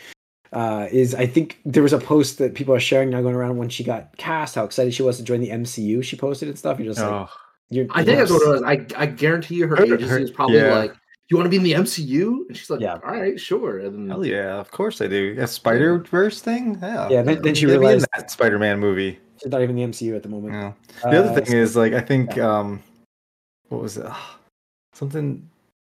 uh, 0.52 0.88
is 0.90 1.14
I 1.14 1.26
think 1.26 1.60
there 1.64 1.82
was 1.82 1.92
a 1.92 1.98
post 1.98 2.38
that 2.38 2.54
people 2.54 2.74
are 2.74 2.80
sharing 2.80 3.10
now 3.10 3.22
going 3.22 3.34
around 3.36 3.56
when 3.58 3.68
she 3.68 3.84
got 3.84 4.16
cast, 4.16 4.54
how 4.56 4.64
excited 4.64 4.92
she 4.94 5.02
was 5.02 5.16
to 5.18 5.22
join 5.24 5.40
the 5.40 5.50
MCU. 5.50 6.02
She 6.02 6.16
posted 6.16 6.48
and 6.48 6.58
stuff. 6.58 6.78
You're 6.78 6.92
just 6.92 7.00
like, 7.00 7.10
Oh, 7.10 7.28
you're, 7.70 7.86
I 7.90 8.04
think 8.04 8.18
that's 8.18 8.30
what 8.30 8.42
it 8.42 8.48
was. 8.48 8.62
I, 8.62 8.86
I 8.96 9.06
guarantee 9.06 9.56
you 9.56 9.66
her 9.68 9.76
Her- 9.76 9.84
agency 9.84 10.06
her- 10.06 10.18
is 10.18 10.30
probably 10.30 10.58
yeah. 10.58 10.74
like, 10.74 10.94
"You 11.28 11.36
want 11.36 11.46
to 11.46 11.50
be 11.50 11.56
in 11.56 11.62
the 11.64 11.72
MCU?" 11.72 12.46
And 12.48 12.56
she's 12.56 12.70
like, 12.70 12.80
Yeah. 12.80 12.98
"All 13.04 13.12
right, 13.12 13.38
sure." 13.40 13.78
And 13.80 13.94
then, 13.94 14.08
hell 14.08 14.24
yeah, 14.24 14.54
of 14.58 14.70
course 14.70 15.00
I 15.00 15.06
do. 15.08 15.34
Yeah, 15.36 15.46
Spider 15.46 15.98
Verse 15.98 16.40
thing. 16.40 16.78
Yeah, 16.80 17.08
Yeah, 17.08 17.22
then, 17.22 17.42
then 17.42 17.54
she 17.54 17.66
Get 17.66 17.74
in 17.74 17.80
realized 17.80 18.06
that 18.16 18.30
Spider 18.30 18.58
Man 18.58 18.78
movie. 18.78 19.18
she's 19.42 19.50
not 19.50 19.62
even 19.62 19.76
in 19.78 19.90
the 19.90 19.96
MCU 19.96 20.14
at 20.16 20.22
the 20.22 20.28
moment. 20.28 20.54
Yeah. 20.54 20.72
The 21.10 21.18
other 21.18 21.30
Uh, 21.30 21.34
thing 21.44 21.56
is 21.56 21.76
like 21.76 21.92
I 21.92 22.00
think 22.00 22.38
um 22.38 22.82
what 23.68 23.82
was 23.82 23.96
it? 23.96 24.06
Something 24.94 25.48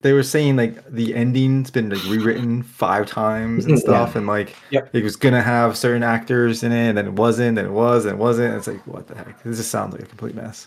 they 0.02 0.12
were 0.14 0.22
saying 0.22 0.56
like 0.56 0.84
the 0.90 1.14
ending's 1.14 1.70
been 1.70 1.90
like 1.90 2.02
rewritten 2.04 2.62
five 2.82 3.06
times 3.06 3.64
and 3.66 3.74
Yeah. 3.76 3.80
stuff 3.80 4.16
and 4.16 4.26
like 4.26 4.56
Yep. 4.70 4.90
it 4.94 5.04
was 5.04 5.14
gonna 5.16 5.42
have 5.42 5.76
certain 5.76 6.02
actors 6.02 6.62
in 6.62 6.72
it 6.72 6.88
and 6.88 6.98
then 6.98 7.06
it 7.06 7.12
wasn't 7.12 7.58
and 7.58 7.68
it 7.68 7.70
was 7.72 8.04
and 8.06 8.14
it 8.14 8.18
wasn't. 8.18 8.54
It's 8.56 8.66
like 8.66 8.84
what 8.86 9.06
the 9.06 9.14
heck? 9.14 9.42
This 9.42 9.58
just 9.58 9.70
sounds 9.70 9.92
like 9.92 10.02
a 10.02 10.06
complete 10.06 10.34
mess. 10.34 10.66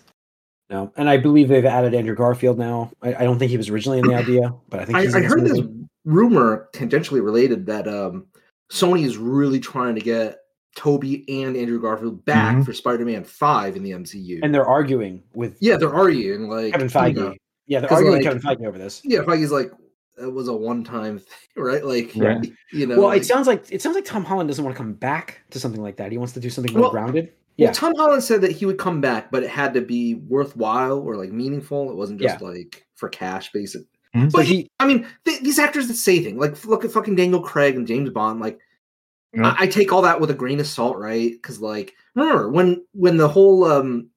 No, 0.70 0.92
and 0.96 1.10
I 1.10 1.18
believe 1.18 1.50
they've 1.50 1.66
added 1.66 1.94
Andrew 1.94 2.16
Garfield 2.16 2.58
now. 2.58 2.92
I, 3.02 3.14
I 3.16 3.24
don't 3.24 3.38
think 3.38 3.52
he 3.52 3.58
was 3.58 3.70
originally 3.70 4.00
in 4.00 4.08
the 4.08 4.16
idea, 4.24 4.54
but 4.70 4.80
I 4.80 4.86
think 4.86 4.98
I, 4.98 5.02
he's 5.04 5.16
I 5.16 5.20
in 5.20 5.24
heard 5.26 5.46
this 5.46 5.60
rumor 6.06 6.70
tangentially 6.74 7.24
related 7.24 7.66
that 7.68 7.88
um, 7.88 8.28
Sony 8.72 9.04
is 9.06 9.18
really 9.18 9.60
trying 9.60 9.96
to 9.96 10.02
get 10.02 10.38
Tobey 10.76 11.24
and 11.44 11.56
Andrew 11.56 11.80
Garfield 11.80 12.26
back 12.26 12.56
Mhm. 12.58 12.66
for 12.66 12.74
Spider-Man 12.74 13.24
Five 13.24 13.76
in 13.76 13.84
the 13.84 13.92
MCU. 13.92 14.40
and 14.42 14.54
they're 14.56 14.66
arguing 14.66 15.22
with 15.36 15.58
yeah, 15.62 15.78
they're 15.78 15.94
arguing 15.94 16.50
like 16.50 16.72
Kevin 16.72 16.88
you 16.88 16.94
Feige. 16.94 17.16
know, 17.16 17.36
yeah, 17.68 17.80
they're 17.80 17.90
'cause, 17.90 17.98
arguing 17.98 18.16
like- 18.16 18.24
Kevin 18.24 18.42
Feige 18.42 18.66
over 18.68 18.78
this. 18.80 19.02
yeah, 19.04 19.20
Feige's 19.20 19.52
like 19.52 19.72
it 20.20 20.32
was 20.32 20.48
a 20.48 20.54
one-time 20.54 21.20
thing, 21.20 21.28
right? 21.64 21.84
Like, 21.86 22.16
Yeah. 22.16 22.42
you 22.72 22.88
know, 22.88 22.98
Well, 22.98 23.08
like- 23.10 23.22
it 23.22 23.26
sounds 23.26 23.46
like 23.48 23.66
it 23.72 23.82
sounds 23.82 23.96
like 23.96 24.06
Tom 24.06 24.24
Holland 24.24 24.48
doesn't 24.50 24.64
want 24.64 24.76
to 24.76 24.82
come 24.82 24.94
back 24.94 25.42
to 25.52 25.60
something 25.60 25.82
like 25.82 25.98
that. 25.98 26.12
He 26.12 26.18
wants 26.18 26.34
to 26.34 26.40
do 26.40 26.50
something 26.50 26.74
more 26.74 26.84
Well- 26.84 26.92
grounded. 26.92 27.34
Well, 27.58 27.68
Yeah. 27.68 27.72
Tom 27.72 27.94
Holland 27.96 28.24
said 28.24 28.42
that 28.42 28.52
he 28.52 28.66
would 28.66 28.78
come 28.78 29.00
back, 29.02 29.32
but 29.32 29.44
it 29.44 29.50
had 29.50 29.74
to 29.76 29.82
be 29.82 30.16
worthwhile 30.16 31.00
or 31.00 31.16
like 31.18 31.32
meaningful. 31.32 31.90
It 31.92 31.96
wasn't 31.96 32.20
just 32.22 32.42
like 32.42 32.86
for 32.96 33.10
cash, 33.10 33.52
basic. 33.52 33.84
Mhm. 34.16 34.32
So 34.32 34.38
But 34.40 34.46
he 34.46 34.70
I 34.80 34.88
mean, 34.88 35.06
th- 35.26 35.42
these 35.42 35.60
actors 35.60 35.88
that 35.88 35.96
say 35.96 36.24
things 36.24 36.40
like 36.40 36.64
look 36.66 36.84
at 36.86 36.92
fucking 36.92 37.16
Daniel 37.16 37.42
Craig 37.42 37.76
and 37.76 37.86
James 37.88 38.10
Bond. 38.10 38.40
Like, 38.40 38.60
Yeah. 39.34 39.56
I-, 39.60 39.64
I 39.64 39.68
take 39.68 39.92
all 39.94 40.02
that 40.04 40.20
with 40.20 40.32
a 40.32 40.36
grain 40.36 40.60
of 40.60 40.68
salt, 40.68 40.98
right? 40.98 41.32
Because 41.32 41.60
like, 41.60 41.94
remember 42.16 42.50
when 42.50 42.84
when 42.94 43.18
the 43.18 43.28
whole 43.28 43.66
um 43.66 44.10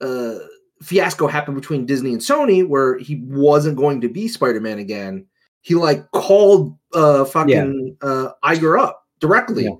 uh 0.00 0.38
fiasco 0.82 1.26
happened 1.28 1.56
between 1.56 1.86
Disney 1.86 2.12
and 2.12 2.20
Sony 2.20 2.66
where 2.66 2.98
he 2.98 3.22
wasn't 3.26 3.76
going 3.76 4.00
to 4.00 4.08
be 4.08 4.26
Spider-Man 4.28 4.78
again, 4.78 5.26
he 5.60 5.74
like 5.74 6.10
called 6.12 6.76
uh 6.94 7.24
fucking 7.26 7.96
uh 8.02 8.30
Iger 8.44 8.78
up 8.80 9.06
directly. 9.20 9.64
Yeah. 9.64 9.70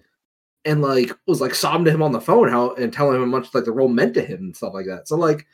And 0.64 0.80
like 0.80 1.10
was 1.26 1.40
like 1.40 1.54
sobbing 1.54 1.84
to 1.86 1.90
him 1.90 2.02
on 2.02 2.12
the 2.12 2.20
phone 2.20 2.48
how 2.48 2.74
and 2.74 2.92
telling 2.92 3.16
him 3.16 3.22
how 3.22 3.38
much 3.38 3.52
like 3.54 3.64
the 3.64 3.72
role 3.72 3.88
meant 3.88 4.14
to 4.14 4.22
him 4.22 4.38
and 4.40 4.56
stuff 4.56 4.74
like 4.74 4.86
that. 4.86 5.08
So 5.08 5.16
like 5.16 5.44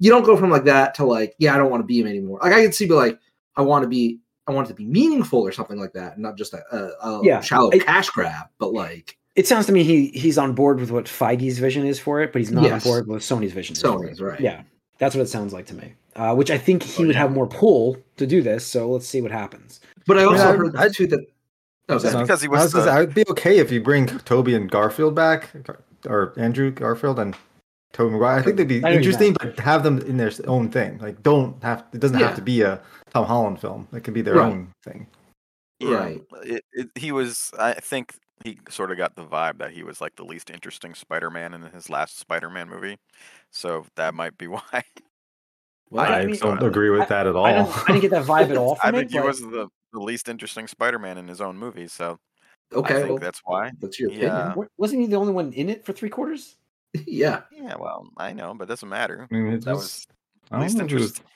you 0.00 0.10
don't 0.10 0.24
go 0.24 0.36
from 0.36 0.50
like 0.50 0.64
that 0.64 0.94
to 0.96 1.04
like, 1.04 1.34
yeah, 1.38 1.54
I 1.54 1.56
don't 1.58 1.70
want 1.70 1.82
to 1.82 1.86
be 1.86 2.00
him 2.00 2.06
anymore. 2.08 2.40
Like 2.42 2.52
I 2.52 2.62
can 2.62 2.72
see, 2.72 2.86
be 2.86 2.92
like, 2.94 3.18
I 3.56 3.62
want 3.62 3.84
to 3.84 3.88
be, 3.88 4.18
I 4.48 4.52
want 4.52 4.66
it 4.66 4.70
to 4.70 4.74
be 4.74 4.84
meaningful 4.84 5.40
or 5.40 5.52
something 5.52 5.78
like 5.78 5.92
that, 5.92 6.18
not 6.18 6.36
just 6.36 6.52
a, 6.52 6.62
a, 6.74 7.08
a 7.08 7.24
Yeah, 7.24 7.40
shallow 7.40 7.70
I- 7.72 7.78
cash 7.78 8.10
grab. 8.10 8.46
But 8.58 8.72
like 8.72 9.16
It 9.36 9.46
sounds 9.46 9.66
to 9.66 9.72
me 9.72 9.84
he 9.84 10.08
he's 10.08 10.36
on 10.36 10.52
board 10.52 10.80
with 10.80 10.90
what 10.90 11.04
Feige's 11.04 11.58
vision 11.58 11.86
is 11.86 12.00
for 12.00 12.20
it, 12.20 12.32
but 12.32 12.40
he's 12.40 12.50
not 12.50 12.64
Yes. 12.64 12.84
on 12.84 12.90
board 12.90 13.06
with 13.06 13.22
Sony's 13.22 13.52
vision. 13.52 13.76
Sony's 13.76 14.20
right. 14.20 14.40
Yeah, 14.40 14.62
that's 14.98 15.14
what 15.14 15.22
it 15.22 15.28
sounds 15.28 15.52
like 15.52 15.66
to 15.66 15.74
me. 15.74 15.94
Uh, 16.16 16.34
which 16.34 16.50
I 16.50 16.58
think 16.58 16.82
he 16.82 17.04
Oh, 17.04 17.06
would 17.06 17.14
yeah. 17.14 17.20
have 17.22 17.32
more 17.32 17.46
pull 17.46 17.96
to 18.16 18.26
do 18.26 18.42
this. 18.42 18.66
So 18.66 18.90
let's 18.90 19.06
see 19.06 19.20
what 19.20 19.30
happens. 19.30 19.80
But 20.06 20.18
I 20.18 20.24
also 20.24 20.48
I- 20.52 20.56
heard 20.56 20.74
I- 20.76 20.88
too 20.88 21.06
that. 21.06 21.24
Just 21.88 22.04
because 22.18 22.42
he 22.42 22.48
I 22.48 22.50
was 22.50 22.72
gonna 22.72 22.84
the- 22.84 22.90
say, 22.92 22.96
I'd 22.98 23.14
be 23.14 23.24
okay 23.30 23.58
if 23.58 23.70
you 23.70 23.80
bring 23.80 24.06
Tobey 24.06 24.54
and 24.54 24.70
Garfield 24.70 25.14
back, 25.14 25.50
or 26.06 26.32
Andrew 26.36 26.70
Garfield 26.70 27.18
and 27.18 27.36
Tobey 27.92 28.12
Maguire. 28.12 28.38
I 28.38 28.42
think 28.42 28.56
they'd 28.56 28.66
be 28.68 28.78
I 28.84 28.90
know 28.90 28.96
interesting, 28.96 29.34
but 29.40 29.58
have 29.60 29.82
them 29.84 29.98
in 30.00 30.16
their 30.16 30.32
own 30.46 30.68
thing. 30.70 30.98
Like, 30.98 31.22
don't 31.22 31.62
have 31.62 31.84
it 31.92 32.00
doesn't 32.00 32.18
Yeah. 32.18 32.26
have 32.28 32.36
to 32.36 32.42
be 32.42 32.62
a 32.62 32.80
Tom 33.14 33.24
Holland 33.26 33.60
film. 33.60 33.86
It 33.92 34.02
can 34.04 34.12
be 34.14 34.22
their 34.22 34.34
Right. 34.36 34.46
own 34.52 34.72
thing. 34.84 35.06
Yeah, 35.78 35.96
Right. 35.96 36.22
It, 36.42 36.64
it, 36.72 36.88
he 36.96 37.12
was. 37.12 37.52
I 37.58 37.74
think 37.74 38.14
he 38.44 38.58
sort 38.68 38.90
of 38.90 38.96
got 38.98 39.14
the 39.14 39.24
vibe 39.24 39.58
that 39.58 39.70
he 39.70 39.82
was 39.82 40.00
like 40.00 40.16
the 40.16 40.24
least 40.24 40.50
interesting 40.50 40.94
Spider-Man 40.94 41.54
in 41.54 41.62
his 41.62 41.88
last 41.88 42.18
Spider-Man 42.18 42.68
movie, 42.68 42.96
so 43.52 43.86
that 43.96 44.14
might 44.14 44.36
be 44.38 44.46
why. 44.48 44.82
Well, 45.90 46.04
I 46.04 46.20
I, 46.20 46.26
mean- 46.26 46.36
don't 46.36 46.62
agree 46.62 46.90
with 46.90 47.08
that 47.08 47.26
at 47.28 47.36
all. 47.36 47.44
I, 47.46 47.52
don't, 47.52 47.78
I 47.84 47.92
didn't 47.92 48.00
get 48.02 48.10
that 48.10 48.24
vibe 48.24 48.50
at 48.50 48.56
all 48.56 48.76
I 48.82 48.90
think 48.90 49.04
it. 49.04 49.12
he 49.12 49.18
but- 49.18 49.26
was 49.28 49.40
the, 49.40 49.68
the 49.96 50.04
least 50.04 50.28
interesting 50.28 50.66
Spider-Man 50.66 51.16
in 51.18 51.26
his 51.26 51.40
own 51.40 51.56
movie, 51.56 51.88
so 51.88 52.18
okay, 52.72 52.94
I 52.94 52.96
think 52.98 53.08
well, 53.08 53.18
that's 53.18 53.40
why. 53.44 53.70
that's 53.80 53.98
your 53.98 54.10
Yeah. 54.10 54.54
Wa- 54.54 54.66
wasn't 54.76 55.00
he 55.00 55.06
the 55.06 55.16
only 55.16 55.32
one 55.32 55.52
in 55.54 55.70
it 55.70 55.84
for 55.84 55.92
three 55.92 56.10
quarters? 56.10 56.56
yeah. 57.06 57.42
Yeah, 57.50 57.74
well, 57.78 58.06
I 58.18 58.32
know, 58.32 58.54
but 58.54 58.64
it 58.64 58.68
doesn't 58.68 58.88
matter. 58.88 59.26
I 59.30 59.34
mean, 59.34 59.52
it 59.54 59.64
That 59.64 59.74
was, 59.74 60.06
was 60.50 60.60
least 60.60 60.76
know 60.76 60.84
if 60.84 60.90
it 60.92 60.94
was- 60.94 61.02
interesting. 61.02 61.26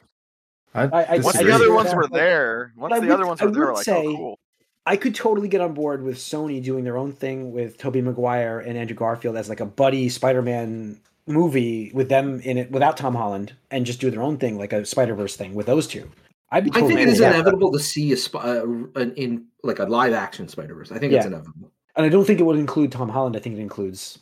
I, 0.75 0.83
I- 0.83 1.15
I- 1.17 1.19
Once 1.19 1.37
I 1.37 1.43
the 1.43 1.53
other 1.53 1.73
ones 1.73 1.89
with 1.89 1.97
were 1.97 2.09
there, 2.17 2.73
once 2.77 2.95
the 2.95 3.01
would- 3.01 3.11
other 3.11 3.27
ones 3.27 3.41
were 3.41 3.51
there, 3.51 3.67
like, 3.73 3.79
oh, 3.79 3.83
say- 3.83 4.07
oh, 4.07 4.17
cool. 4.17 4.39
I 4.87 4.97
could 4.97 5.15
totally 5.15 5.49
get 5.49 5.61
on 5.61 5.75
board 5.75 6.03
with 6.03 6.17
Sony 6.17 6.63
doing 6.63 6.85
their 6.85 6.97
own 6.97 7.13
thing 7.13 7.53
with 7.53 7.77
Tobey 7.79 8.01
Maguire 8.01 8.61
and 8.61 8.79
Andrew 8.79 8.97
Garfield 8.97 9.37
as 9.37 9.49
like 9.49 9.61
a 9.61 9.67
buddy 9.67 10.09
Spider-Man 10.09 11.01
movie 11.27 11.91
with 11.95 12.09
them 12.09 12.41
in 12.41 12.57
it 12.59 12.71
without 12.73 12.97
Tom 12.97 13.15
Holland 13.15 13.53
and 13.71 13.85
just 13.85 14.01
do 14.01 14.11
their 14.11 14.23
own 14.23 14.37
thing 14.39 14.59
like 14.59 14.73
a 14.73 14.85
Spider-Verse 14.87 15.37
thing 15.37 15.55
with 15.55 15.67
those 15.67 15.87
two. 15.87 16.11
I'd 16.53 16.65
be 16.65 16.71
I 16.75 16.81
think 16.81 16.93
it 16.93 16.99
is 17.01 17.05
cool 17.05 17.13
is 17.13 17.21
with 17.21 17.29
that. 17.29 17.35
inevitable 17.35 17.73
to 17.73 17.79
see 17.79 18.13
a 18.13 18.17
sp- 18.19 18.43
uh, 18.43 18.65
an 18.97 19.15
in 19.17 19.47
like 19.63 19.79
a 19.79 19.85
live 19.85 20.13
action 20.13 20.49
Spider 20.49 20.75
Verse. 20.75 20.91
I 20.93 20.99
think 20.99 21.13
it's 21.13 21.27
inevitable. 21.27 21.71
And 21.97 22.07
I 22.07 22.09
don't 22.09 22.25
think 22.25 22.41
it 22.41 22.45
would 22.45 22.59
include 22.59 22.93
Tom 22.93 23.09
Holland. 23.09 23.37
I 23.37 23.41
think 23.41 23.57
it 23.57 23.61
includes 23.61 24.19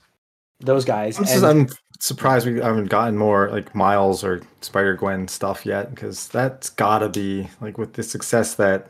those 0.60 0.84
guys. 0.84 1.18
I'm, 1.18 1.24
just, 1.24 1.36
and- 1.36 1.44
I'm 1.46 1.68
surprised 2.00 2.46
we 2.46 2.60
haven't 2.60 2.86
gotten 2.90 3.16
more 3.16 3.48
like 3.50 3.74
Miles 3.74 4.24
or 4.24 4.42
Spider 4.60 4.94
Gwen 4.94 5.28
stuff 5.28 5.64
yet 5.64 5.90
because 5.94 6.28
that's 6.28 6.70
gotta 6.70 7.08
be 7.08 7.48
like 7.60 7.78
with 7.78 7.92
the 7.94 8.02
success 8.02 8.54
that 8.56 8.88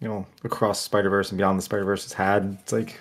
you 0.00 0.08
know 0.08 0.26
across 0.44 0.80
Spider 0.80 1.10
Verse 1.10 1.30
and 1.30 1.38
beyond 1.38 1.58
the 1.58 1.62
Spider 1.62 1.84
Verse 1.84 2.04
has 2.04 2.12
had. 2.12 2.56
It's 2.62 2.72
like 2.72 3.00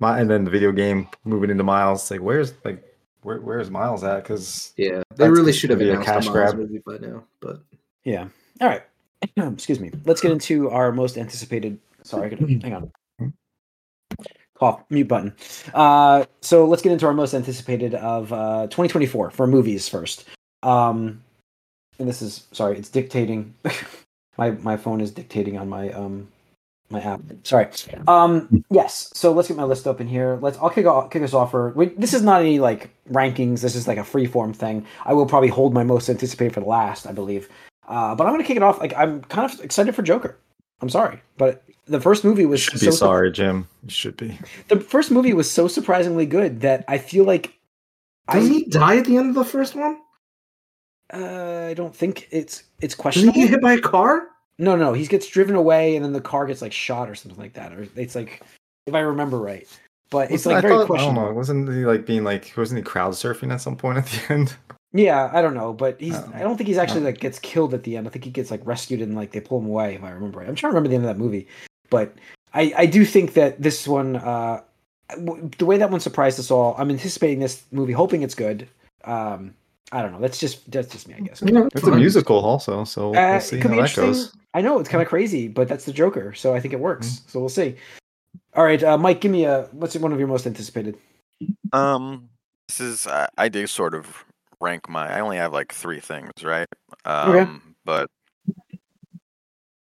my 0.00 0.18
and 0.18 0.28
then 0.28 0.44
the 0.44 0.50
video 0.50 0.72
game 0.72 1.08
moving 1.24 1.50
into 1.50 1.62
Miles. 1.64 2.02
It's 2.02 2.10
like 2.10 2.20
where's 2.20 2.52
like 2.64 2.82
where 3.22 3.40
where's 3.40 3.70
Miles 3.70 4.02
at? 4.02 4.22
Because 4.22 4.72
Yeah, 4.76 5.02
they 5.16 5.28
really 5.30 5.52
should 5.52 5.70
have 5.70 5.78
be 5.78 5.88
a 5.88 5.92
announced 5.92 6.06
cash 6.08 6.24
Miles 6.26 6.32
grab. 6.32 6.56
movie 6.56 6.82
by 6.84 6.96
now. 6.98 7.24
But 7.40 7.60
Yeah. 8.04 8.26
All 8.60 8.68
right. 8.68 8.82
Excuse 9.36 9.80
me. 9.80 9.90
Let's 10.04 10.20
get 10.20 10.32
into 10.32 10.70
our 10.70 10.92
most 10.92 11.16
anticipated. 11.16 11.78
Sorry, 12.02 12.26
I 12.26 12.34
gotta, 12.34 12.46
hang 12.46 12.74
on. 12.74 12.92
Cough. 14.54 14.84
Mute 14.90 15.08
button. 15.08 15.34
Uh, 15.72 16.24
so 16.40 16.64
let's 16.66 16.82
get 16.82 16.92
into 16.92 17.06
our 17.06 17.14
most 17.14 17.34
anticipated 17.34 17.94
of 17.94 18.32
uh, 18.32 18.66
2024 18.66 19.30
for 19.30 19.46
movies 19.46 19.88
first. 19.88 20.26
Um, 20.62 21.22
and 21.98 22.08
this 22.08 22.22
is 22.22 22.46
sorry, 22.52 22.78
it's 22.78 22.88
dictating. 22.88 23.54
my 24.38 24.50
my 24.50 24.76
phone 24.76 25.00
is 25.00 25.10
dictating 25.10 25.58
on 25.58 25.68
my 25.68 25.90
um 25.90 26.28
my 26.90 27.00
app. 27.00 27.20
Sorry. 27.42 27.68
Um, 28.06 28.64
yes. 28.70 29.10
So 29.14 29.32
let's 29.32 29.48
get 29.48 29.56
my 29.56 29.64
list 29.64 29.86
open 29.86 30.06
here. 30.06 30.38
Let's. 30.40 30.58
I'll 30.58 30.70
kick 30.70 30.86
off, 30.86 31.10
kick 31.10 31.22
us 31.22 31.34
off 31.34 31.50
for. 31.50 31.70
Wait, 31.70 31.98
this 32.00 32.14
is 32.14 32.22
not 32.22 32.40
any 32.40 32.58
like 32.58 32.90
rankings. 33.10 33.60
This 33.60 33.74
is 33.74 33.88
like 33.88 33.98
a 33.98 34.04
free 34.04 34.26
form 34.26 34.52
thing. 34.52 34.86
I 35.04 35.12
will 35.12 35.26
probably 35.26 35.48
hold 35.48 35.74
my 35.74 35.84
most 35.84 36.08
anticipated 36.08 36.54
for 36.54 36.60
the 36.60 36.66
last, 36.66 37.06
I 37.06 37.12
believe. 37.12 37.48
Uh, 37.86 38.14
but 38.14 38.26
I'm 38.26 38.32
gonna 38.32 38.44
kick 38.44 38.56
it 38.56 38.62
off. 38.62 38.78
Like 38.80 38.94
I'm 38.96 39.22
kind 39.22 39.50
of 39.52 39.60
excited 39.60 39.94
for 39.94 40.02
Joker. 40.02 40.36
I'm 40.80 40.88
sorry, 40.88 41.20
but 41.38 41.62
the 41.86 42.00
first 42.00 42.24
movie 42.24 42.46
was 42.46 42.60
should 42.60 42.80
so 42.80 42.86
be 42.86 42.92
sorry, 42.92 43.30
Jim. 43.32 43.68
You 43.84 43.90
should 43.90 44.16
be. 44.16 44.38
The 44.68 44.80
first 44.80 45.10
movie 45.10 45.32
was 45.34 45.50
so 45.50 45.68
surprisingly 45.68 46.26
good 46.26 46.60
that 46.62 46.84
I 46.88 46.98
feel 46.98 47.24
like 47.24 47.54
does 48.30 48.44
I 48.48 48.52
he 48.52 48.64
die 48.64 48.96
at 48.96 49.04
the 49.04 49.16
end 49.16 49.28
of 49.30 49.34
the 49.34 49.44
first 49.44 49.74
one? 49.74 49.98
uh, 51.12 51.66
I 51.70 51.74
don't 51.74 51.94
think 51.94 52.28
it's 52.30 52.64
it's 52.80 52.94
Does 52.94 53.14
he 53.16 53.32
get 53.32 53.50
hit 53.50 53.60
by 53.60 53.74
a 53.74 53.80
car? 53.80 54.28
No, 54.58 54.76
no, 54.76 54.92
he 54.92 55.06
gets 55.06 55.26
driven 55.28 55.54
away 55.56 55.96
and 55.96 56.04
then 56.04 56.12
the 56.12 56.20
car 56.20 56.46
gets 56.46 56.62
like 56.62 56.72
shot 56.72 57.10
or 57.10 57.14
something 57.14 57.38
like 57.40 57.54
that, 57.54 57.72
or 57.72 57.86
it's 57.96 58.14
like 58.14 58.42
if 58.86 58.94
I 58.94 59.00
remember 59.00 59.38
right. 59.38 59.66
But 60.10 60.30
it's 60.30 60.44
Wasn't- 60.46 60.54
like 60.54 60.64
I 60.64 60.68
very 60.68 60.72
thought- 60.72 60.76
I 60.76 60.78
don't 60.78 60.86
questionable. 61.14 61.26
know. 61.28 61.34
Wasn't 61.34 61.68
he 61.72 61.84
like 61.86 62.06
being 62.06 62.24
like 62.24 62.52
wasn't 62.56 62.78
he 62.78 62.82
crowd 62.84 63.12
surfing 63.12 63.52
at 63.52 63.60
some 63.60 63.76
point 63.76 63.98
at 63.98 64.06
the 64.06 64.20
end? 64.32 64.56
Yeah, 64.96 65.28
I 65.32 65.42
don't 65.42 65.54
know, 65.54 65.72
but 65.72 66.00
he's. 66.00 66.14
Oh. 66.14 66.30
I 66.34 66.38
don't 66.38 66.56
think 66.56 66.68
he's 66.68 66.78
actually 66.78 67.00
like 67.02 67.18
gets 67.18 67.40
killed 67.40 67.74
at 67.74 67.82
the 67.82 67.96
end. 67.96 68.06
I 68.06 68.10
think 68.10 68.24
he 68.24 68.30
gets 68.30 68.52
like 68.52 68.64
rescued 68.64 69.02
and 69.02 69.16
like 69.16 69.32
they 69.32 69.40
pull 69.40 69.58
him 69.58 69.66
away. 69.66 69.96
If 69.96 70.04
I 70.04 70.10
remember 70.10 70.38
right, 70.38 70.48
I'm 70.48 70.54
trying 70.54 70.70
to 70.70 70.74
remember 70.76 70.88
the 70.88 70.94
end 70.94 71.04
of 71.04 71.08
that 71.08 71.20
movie, 71.20 71.48
but 71.90 72.14
I 72.54 72.72
I 72.76 72.86
do 72.86 73.04
think 73.04 73.34
that 73.34 73.60
this 73.60 73.88
one, 73.88 74.14
uh, 74.16 74.60
w- 75.10 75.50
the 75.58 75.66
way 75.66 75.76
that 75.78 75.90
one 75.90 75.98
surprised 75.98 76.38
us 76.38 76.52
all. 76.52 76.76
I'm 76.78 76.90
anticipating 76.90 77.40
this 77.40 77.64
movie, 77.72 77.92
hoping 77.92 78.22
it's 78.22 78.36
good. 78.36 78.68
Um, 79.02 79.52
I 79.90 80.00
don't 80.00 80.12
know. 80.12 80.20
That's 80.20 80.38
just 80.38 80.70
that's 80.70 80.92
just 80.92 81.08
me, 81.08 81.14
I 81.18 81.20
guess. 81.20 81.42
Yeah, 81.44 81.68
It's 81.74 81.86
a 81.86 81.90
musical 81.90 82.38
also, 82.38 82.84
so 82.84 83.10
Uh, 83.10 83.32
we'll 83.32 83.40
see 83.40 83.56
it 83.58 83.62
could 83.62 83.72
how 83.72 83.76
be 83.76 83.82
that 83.82 83.96
goes. 83.96 84.32
I 84.54 84.60
know 84.60 84.78
it's 84.78 84.88
kind 84.88 85.02
of 85.02 85.08
crazy, 85.08 85.48
but 85.48 85.66
that's 85.66 85.84
the 85.86 85.92
Joker, 85.92 86.32
so 86.34 86.54
I 86.54 86.60
think 86.60 86.72
it 86.72 86.78
works. 86.80 87.08
Mm-hmm. 87.08 87.28
So 87.30 87.40
we'll 87.40 87.48
see. 87.48 87.74
All 88.54 88.64
right, 88.64 88.82
uh, 88.82 88.96
Mike, 88.96 89.20
give 89.20 89.32
me 89.32 89.44
a 89.44 89.68
what's 89.72 89.96
one 89.96 90.12
of 90.12 90.20
your 90.20 90.28
most 90.28 90.46
anticipated? 90.46 90.96
Um, 91.72 92.28
this 92.68 92.78
is 92.80 93.06
I, 93.08 93.28
I 93.36 93.48
do 93.48 93.66
sort 93.66 93.94
of 93.94 94.24
rank 94.64 94.88
my. 94.90 95.08
I 95.08 95.20
only 95.20 95.38
have 95.38 95.54
like 95.54 95.74
three 95.74 96.00
things, 96.00 96.32
right? 96.44 96.68
Um, 97.06 97.62
Okay. 97.62 97.74
but 97.86 98.10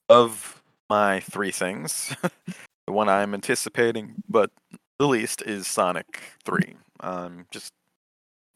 of 0.09 0.63
my 0.89 1.21
three 1.21 1.51
things, 1.51 2.15
the 2.88 2.93
one 2.93 3.09
I'm 3.09 3.33
anticipating, 3.36 4.15
but 4.29 4.51
the 4.99 5.07
least 5.07 5.43
is 5.43 5.67
Sonic 5.67 6.21
Three. 6.45 6.75
Um, 7.01 7.47
just 7.51 7.71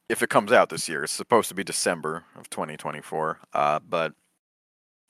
if 0.10 0.24
it 0.24 0.30
comes 0.32 0.52
out 0.54 0.70
this 0.70 0.90
year, 0.90 1.06
it's 1.06 1.14
supposed 1.14 1.50
to 1.50 1.56
be 1.56 1.64
December 1.66 2.26
of 2.38 2.50
2024. 2.52 3.40
Uh, 3.54 3.80
but 3.88 4.14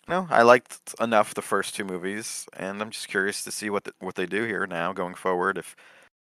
no, 0.09 0.27
I 0.31 0.43
liked 0.43 0.95
enough 1.01 1.35
the 1.35 1.43
first 1.43 1.75
two 1.75 1.85
movies, 1.85 2.47
and 2.57 2.81
I'm 2.81 2.91
just 2.91 3.09
curious 3.09 3.43
to 3.45 3.51
see 3.51 3.71
what 3.71 3.85
the, 3.85 3.93
what 3.99 4.15
they 4.15 4.27
do 4.27 4.45
here 4.45 4.67
now 4.67 4.93
going 4.93 5.15
forward. 5.15 5.57
If 5.59 5.75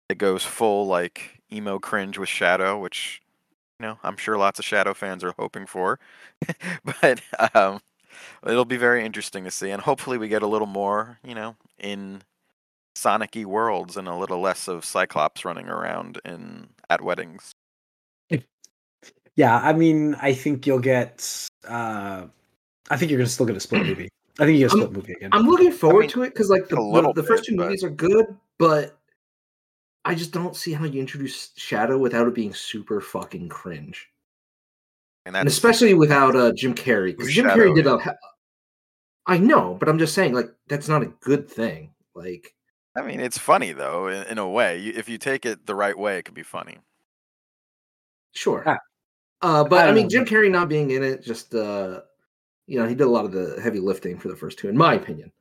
it 0.09 0.19
goes 0.19 0.45
full 0.45 0.87
like 0.87 1.41
emo 1.53 1.79
cringe 1.79 2.19
with 2.19 2.29
Shadow, 2.29 2.79
which 2.79 3.22
know 3.83 3.99
I'm 4.03 4.17
sure 4.17 4.37
lots 4.37 4.57
of 4.57 4.65
Shadow 4.65 4.95
fans 4.95 5.23
are 5.23 5.33
hoping 5.37 5.67
for, 5.67 5.99
but 7.01 7.21
um, 7.53 7.79
it'll 8.47 8.65
be 8.65 8.77
very 8.77 9.05
interesting 9.05 9.43
to 9.43 9.51
see, 9.51 9.69
and 9.69 9.81
hopefully 9.81 10.17
we 10.17 10.27
get 10.27 10.41
a 10.41 10.47
little 10.47 10.67
more, 10.67 11.19
you 11.23 11.35
know, 11.35 11.55
in 11.77 12.23
Sonic-y 12.95 13.45
worlds 13.45 13.97
and 13.97 14.07
a 14.07 14.15
little 14.15 14.39
less 14.41 14.67
of 14.67 14.83
Cyclops 14.85 15.45
running 15.45 15.67
around 15.69 16.19
in 16.25 16.69
at 16.89 17.01
weddings. 17.01 17.51
Yeah, 19.35 19.57
I 19.57 19.73
mean, 19.73 20.15
I 20.21 20.33
think 20.33 20.67
you'll 20.67 20.77
get. 20.79 21.47
Uh, 21.67 22.27
I 22.91 22.97
think 22.97 23.09
you're 23.09 23.17
gonna 23.17 23.29
still 23.29 23.45
get 23.47 23.55
a 23.55 23.59
split 23.59 23.83
movie. 23.85 24.09
I 24.39 24.45
think 24.45 24.59
you 24.59 24.67
get 24.67 24.73
a 24.73 24.77
I'm- 24.77 24.81
split 24.81 24.91
movie 24.91 25.13
again. 25.13 25.29
I'm 25.33 25.47
looking 25.47 25.71
forward 25.71 26.01
mean, 26.01 26.09
to 26.11 26.23
it 26.23 26.29
because 26.29 26.49
like 26.49 26.67
the, 26.69 26.77
a 26.77 27.01
the, 27.01 27.13
the 27.13 27.23
first 27.23 27.43
bit, 27.43 27.49
two 27.49 27.57
but- 27.57 27.65
movies 27.65 27.83
are 27.83 27.89
good, 27.89 28.25
but 28.59 28.97
I 30.05 30.15
just 30.15 30.31
don't 30.33 30.55
see 30.55 30.73
how 30.73 30.85
you 30.85 30.99
introduce 30.99 31.51
Shadow 31.55 31.97
without 31.97 32.27
it 32.27 32.33
being 32.35 32.53
super 32.53 32.99
fucking 32.99 33.49
cringe, 33.49 34.09
And 35.25 35.35
and 35.35 35.47
especially 35.47 35.93
without 35.93 36.35
uh, 36.35 36.51
Jim 36.53 36.75
Carrey 36.75 37.15
because 37.15 37.33
Jim 37.33 37.45
Carrey 37.45 37.73
did 37.75 37.85
is? 37.85 37.91
a. 37.91 37.97
ha- 37.97 38.15
I 39.25 39.37
know, 39.37 39.75
but 39.79 39.87
I'm 39.87 39.99
just 39.99 40.13
saying 40.13 40.33
like 40.33 40.53
that's 40.67 40.89
not 40.89 41.03
a 41.03 41.07
good 41.21 41.49
thing. 41.49 41.91
Like 42.15 42.53
I 42.95 43.01
mean, 43.01 43.21
it's 43.21 43.37
funny 43.37 43.71
though, 43.71 44.07
in, 44.07 44.23
in 44.27 44.37
a 44.37 44.47
way. 44.49 44.79
If 44.85 45.07
you 45.07 45.17
take 45.17 45.45
it 45.45 45.65
the 45.65 45.75
right 45.75 45.97
way, 45.97 46.17
it 46.17 46.23
could 46.25 46.33
be 46.35 46.43
funny. 46.43 46.77
Sure. 48.33 48.63
Ah. 48.65 48.79
Uh, 49.41 49.63
but 49.63 49.85
I 49.85 49.89
I, 49.89 49.93
mean, 49.93 50.03
know. 50.03 50.09
Jim 50.09 50.25
Carrey 50.25 50.51
not 50.51 50.69
being 50.69 50.91
in 50.91 51.03
it, 51.03 51.23
just 51.23 51.53
uh, 51.55 52.01
you 52.67 52.79
know, 52.79 52.87
he 52.87 52.95
did 52.95 53.03
a 53.05 53.09
lot 53.09 53.25
of 53.25 53.31
the 53.31 53.59
heavy 53.61 53.79
lifting 53.79 54.17
for 54.19 54.27
the 54.27 54.35
first 54.35 54.57
two, 54.59 54.67
in 54.69 54.77
my 54.77 54.93
opinion. 54.95 55.31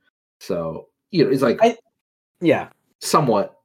So 0.40 0.88
you 1.10 1.24
know, 1.24 1.30
he's 1.30 1.42
like 1.42 1.58
I- 1.60 1.76
yeah, 2.40 2.68
somewhat 3.00 3.56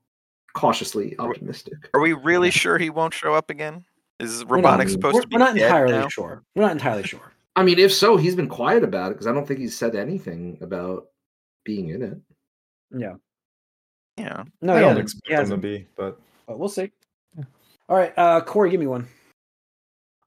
cautiously 0.58 1.16
optimistic. 1.20 1.76
Are 1.94 2.02
we 2.02 2.14
really 2.14 2.50
sure 2.52 2.78
he 2.78 2.90
won't 2.90 3.14
show 3.14 3.34
up 3.36 3.50
again? 3.52 3.86
Is 4.20 4.44
We're 4.44 4.58
Robotnik 4.58 4.90
supposed 4.90 5.14
we're, 5.14 5.22
to 5.22 5.28
be 5.28 5.36
we're 5.36 5.40
not 5.40 5.56
dead 5.56 5.66
entirely 5.66 5.94
now? 5.94 6.08
sure. 6.08 6.44
We're 6.56 6.64
not 6.64 6.72
entirely 6.72 7.04
sure. 7.04 7.32
I 7.56 7.64
mean, 7.64 7.78
if 7.78 7.94
so, 7.94 8.18
he's 8.18 8.36
been 8.36 8.50
quiet 8.50 8.84
about 8.84 9.12
it 9.12 9.16
because 9.16 9.28
I 9.28 9.34
don't 9.34 9.48
think 9.48 9.60
he's 9.60 9.78
said 9.78 9.96
anything 9.96 10.58
about 10.62 11.08
being 11.64 11.90
in 11.90 12.02
it. 12.02 12.18
Yeah. 12.96 13.14
Yeah. 14.18 14.44
No, 14.62 14.76
I 14.76 14.80
don't 14.80 14.98
expect 14.98 15.30
him 15.30 15.50
to 15.52 15.58
be, 15.58 15.86
but 15.96 16.20
but 16.48 16.58
we'll 16.58 16.70
see. 16.70 16.92
All 17.90 17.96
right, 17.96 18.14
uh, 18.18 18.42
Corey, 18.42 18.70
give 18.72 18.80
me 18.80 18.88
one. 18.88 19.08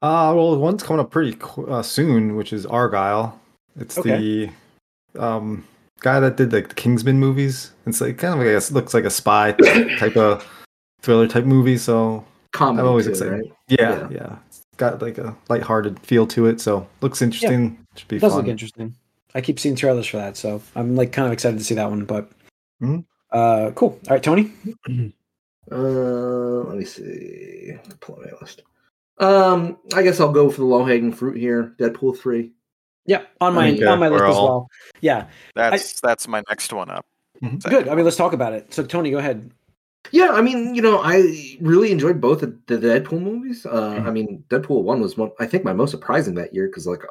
uh, 0.03 0.33
well, 0.35 0.57
one's 0.57 0.83
coming 0.83 1.01
up 1.01 1.11
pretty 1.11 1.35
qu- 1.39 1.67
uh, 1.67 1.83
soon, 1.83 2.37
which 2.37 2.53
is 2.53 2.65
Argyle. 2.67 3.39
It's 3.79 3.99
Okay. 3.99 4.49
the 5.15 5.21
um 5.21 5.65
guy 6.01 6.21
that 6.21 6.37
did 6.37 6.53
like 6.53 6.69
the 6.69 6.75
Kingsman 6.75 7.19
movies. 7.19 7.73
It's 7.87 8.01
like 8.01 8.19
kind 8.19 8.35
of 8.35 8.41
like 8.41 8.49
I 8.49 8.53
guess 8.53 8.71
looks 8.71 8.95
like 8.95 9.05
a 9.05 9.11
spy 9.11 9.53
type 9.99 10.17
of 10.17 10.47
thriller 11.03 11.29
type 11.29 11.45
movie. 11.45 11.79
So 11.79 12.25
Comedy, 12.53 12.81
I'm 12.83 12.89
always 12.89 13.05
too, 13.07 13.11
excited. 13.13 13.33
right? 13.33 13.53
Yeah, 13.69 13.79
Yeah. 14.01 14.09
yeah, 14.11 14.37
It's 14.49 14.63
got 14.77 15.01
like 15.01 15.19
a 15.19 15.37
lighthearted 15.49 16.01
feel 16.01 16.27
to 16.29 16.47
it. 16.47 16.61
So 16.61 16.87
looks 17.01 17.23
interesting. 17.23 17.79
Should 17.97 18.09
be 18.09 18.17
It 18.17 18.21
does 18.21 18.33
fun. 18.33 18.41
look 18.43 18.49
interesting. 18.51 18.95
I 19.35 19.41
keep 19.41 19.61
seeing 19.61 19.77
trailers 19.77 20.07
for 20.07 20.17
that, 20.17 20.37
so 20.37 20.61
I'm 20.75 20.97
like 20.97 21.13
kind 21.13 21.27
of 21.27 21.33
excited 21.33 21.59
to 21.59 21.65
see 21.65 21.75
that 21.77 21.89
one. 21.89 22.05
But 22.05 22.31
Mhm. 22.83 23.05
uh, 23.31 23.71
cool. 23.77 23.91
All 24.09 24.15
right, 24.15 24.23
Tony. 24.23 24.53
Uh, 25.71 26.65
let 26.67 26.77
me 26.79 26.85
see. 26.85 27.73
Pull 28.01 28.17
up 28.17 28.23
my 28.23 28.31
list. 28.41 28.63
Um, 29.19 29.79
I 29.95 30.03
guess 30.03 30.19
I'll 30.19 30.33
go 30.33 30.51
for 30.51 30.63
the 30.63 30.67
low 30.67 30.85
hanging 30.85 31.13
fruit 31.13 31.37
here. 31.37 31.75
Deadpool 31.79 32.19
three. 32.19 32.53
Yeah, 33.07 33.23
on 33.41 33.55
my 33.55 33.73
Okay, 33.73 33.85
on 33.85 33.99
my 33.99 34.09
list 34.09 34.23
we're 34.23 34.29
as 34.31 34.37
all- 34.37 34.45
well. 34.49 34.69
Yeah, 35.01 35.27
That's 35.55 36.01
that's 36.01 36.29
my 36.29 36.43
next 36.49 36.73
one 36.73 36.91
up. 36.91 37.07
Mhm. 37.43 37.63
good. 37.69 37.89
I 37.89 37.95
mean, 37.95 38.05
let's 38.05 38.17
talk 38.19 38.33
about 38.35 38.53
it. 38.53 38.73
So, 38.75 38.85
Tony, 38.85 39.11
go 39.11 39.19
ahead. 39.19 39.51
Yeah, 40.13 40.31
I 40.33 40.43
mean, 40.43 40.75
you 40.75 40.83
know, 40.83 41.01
I 41.03 41.57
really 41.61 41.91
enjoyed 41.93 42.21
both 42.21 42.43
of 42.43 42.55
the 42.67 42.77
Deadpool 42.79 43.21
movies. 43.21 43.65
Uh, 43.67 43.95
Mhm. 43.95 44.07
I 44.07 44.11
mean, 44.11 44.45
Deadpool 44.49 44.83
one 44.83 45.01
was 45.01 45.17
one, 45.17 45.31
I 45.39 45.47
think, 45.47 45.65
my 45.65 45.73
most 45.73 45.91
surprising 45.91 46.35
that 46.35 46.53
year 46.55 46.67
because, 46.67 46.87
like, 46.87 47.03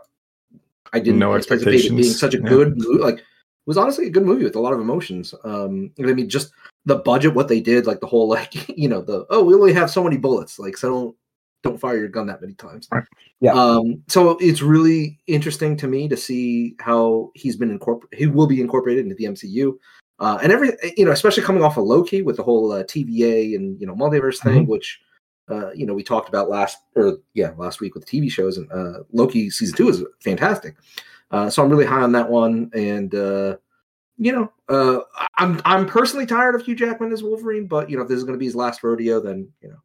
I 0.94 1.00
didn't 1.00 1.20
No 1.20 1.34
anticipate 1.36 1.86
it 1.86 1.90
being 1.90 2.04
such 2.04 2.34
a 2.34 2.40
yeah. 2.40 2.48
good 2.50 2.78
movie. 2.78 3.02
Like, 3.02 3.20
it 3.20 3.24
was 3.68 3.78
honestly 3.78 4.08
a 4.08 4.10
good 4.10 4.26
movie 4.26 4.44
with 4.44 4.56
a 4.56 4.60
lot 4.60 4.74
of 4.74 4.80
emotions. 4.82 5.34
Um, 5.44 5.92
I 6.00 6.14
mean, 6.14 6.30
just 6.30 6.52
the 6.86 6.96
budget, 6.98 7.36
what 7.36 7.48
they 7.48 7.62
did, 7.62 7.86
like 7.86 8.00
the 8.00 8.08
whole, 8.08 8.28
like, 8.28 8.54
you 8.78 8.88
know, 8.90 9.02
the 9.02 9.26
oh, 9.30 9.44
we 9.44 9.54
only 9.54 9.74
have 9.74 9.90
so 9.92 10.04
many 10.04 10.18
bullets, 10.18 10.58
like, 10.60 10.78
so 10.78 11.16
don't 11.64 11.80
don't 11.80 11.80
fire 11.80 11.98
your 11.98 12.08
gun 12.08 12.28
that 12.28 12.42
many 12.42 12.54
times. 12.54 12.88
Right. 12.92 13.04
Yeah. 13.40 13.54
Um, 13.54 14.04
so 14.08 14.38
it's 14.40 14.62
really 14.62 15.20
interesting 15.28 15.78
to 15.78 15.88
me 15.88 16.08
to 16.10 16.18
see 16.18 16.76
how 16.80 17.32
he's 17.36 17.56
been 17.56 17.72
incorporated. 17.72 18.20
He 18.20 18.28
will 18.28 18.48
be 18.48 18.62
incorporated 18.62 19.06
into 19.06 19.16
the 19.16 19.26
MCU. 19.26 19.78
Uh, 20.20 20.38
and 20.44 20.52
every 20.52 20.72
you 20.98 21.06
know, 21.06 21.12
especially 21.12 21.44
coming 21.44 21.64
off 21.64 21.78
of 21.78 21.86
Loki 21.86 22.22
with 22.22 22.36
the 22.36 22.44
whole 22.44 22.72
uh, 22.72 22.84
TVA 22.84 23.56
and 23.56 23.80
you 23.80 23.88
know 23.88 23.96
multiverse 23.96 24.42
thing, 24.44 24.68
which 24.68 25.00
uh, 25.50 25.72
you 25.72 25.86
know 25.86 25.94
we 25.94 26.04
talked 26.04 26.28
about 26.28 26.50
last 26.50 26.78
or 26.96 27.20
yeah 27.34 27.52
last 27.58 27.80
week 27.80 27.96
with 27.96 28.06
the 28.06 28.22
TV 28.22 28.30
shows 28.30 28.58
and 28.58 28.70
uh, 28.72 29.04
Loki 29.14 29.50
season 29.50 29.78
two 29.78 29.90
is 29.90 30.04
fantastic. 30.22 30.76
Uh, 31.32 31.50
so 31.50 31.64
I'm 31.64 31.70
really 31.70 31.86
high 31.86 32.02
on 32.02 32.12
that 32.14 32.30
one, 32.30 32.70
and 32.74 33.16
uh, 33.16 33.56
you 34.18 34.34
know 34.34 34.52
uh, 34.68 35.00
I'm 35.38 35.62
I'm 35.64 35.86
personally 35.86 36.26
tired 36.26 36.56
of 36.56 36.64
Hugh 36.64 36.76
Jackman 36.76 37.14
as 37.14 37.24
Wolverine, 37.24 37.68
but 37.68 37.90
you 37.90 37.96
know 37.96 38.04
if 38.04 38.10
this 38.10 38.18
is 38.18 38.26
going 38.26 38.34
to 38.34 38.40
be 38.40 38.46
his 38.46 38.56
last 38.56 38.84
rodeo, 38.84 39.22
then 39.22 39.48
you 39.62 39.70
know 39.70 39.80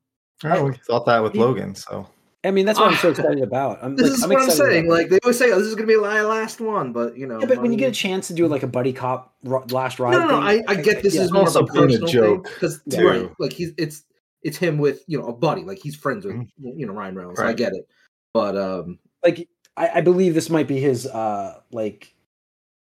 Oh, 0.44 0.64
we 0.66 0.74
thought 0.76 1.06
that 1.06 1.22
with 1.22 1.34
Logan. 1.34 1.74
So 1.74 2.06
I 2.44 2.50
mean, 2.50 2.66
that's 2.66 2.78
what 2.78 2.90
I'm 2.92 2.96
so 2.98 3.10
excited 3.10 3.42
about. 3.42 3.78
I'm, 3.82 3.96
this 3.96 4.04
like, 4.08 4.12
is 4.18 4.22
I'm 4.22 4.28
what 4.30 4.38
I'm 4.42 4.48
excited 4.48 4.70
saying. 4.72 4.86
about 4.86 4.98
Like 4.98 5.08
they 5.08 5.18
always 5.24 5.38
say, 5.38 5.50
oh, 5.52 5.58
this 5.58 5.66
is 5.68 5.74
going 5.74 5.88
to 5.88 5.94
be 5.94 5.98
my 6.00 6.20
last 6.22 6.60
one, 6.60 6.92
but 6.92 7.16
you 7.16 7.26
know, 7.26 7.40
Yeah, 7.40 7.46
but 7.46 7.62
when 7.62 7.72
you 7.72 7.78
get 7.78 7.88
a 7.90 7.94
chance 7.94 8.28
to 8.28 8.34
do 8.34 8.46
like 8.48 8.62
a 8.62 8.66
buddy 8.66 8.92
cop 8.92 9.34
ro- 9.44 9.64
last 9.70 9.98
ride, 9.98 10.12
no, 10.12 10.20
no, 10.26 10.40
no, 10.40 10.46
I, 10.46 10.56
thing, 10.56 10.64
I 10.68 10.74
get 10.76 11.02
this 11.02 11.14
yeah. 11.14 11.22
is 11.22 11.32
more 11.32 11.42
of 11.48 11.56
a 11.56 11.60
Also 11.60 11.64
a 11.64 11.66
personal 11.72 12.08
joke, 12.08 12.44
because 12.44 12.82
too. 12.90 13.06
right, 13.08 13.30
like 13.38 13.52
he's 13.52 13.72
it's 13.78 14.04
it's 14.42 14.58
him 14.58 14.76
with 14.78 15.02
you 15.06 15.18
know 15.18 15.26
a 15.28 15.32
buddy, 15.32 15.62
like 15.62 15.78
he's 15.82 15.96
friends 15.96 16.26
with 16.26 16.34
Mhm. 16.36 16.48
you 16.58 16.86
know 16.86 16.92
Ryan 16.92 17.14
Reynolds. 17.16 17.40
I 17.40 17.54
get 17.54 17.72
it, 17.72 17.88
but 18.34 18.56
um, 18.58 18.98
like 19.22 19.48
I, 19.76 19.88
I 19.94 20.00
believe 20.02 20.34
this 20.34 20.50
might 20.50 20.68
be 20.68 20.78
his 20.80 21.06
uh 21.06 21.60
like 21.72 22.14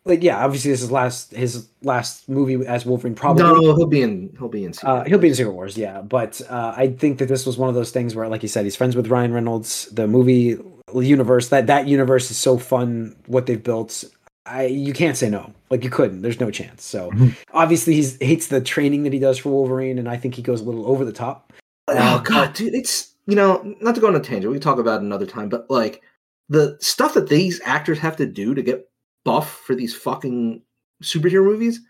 like 0.05 0.23
yeah 0.23 0.43
obviously 0.43 0.71
this 0.71 0.81
is 0.81 0.91
last 0.91 1.31
his 1.31 1.67
last 1.83 2.27
movie 2.29 2.65
as 2.65 2.85
Wolverine 2.85 3.15
probably 3.15 3.43
no, 3.43 3.55
he'll 3.75 3.85
be 3.85 4.01
in 4.01 4.33
he'll 4.39 4.47
be 4.47 4.63
in. 4.65 4.73
uh, 4.83 5.03
he'll 5.05 5.19
be 5.19 5.27
in 5.29 5.35
Secret 5.35 5.53
Wars 5.53 5.77
yeah 5.77 6.01
but 6.01 6.41
uh, 6.49 6.73
I 6.75 6.87
think 6.87 7.19
that 7.19 7.27
this 7.27 7.45
was 7.45 7.57
one 7.57 7.69
of 7.69 7.75
those 7.75 7.91
things 7.91 8.15
where 8.15 8.27
like 8.27 8.41
you 8.41 8.49
said 8.49 8.63
he's 8.63 8.75
friends 8.75 8.95
with 8.95 9.07
Ryan 9.07 9.33
Reynolds 9.33 9.85
the 9.91 10.07
movie 10.07 10.57
universe 10.93 11.49
that 11.49 11.67
that 11.67 11.87
universe 11.87 12.31
is 12.31 12.37
so 12.37 12.57
fun 12.57 13.15
what 13.27 13.45
they've 13.45 13.61
built 13.63 14.03
I 14.45 14.65
you 14.65 14.93
can't 14.93 15.17
say 15.17 15.29
no 15.29 15.53
like 15.69 15.83
you 15.83 15.89
couldn't 15.89 16.21
there's 16.21 16.39
no 16.39 16.49
chance 16.49 16.83
so 16.83 17.11
Mhm. 17.11 17.35
obviously 17.53 17.93
he's 17.93 18.17
hates 18.21 18.47
the 18.47 18.61
training 18.61 19.03
that 19.03 19.13
he 19.13 19.19
does 19.19 19.37
for 19.37 19.49
Wolverine 19.49 19.99
and 19.99 20.09
I 20.09 20.17
think 20.17 20.33
he 20.35 20.41
goes 20.41 20.61
a 20.61 20.63
little 20.63 20.87
over 20.87 21.05
the 21.05 21.13
top 21.13 21.51
Oh 21.91 22.21
god, 22.23 22.53
dude, 22.53 22.75
it's 22.75 23.15
you 23.25 23.35
know 23.35 23.75
not 23.81 23.95
to 23.95 24.01
go 24.01 24.07
on 24.07 24.15
a 24.15 24.19
tangent. 24.19 24.51
We 24.51 24.57
can 24.59 24.61
talk 24.61 24.77
about 24.77 25.01
it 25.01 25.05
another 25.05 25.25
time, 25.25 25.49
but 25.49 25.69
like 25.71 26.03
the 26.47 26.77
stuff 26.79 27.15
that 27.15 27.29
these 27.29 27.59
actors 27.65 27.97
have 27.97 28.15
to 28.17 28.27
do 28.27 28.53
to 28.53 28.61
get 28.61 28.87
buff 29.25 29.61
for 29.65 29.75
these 29.75 29.95
fucking 29.95 30.61
superhero 31.03 31.43
movies 31.43 31.81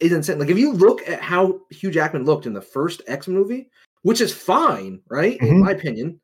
is 0.00 0.12
insane. 0.12 0.38
Like 0.38 0.50
if 0.50 0.58
you 0.58 0.72
look 0.72 1.06
at 1.08 1.20
how 1.20 1.60
Hugh 1.70 1.90
Jackman 1.90 2.24
looked 2.24 2.46
in 2.46 2.52
the 2.52 2.60
first 2.62 3.02
X 3.06 3.28
movie, 3.28 3.70
which 4.02 4.20
is 4.20 4.32
fine, 4.34 5.00
right? 5.08 5.38
In 5.40 5.48
Mhm. 5.48 5.60
my 5.64 5.70
opinion. 5.72 6.20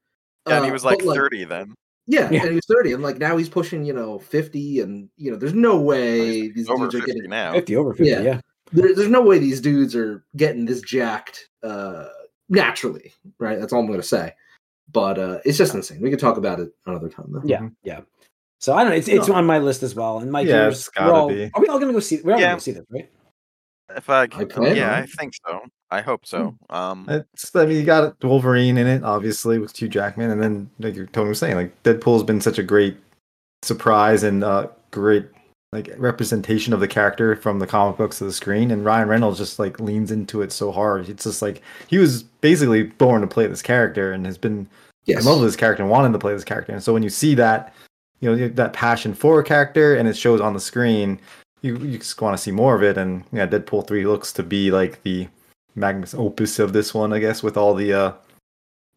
Yeah, 0.47 0.57
and 0.57 0.63
Uh, 0.63 0.67
he 0.67 0.73
was 0.73 0.85
like 0.85 0.99
but, 1.05 1.15
30 1.15 1.45
then. 1.45 1.75
Yeah, 2.07 2.31
Yeah. 2.31 2.41
and 2.41 2.49
he 2.51 2.55
was 2.57 2.67
30, 2.67 2.93
and 2.93 3.03
like 3.03 3.19
now 3.19 3.37
he's 3.37 3.49
pushing, 3.49 3.85
you 3.85 3.93
know, 3.93 4.19
50, 4.19 4.81
and 4.81 5.09
you 5.17 5.31
know, 5.31 5.37
there's 5.37 5.55
no 5.55 5.79
way 5.81 6.49
these 6.49 6.69
Over 6.69 6.89
dudes 6.89 7.05
are 7.05 7.07
getting 7.07 7.31
now. 7.31 7.53
50 7.53 7.77
over 7.77 7.95
50 7.95 8.11
Yeah. 8.11 8.21
yeah 8.23 8.41
there, 8.73 8.95
there's 8.95 9.09
no 9.09 9.23
way 9.23 9.39
these 9.39 9.61
dudes 9.61 9.95
are 9.97 10.25
getting 10.37 10.65
this 10.65 10.81
jacked 10.81 11.49
uh 11.63 12.07
naturally, 12.49 13.13
right? 13.39 13.59
That's 13.61 13.73
all 13.73 13.81
I'm 13.81 13.87
gonna 13.87 14.03
say. 14.03 14.33
But 14.93 15.19
uh 15.19 15.39
it's 15.45 15.59
just 15.59 15.75
insane. 15.75 16.01
We 16.01 16.11
could 16.11 16.19
talk 16.19 16.37
about 16.37 16.59
it 16.61 16.71
another 16.87 17.09
time 17.09 17.27
though. 17.33 17.43
Yeah, 17.45 17.69
yeah. 17.85 18.01
So 18.61 18.75
I 18.75 18.83
don't 18.83 18.91
know. 18.91 18.97
It's 18.97 19.09
it's 19.09 19.29
No. 19.29 19.35
on 19.35 19.47
my 19.47 19.59
list 19.59 19.83
as 19.83 19.95
well. 19.95 20.19
And 20.19 20.31
Mike, 20.31 20.47
Yeah, 20.47 20.65
yours, 20.65 20.79
it's 20.81 20.91
we're 20.97 21.05
gotta 21.07 21.15
all- 21.15 21.29
be. 21.29 21.51
Are 21.55 21.61
we 21.61 21.69
all 21.69 21.79
gonna 21.79 21.93
go 21.93 22.01
see? 22.01 22.21
We're 22.23 22.35
all 22.35 22.41
Yeah. 22.41 22.51
gonna 22.51 22.61
see 22.61 22.73
this, 22.73 22.85
right? 22.91 23.11
If 23.97 24.09
I, 24.09 24.23
I 24.23 24.27
plan 24.45 24.77
yeah, 24.77 24.95
I 24.97 25.07
think 25.07 25.33
so. 25.47 25.61
I 25.91 26.01
hope 26.03 26.25
so. 26.25 26.55
Um, 26.69 27.07
It's, 27.09 27.55
I 27.57 27.67
mean, 27.67 27.79
you 27.79 27.83
got 27.85 28.23
Wolverine 28.23 28.79
in 28.79 28.87
it, 28.87 29.03
obviously, 29.03 29.59
with 29.59 29.77
Hugh 29.77 29.89
Jackman, 29.89 30.31
and 30.31 30.41
then 30.41 30.71
like 30.79 30.95
your 30.95 31.07
Tony 31.07 31.31
was 31.31 31.41
saying, 31.41 31.57
like 31.57 31.83
Deadpool's 31.83 32.23
been 32.23 32.41
such 32.41 32.59
a 32.59 32.63
great 32.63 32.97
surprise 33.63 34.23
and 34.23 34.45
uh, 34.45 34.69
great 34.93 35.27
like 35.73 35.89
representation 35.99 36.73
of 36.73 36.81
the 36.81 36.89
character 36.89 37.37
from 37.37 37.61
the 37.61 37.67
comic 37.67 37.97
books 37.97 38.19
to 38.19 38.25
the 38.25 38.33
screen, 38.33 38.71
and 38.71 38.85
Ryan 38.85 39.09
Reynolds 39.09 39.39
just 39.39 39.59
like 39.59 39.81
leans 39.81 40.11
into 40.13 40.43
it 40.43 40.53
so 40.53 40.71
hard. 40.71 41.09
It's 41.09 41.25
just 41.25 41.43
like 41.43 41.63
he 41.89 41.99
was 41.99 42.23
basically 42.23 42.85
born 42.85 43.21
to 43.23 43.27
play 43.27 43.47
this 43.47 43.63
character 43.63 44.13
and 44.13 44.27
has 44.27 44.39
been 44.39 44.69
Yes. 45.07 45.21
in 45.21 45.27
love 45.27 45.41
with 45.41 45.49
this 45.49 45.57
character 45.57 45.83
and 45.83 45.91
wanted 45.91 46.13
to 46.13 46.19
play 46.19 46.35
this 46.35 46.45
character. 46.45 46.73
And 46.73 46.83
so 46.83 46.93
when 46.93 47.03
you 47.03 47.09
see 47.09 47.35
that, 47.37 47.73
you 48.21 48.35
know, 48.37 48.49
that 48.49 48.73
passion 48.73 49.15
for 49.15 49.41
a 49.41 49.45
character 49.45 49.97
and 49.97 50.09
it 50.09 50.17
shows 50.17 50.41
on 50.41 50.55
the 50.55 50.61
screen, 50.61 51.21
you, 51.63 51.77
you 51.79 51.99
just 51.99 52.21
want 52.21 52.37
to 52.37 52.43
see 52.43 52.51
more 52.51 52.75
of 52.75 52.83
it. 52.83 52.97
And 52.99 53.25
yeah, 53.33 53.47
Deadpool 53.47 53.87
3 53.87 54.07
looks 54.07 54.33
to 54.35 54.43
be 54.43 54.71
like 54.71 55.03
the 55.03 55.29
magnus 55.75 56.15
opus 56.15 56.59
of 56.59 56.73
this 56.73 56.93
one, 56.95 57.13
I 57.13 57.19
guess, 57.19 57.43
with 57.43 57.57
all 57.57 57.75
the, 57.75 57.93
uh, 57.93 58.13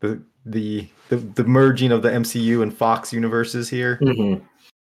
the, 0.02 0.22
the, 0.46 0.88
the, 1.10 1.18
the 1.18 1.44
merging 1.46 1.92
of 1.92 2.02
the 2.02 2.10
MCU 2.10 2.62
and 2.64 2.76
Fox 2.76 3.14
universes 3.14 3.70
here. 3.70 3.98
Mhm. 4.02 4.42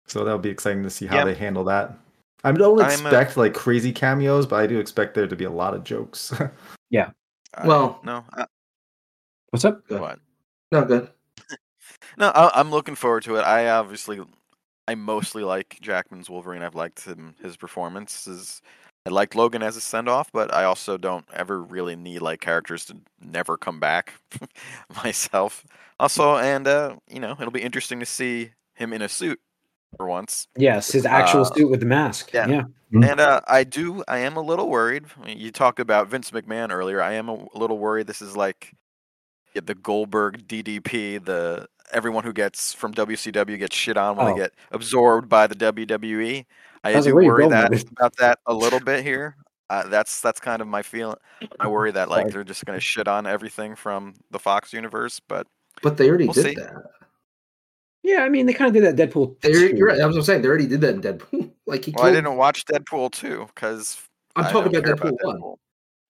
So 0.08 0.24
that'll 0.24 0.40
be 0.40 0.50
exciting 0.50 0.84
to 0.84 0.90
see 0.90 1.06
how 1.06 1.18
Yeah. 1.18 1.26
they 1.26 1.36
handle 1.36 1.64
that. 1.66 1.98
I 2.44 2.52
don't 2.52 2.80
I'm, 2.82 2.86
expect 2.90 3.36
like 3.38 3.54
crazy 3.54 3.92
cameos, 3.92 4.46
but 4.46 4.60
I 4.60 4.68
do 4.68 4.80
expect 4.80 5.14
there 5.14 5.28
to 5.28 5.36
be 5.36 5.46
a 5.46 5.52
lot 5.52 5.74
of 5.74 5.84
jokes. 5.84 6.34
I- 6.96 7.68
Well- 7.68 8.00
no, 8.04 8.24
I, 8.34 8.46
What's 9.52 9.66
up? 9.66 9.86
Good. 9.88 10.00
what? 10.00 10.20
No, 10.72 10.86
good. 10.86 11.10
No, 12.20 12.30
I, 12.30 12.60
I'm 12.60 12.70
looking 12.70 12.96
forward 12.96 13.24
to 13.24 13.38
it. 13.38 13.42
I 13.42 13.70
obviously, 13.70 14.20
I 14.88 14.96
mostly 14.96 15.44
like 15.44 15.78
Jackman's 15.82 16.30
Wolverine. 16.30 16.62
I've 16.62 16.76
liked 16.76 17.04
him, 17.06 17.36
his 17.42 17.56
performances. 17.58 18.62
I 19.06 19.10
liked 19.12 19.34
Logan 19.34 19.64
as 19.64 19.78
a 19.78 19.82
send 19.82 20.10
off, 20.10 20.30
but 20.34 20.54
I 20.54 20.66
also 20.66 20.98
don't 20.98 21.26
ever 21.34 21.64
really 21.64 21.96
need 21.96 22.22
like 22.22 22.42
characters 22.42 22.86
to 22.86 22.98
never 23.22 23.56
come 23.58 23.80
back 23.80 24.14
myself. 25.04 25.66
Also, 26.00 26.38
and 26.38 26.68
uh, 26.68 26.98
you 27.10 27.20
know, 27.20 27.32
it'll 27.40 27.52
be 27.52 27.62
interesting 27.62 28.00
to 28.02 28.06
see 28.06 28.52
him 28.76 28.92
in 28.94 29.02
a 29.02 29.10
suit 29.10 29.40
for 29.98 30.08
once. 30.08 30.48
Yes, 30.58 30.92
his 30.92 31.06
actual 31.06 31.42
Uh, 31.42 31.54
suit 31.56 31.70
with 31.70 31.80
the 31.80 31.86
mask. 31.86 32.32
yeah. 32.34 32.48
Yeah. 32.48 32.64
Mhm. 32.94 33.10
And 33.12 33.20
uh, 33.20 33.42
I 33.48 33.64
do, 33.64 34.04
I 34.08 34.20
am 34.20 34.36
a 34.36 34.42
little 34.42 34.68
worried. 34.68 35.06
I 35.22 35.26
mean, 35.28 35.38
you 35.40 35.52
talked 35.52 35.80
about 35.80 36.08
Vince 36.10 36.32
McMahon 36.32 36.72
earlier. 36.72 37.02
I 37.02 37.14
am 37.14 37.30
a 37.30 37.38
little 37.58 37.78
worried. 37.78 38.08
This 38.08 38.22
is 38.22 38.36
like 38.36 38.74
the 39.54 39.76
Goldberg 39.76 40.48
DDP. 40.48 41.24
The 41.24 41.68
everyone 41.92 42.24
who 42.24 42.34
gets 42.34 42.74
from 42.74 42.94
WCW 42.94 43.58
gets 43.58 43.76
shit 43.76 43.98
on 43.98 44.16
when 44.16 44.28
Oh. 44.28 44.34
they 44.34 44.40
get 44.40 44.54
absorbed 44.72 45.28
by 45.30 45.48
the 45.48 45.56
WWE. 45.56 46.46
I 46.84 46.90
I 46.90 46.94
do 47.02 47.14
like, 47.14 47.14
worry 47.26 47.48
that 47.50 47.70
with 47.72 47.92
about 47.92 48.16
that 48.18 48.40
a 48.46 48.54
little 48.54 48.80
bit 48.80 49.04
here. 49.04 49.36
Uh, 49.70 49.88
that's 49.88 50.22
that's 50.22 50.40
kind 50.40 50.62
of 50.62 50.68
my 50.68 50.82
feeling. 50.82 51.18
I 51.60 51.68
worry 51.68 51.92
that 51.92 52.10
like 52.10 52.30
they're 52.30 52.44
just 52.44 52.66
gonna 52.66 52.80
shit 52.80 53.08
on 53.08 53.28
everything 53.28 53.76
from 53.76 54.16
the 54.32 54.40
Fox 54.40 54.74
universe. 54.74 55.20
But 55.28 55.46
But 55.84 55.98
they 55.98 56.08
already 56.10 56.26
We'll 56.26 56.34
did 56.34 56.44
see. 56.46 56.56
that. 56.56 56.74
Yeah, 58.02 58.20
I 58.24 58.30
mean 58.30 58.46
they 58.46 58.54
kind 58.54 58.76
of 58.76 58.82
did 58.82 58.98
that 58.98 59.10
Deadpool. 59.12 59.40
They, 59.42 59.52
2. 59.52 59.76
you're 59.76 59.88
right. 59.88 59.98
That's 59.98 60.08
what 60.08 60.16
I'm 60.18 60.24
saying. 60.24 60.42
They 60.42 60.48
already 60.48 60.68
did 60.68 60.82
that 60.82 60.96
in 60.96 61.02
Deadpool. 61.02 61.52
like 61.68 61.86
he 61.86 61.92
well, 61.92 62.06
I 62.06 62.12
didn't 62.12 62.38
watch 62.38 62.66
Deadpool 62.66 63.12
two 63.12 63.48
because 63.54 64.02
I'm 64.36 64.46
I 64.46 64.52
talking 64.52 64.72
don't 64.72 64.88
about 64.88 65.00
Deadpool 65.14 65.18
one. 65.22 65.56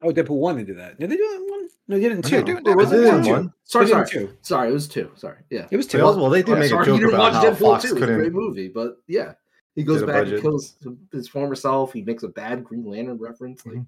Oh, 0.02 0.12
Deadpool 0.12 0.30
one. 0.38 0.56
They 0.58 0.64
did 0.64 0.78
that. 0.80 1.00
Did 1.00 1.10
they 1.10 1.18
do 1.18 1.28
that 1.28 1.36
in 1.44 1.48
one? 1.50 1.70
No, 1.90 1.96
they 1.98 2.08
didn't 2.10 2.24
two. 2.24 2.44
do 2.44 2.58
it 2.58 2.76
was 2.78 2.90
They 2.90 2.98
it 2.98 3.02
did 3.02 3.08
one? 3.14 3.26
in 3.26 3.32
one. 3.32 3.54
Sorry, 3.66 3.86
They 3.86 3.92
did 3.94 4.00
it 4.02 4.08
sorry, 4.10 4.26
two. 4.28 4.34
sorry. 4.42 4.70
It 4.70 4.74
was 4.74 4.88
two. 4.88 5.12
Sorry, 5.16 5.38
yeah. 5.50 5.68
It 5.72 5.78
was 5.78 5.88
two. 5.88 5.98
They 5.98 6.04
also, 6.04 6.22
well, 6.22 6.30
they 6.30 6.42
did 6.44 6.52
Oh, 6.56 6.60
make 6.60 6.66
a 6.66 6.70
sorry, 6.70 6.86
joke 6.86 7.14
about 7.14 7.34
how 7.34 7.44
Deadpool 7.44 7.58
Fox 7.60 7.84
two. 7.84 7.90
It's 7.90 7.98
a 7.98 8.00
couldn't. 8.00 8.18
great 8.20 8.34
movie, 8.34 8.68
but 8.70 8.98
yeah, 9.08 9.34
he 9.76 9.84
goes 9.84 10.04
back 10.04 10.28
and 10.28 10.42
kills 10.42 10.76
his 11.12 11.28
former 11.28 11.56
self. 11.56 11.92
He 11.94 12.02
makes 12.02 12.24
a 12.24 12.28
bad 12.30 12.64
Green 12.64 12.86
Lantern 12.86 13.18
reference. 13.18 13.66
Like, 13.66 13.76
Mhm. 13.76 13.88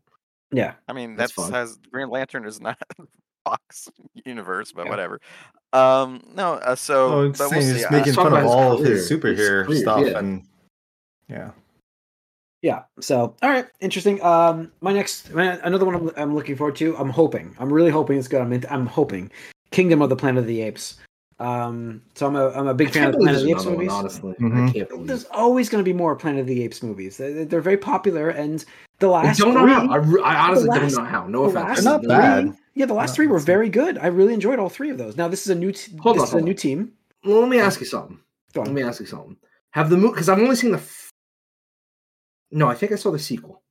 yeah. 0.52 0.74
I 0.88 0.94
mean, 0.94 1.16
That's 1.16 1.34
that's, 1.36 1.50
has 1.50 1.78
Green 1.92 2.10
Lantern 2.10 2.46
is 2.46 2.60
not 2.60 2.78
Fox 3.46 3.90
universe, 4.26 4.72
but 4.74 4.86
Yeah. 4.86 4.90
whatever. 4.92 5.20
Um, 5.74 6.22
no, 6.36 6.56
uh, 6.56 6.76
so 6.76 7.14
Oh, 7.14 7.22
it's 7.30 7.40
but 7.40 7.52
we'll 7.52 7.62
he's 7.62 7.84
see. 7.84 7.90
Making 7.90 8.14
fun 8.14 8.34
of 8.36 8.46
all 8.46 8.74
of 8.74 8.86
his 8.86 9.10
superhero 9.10 9.74
stuff, 9.78 10.06
yeah. 10.06 10.18
and 10.20 10.44
yeah, 11.30 11.52
Yeah. 12.62 12.84
So, 13.00 13.36
all 13.42 13.50
right, 13.50 13.66
interesting. 13.80 14.22
Um, 14.24 14.72
my 14.82 14.94
next, 14.94 15.34
my, 15.34 15.60
another 15.64 15.86
one 15.86 15.96
I'm, 15.96 16.12
I'm 16.16 16.36
looking 16.36 16.56
forward 16.56 16.76
to. 16.78 16.96
I'm 16.98 17.10
hoping. 17.10 17.56
I'm 17.60 17.72
really 17.74 17.90
hoping 17.92 18.18
it's 18.20 18.28
good. 18.28 18.42
I'm, 18.42 18.54
in, 18.54 18.66
I'm 18.70 18.86
hoping 18.86 19.32
Kingdom 19.72 20.02
of 20.02 20.10
the 20.10 20.16
Planet 20.16 20.42
of 20.42 20.48
the 20.48 20.62
Apes. 20.62 20.98
Um, 21.40 22.04
so 22.14 22.28
I'm 22.28 22.36
a, 22.36 22.50
I'm 22.50 22.68
a 22.68 22.74
big 22.76 22.92
fan 22.92 23.08
of 23.08 23.14
the 23.14 23.18
Planet 23.18 23.38
of 23.42 23.46
the 23.48 23.52
Apes 23.52 23.62
another 23.64 23.70
one, 23.78 23.86
movies. 23.86 23.92
honestly, 23.94 24.34
Mhm. 24.40 24.70
I 24.70 24.72
can't 24.74 24.90
believe. 24.90 25.08
There's 25.08 25.26
always 25.32 25.70
going 25.70 25.84
to 25.84 25.90
be 25.90 25.94
more 25.98 26.16
Planet 26.16 26.42
of 26.42 26.48
the 26.48 26.64
Apes 26.64 26.84
movies. 26.84 27.18
They- 27.18 27.46
They're 27.46 27.62
very 27.62 27.78
popular, 27.78 28.30
and 28.30 28.64
the 29.00 29.10
I 29.10 29.24
last 29.24 29.40
don't 29.40 29.56
know 29.56 29.62
three, 29.64 29.74
how. 29.74 30.24
I, 30.24 30.36
I 30.36 30.48
honestly 30.50 30.70
last- 30.70 30.94
don't 30.94 31.04
know 31.04 31.10
how. 31.10 31.26
No 31.26 31.50
the 31.50 31.60
offense. 31.60 31.66
last 31.68 31.84
They're 31.84 31.92
not 31.94 32.02
three, 32.02 32.08
bad. 32.52 32.58
yeah, 32.76 32.86
the 32.86 32.94
last 32.94 33.10
Not- 33.10 33.16
three 33.16 33.26
were 33.28 33.38
it's- 33.38 33.46
very 33.48 33.70
good. 33.70 33.98
I 33.98 34.06
really 34.08 34.36
enjoyed 34.36 34.60
all 34.60 34.70
three 34.70 34.92
of 34.92 35.00
those. 35.00 35.18
Now 35.18 35.28
this 35.28 35.42
is 35.42 35.50
a 35.50 35.56
new, 35.56 35.72
t- 35.72 35.98
Hold 36.00 36.18
this 36.18 36.22
on, 36.22 36.28
is 36.28 36.34
a 36.34 36.36
hold 36.36 36.44
new 36.46 36.52
on. 36.52 36.56
team. 36.58 36.92
Well, 37.26 37.40
let 37.40 37.50
me 37.50 37.60
ask 37.60 37.80
you 37.80 37.88
something. 37.88 38.20
Go 38.54 38.62
Let 38.62 38.72
me 38.74 38.84
ask 38.84 39.00
you 39.00 39.08
something. 39.08 39.36
Have 39.72 39.90
the 39.90 39.98
movie? 39.98 40.12
Because 40.14 40.30
I've 40.30 40.38
only 40.40 40.56
seen 40.56 40.72
the. 40.74 40.82
No, 42.52 42.68
I 42.70 42.76
think 42.76 42.92
I 42.92 42.96
saw 42.96 43.12
the 43.12 43.20
sequel, 43.20 43.62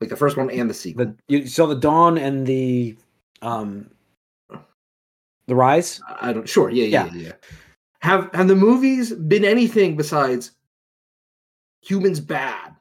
like 0.00 0.10
the 0.10 0.16
first 0.16 0.36
one 0.36 0.50
and 0.50 0.68
the 0.70 0.74
sequel. 0.74 1.06
The 1.06 1.16
you 1.28 1.46
saw 1.46 1.66
the 1.66 1.74
Dawn 1.74 2.16
and 2.18 2.46
the, 2.46 2.96
um, 3.42 3.90
the 5.46 5.54
Rise. 5.54 6.00
I 6.20 6.32
don't. 6.32 6.48
Sure. 6.48 6.70
Yeah. 6.70 6.84
Yeah. 6.86 7.06
Yeah. 7.06 7.22
Yeah. 7.26 7.32
Have 8.00 8.30
Have 8.34 8.48
the 8.48 8.56
movies 8.56 9.12
been 9.12 9.44
anything 9.44 9.96
besides 9.96 10.52
humans 11.82 12.20
bad, 12.20 12.74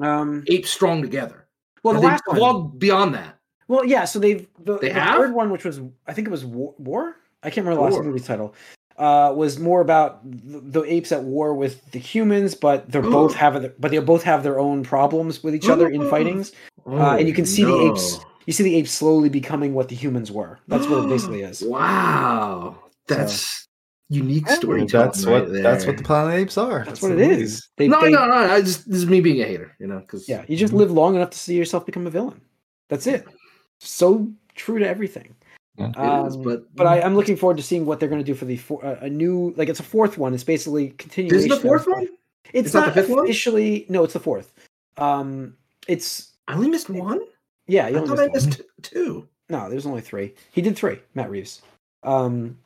Um, 0.00 0.42
apes 0.48 0.70
strong 0.70 1.02
together? 1.02 1.46
well, 1.82 1.94
Have 1.94 2.02
the 2.02 2.08
last 2.08 2.22
one. 2.26 2.78
beyond 2.78 3.14
that? 3.14 3.38
Well, 3.68 3.84
yeah. 3.84 4.04
So 4.04 4.18
they've 4.18 4.46
the, 4.64 4.78
They 4.78 4.88
the 4.88 4.94
have? 4.94 5.16
third 5.18 5.32
one, 5.34 5.50
which 5.50 5.64
was 5.64 5.80
I 6.06 6.12
think 6.12 6.26
it 6.28 6.30
was 6.30 6.44
War. 6.44 6.74
War? 6.78 7.16
I 7.42 7.50
can't 7.50 7.66
remember 7.66 7.88
the 7.88 7.94
last 7.96 8.04
movie 8.04 8.20
title. 8.20 8.54
Uh, 8.96 9.32
was 9.34 9.58
more 9.58 9.80
about 9.80 10.20
the, 10.24 10.60
the 10.60 10.82
apes 10.84 11.10
at 11.10 11.24
war 11.24 11.52
with 11.52 11.90
the 11.90 11.98
humans, 11.98 12.54
but 12.54 12.88
they're 12.90 13.02
both 13.02 13.34
have 13.34 13.54
but 13.80 13.90
they 13.90 13.98
both 13.98 14.22
have 14.22 14.44
their 14.44 14.60
own 14.60 14.84
problems 14.84 15.42
with 15.42 15.52
each 15.52 15.68
other 15.68 15.88
in 15.88 16.02
Oh. 16.02 16.10
fightings. 16.10 16.52
Uh, 16.86 17.16
and 17.18 17.26
you 17.26 17.34
can 17.34 17.44
see 17.44 17.64
the 17.64 17.76
apes- 17.88 18.20
You 18.46 18.52
see 18.52 18.62
the 18.62 18.76
apes 18.76 18.92
slowly 18.92 19.28
becoming 19.28 19.74
what 19.74 19.88
the 19.88 19.96
humans 19.96 20.30
were. 20.30 20.60
That's 20.68 20.86
what 20.86 21.04
it 21.04 21.08
basically 21.08 21.42
is. 21.42 21.60
Wow, 21.66 22.78
that's 23.08 23.66
unique 24.10 24.44
Yeah, 24.46 24.54
storytelling. 24.54 25.06
that's 25.06 25.24
right 25.24 25.42
what 25.48 25.62
that's 25.62 25.86
what 25.86 25.96
the 25.96 26.04
Planet 26.04 26.34
Apes 26.34 26.56
are. 26.56 26.84
That's 26.84 27.02
what 27.02 27.12
it 27.12 27.20
is. 27.20 27.42
is. 27.54 27.68
They, 27.76 27.88
no, 27.88 28.00
they- 28.00 28.10
no, 28.10 28.26
no. 28.26 28.32
I 28.34 28.60
just 28.60 28.86
this 28.88 28.98
is 28.98 29.06
me 29.06 29.20
being 29.20 29.40
a 29.42 29.44
hater, 29.46 29.74
you 29.80 29.88
know, 29.88 29.98
because 30.00 30.28
Yeah, 30.28 30.44
you 30.46 30.56
just 30.56 30.72
live 30.72 30.92
long 30.92 31.16
enough 31.16 31.30
to 31.30 31.38
see 31.38 31.56
yourself 31.56 31.84
become 31.84 32.06
a 32.06 32.10
villain. 32.10 32.40
That's 32.90 33.06
it. 33.08 33.26
So 33.80 34.28
true 34.54 34.78
to 34.78 34.86
everything. 34.86 35.34
Yeah. 35.76 35.88
It 35.88 36.26
is, 36.28 36.36
Um, 36.36 36.42
but- 36.42 36.76
but 36.76 36.86
I, 36.86 37.00
I'm 37.02 37.16
looking 37.16 37.36
forward 37.36 37.56
to 37.56 37.62
seeing 37.62 37.84
what 37.86 37.98
they're 38.00 38.08
going 38.08 38.20
to 38.20 38.24
do 38.26 38.34
for 38.34 38.44
the 38.44 38.56
for, 38.56 38.84
uh, 38.84 38.96
a 39.00 39.08
new 39.10 39.52
like 39.56 39.68
it's 39.68 39.80
a 39.80 39.84
fourth 39.84 40.16
one. 40.18 40.32
It's 40.34 40.44
basically 40.44 40.88
this 40.88 40.96
continuation. 40.98 41.36
is 41.36 41.48
the 41.48 41.56
fourth 41.68 41.82
of- 41.86 41.92
one. 41.94 42.08
It's, 42.52 42.66
It's 42.66 42.74
not 42.74 42.86
not, 42.86 42.94
the 42.94 43.02
fifth 43.02 43.10
one? 43.10 43.24
officially. 43.24 43.86
No, 43.88 44.04
it's 44.04 44.12
the 44.12 44.20
fourth. 44.20 44.52
Um, 44.98 45.56
it's 45.88 46.32
I 46.46 46.54
only 46.54 46.68
missed 46.68 46.90
one. 46.90 47.20
yeah. 47.66 47.88
You 47.88 47.96
I 47.96 48.00
only 48.00 48.08
thought 48.16 48.20
I 48.20 48.28
missed 48.32 48.58
one. 48.60 48.68
two. 48.82 49.28
No, 49.48 49.68
there's 49.68 49.86
only 49.86 50.00
three. 50.02 50.34
He 50.52 50.62
did 50.62 50.76
three. 50.76 50.98
Matt 51.14 51.30
Reeves. 51.30 51.62
Um, 52.04 52.56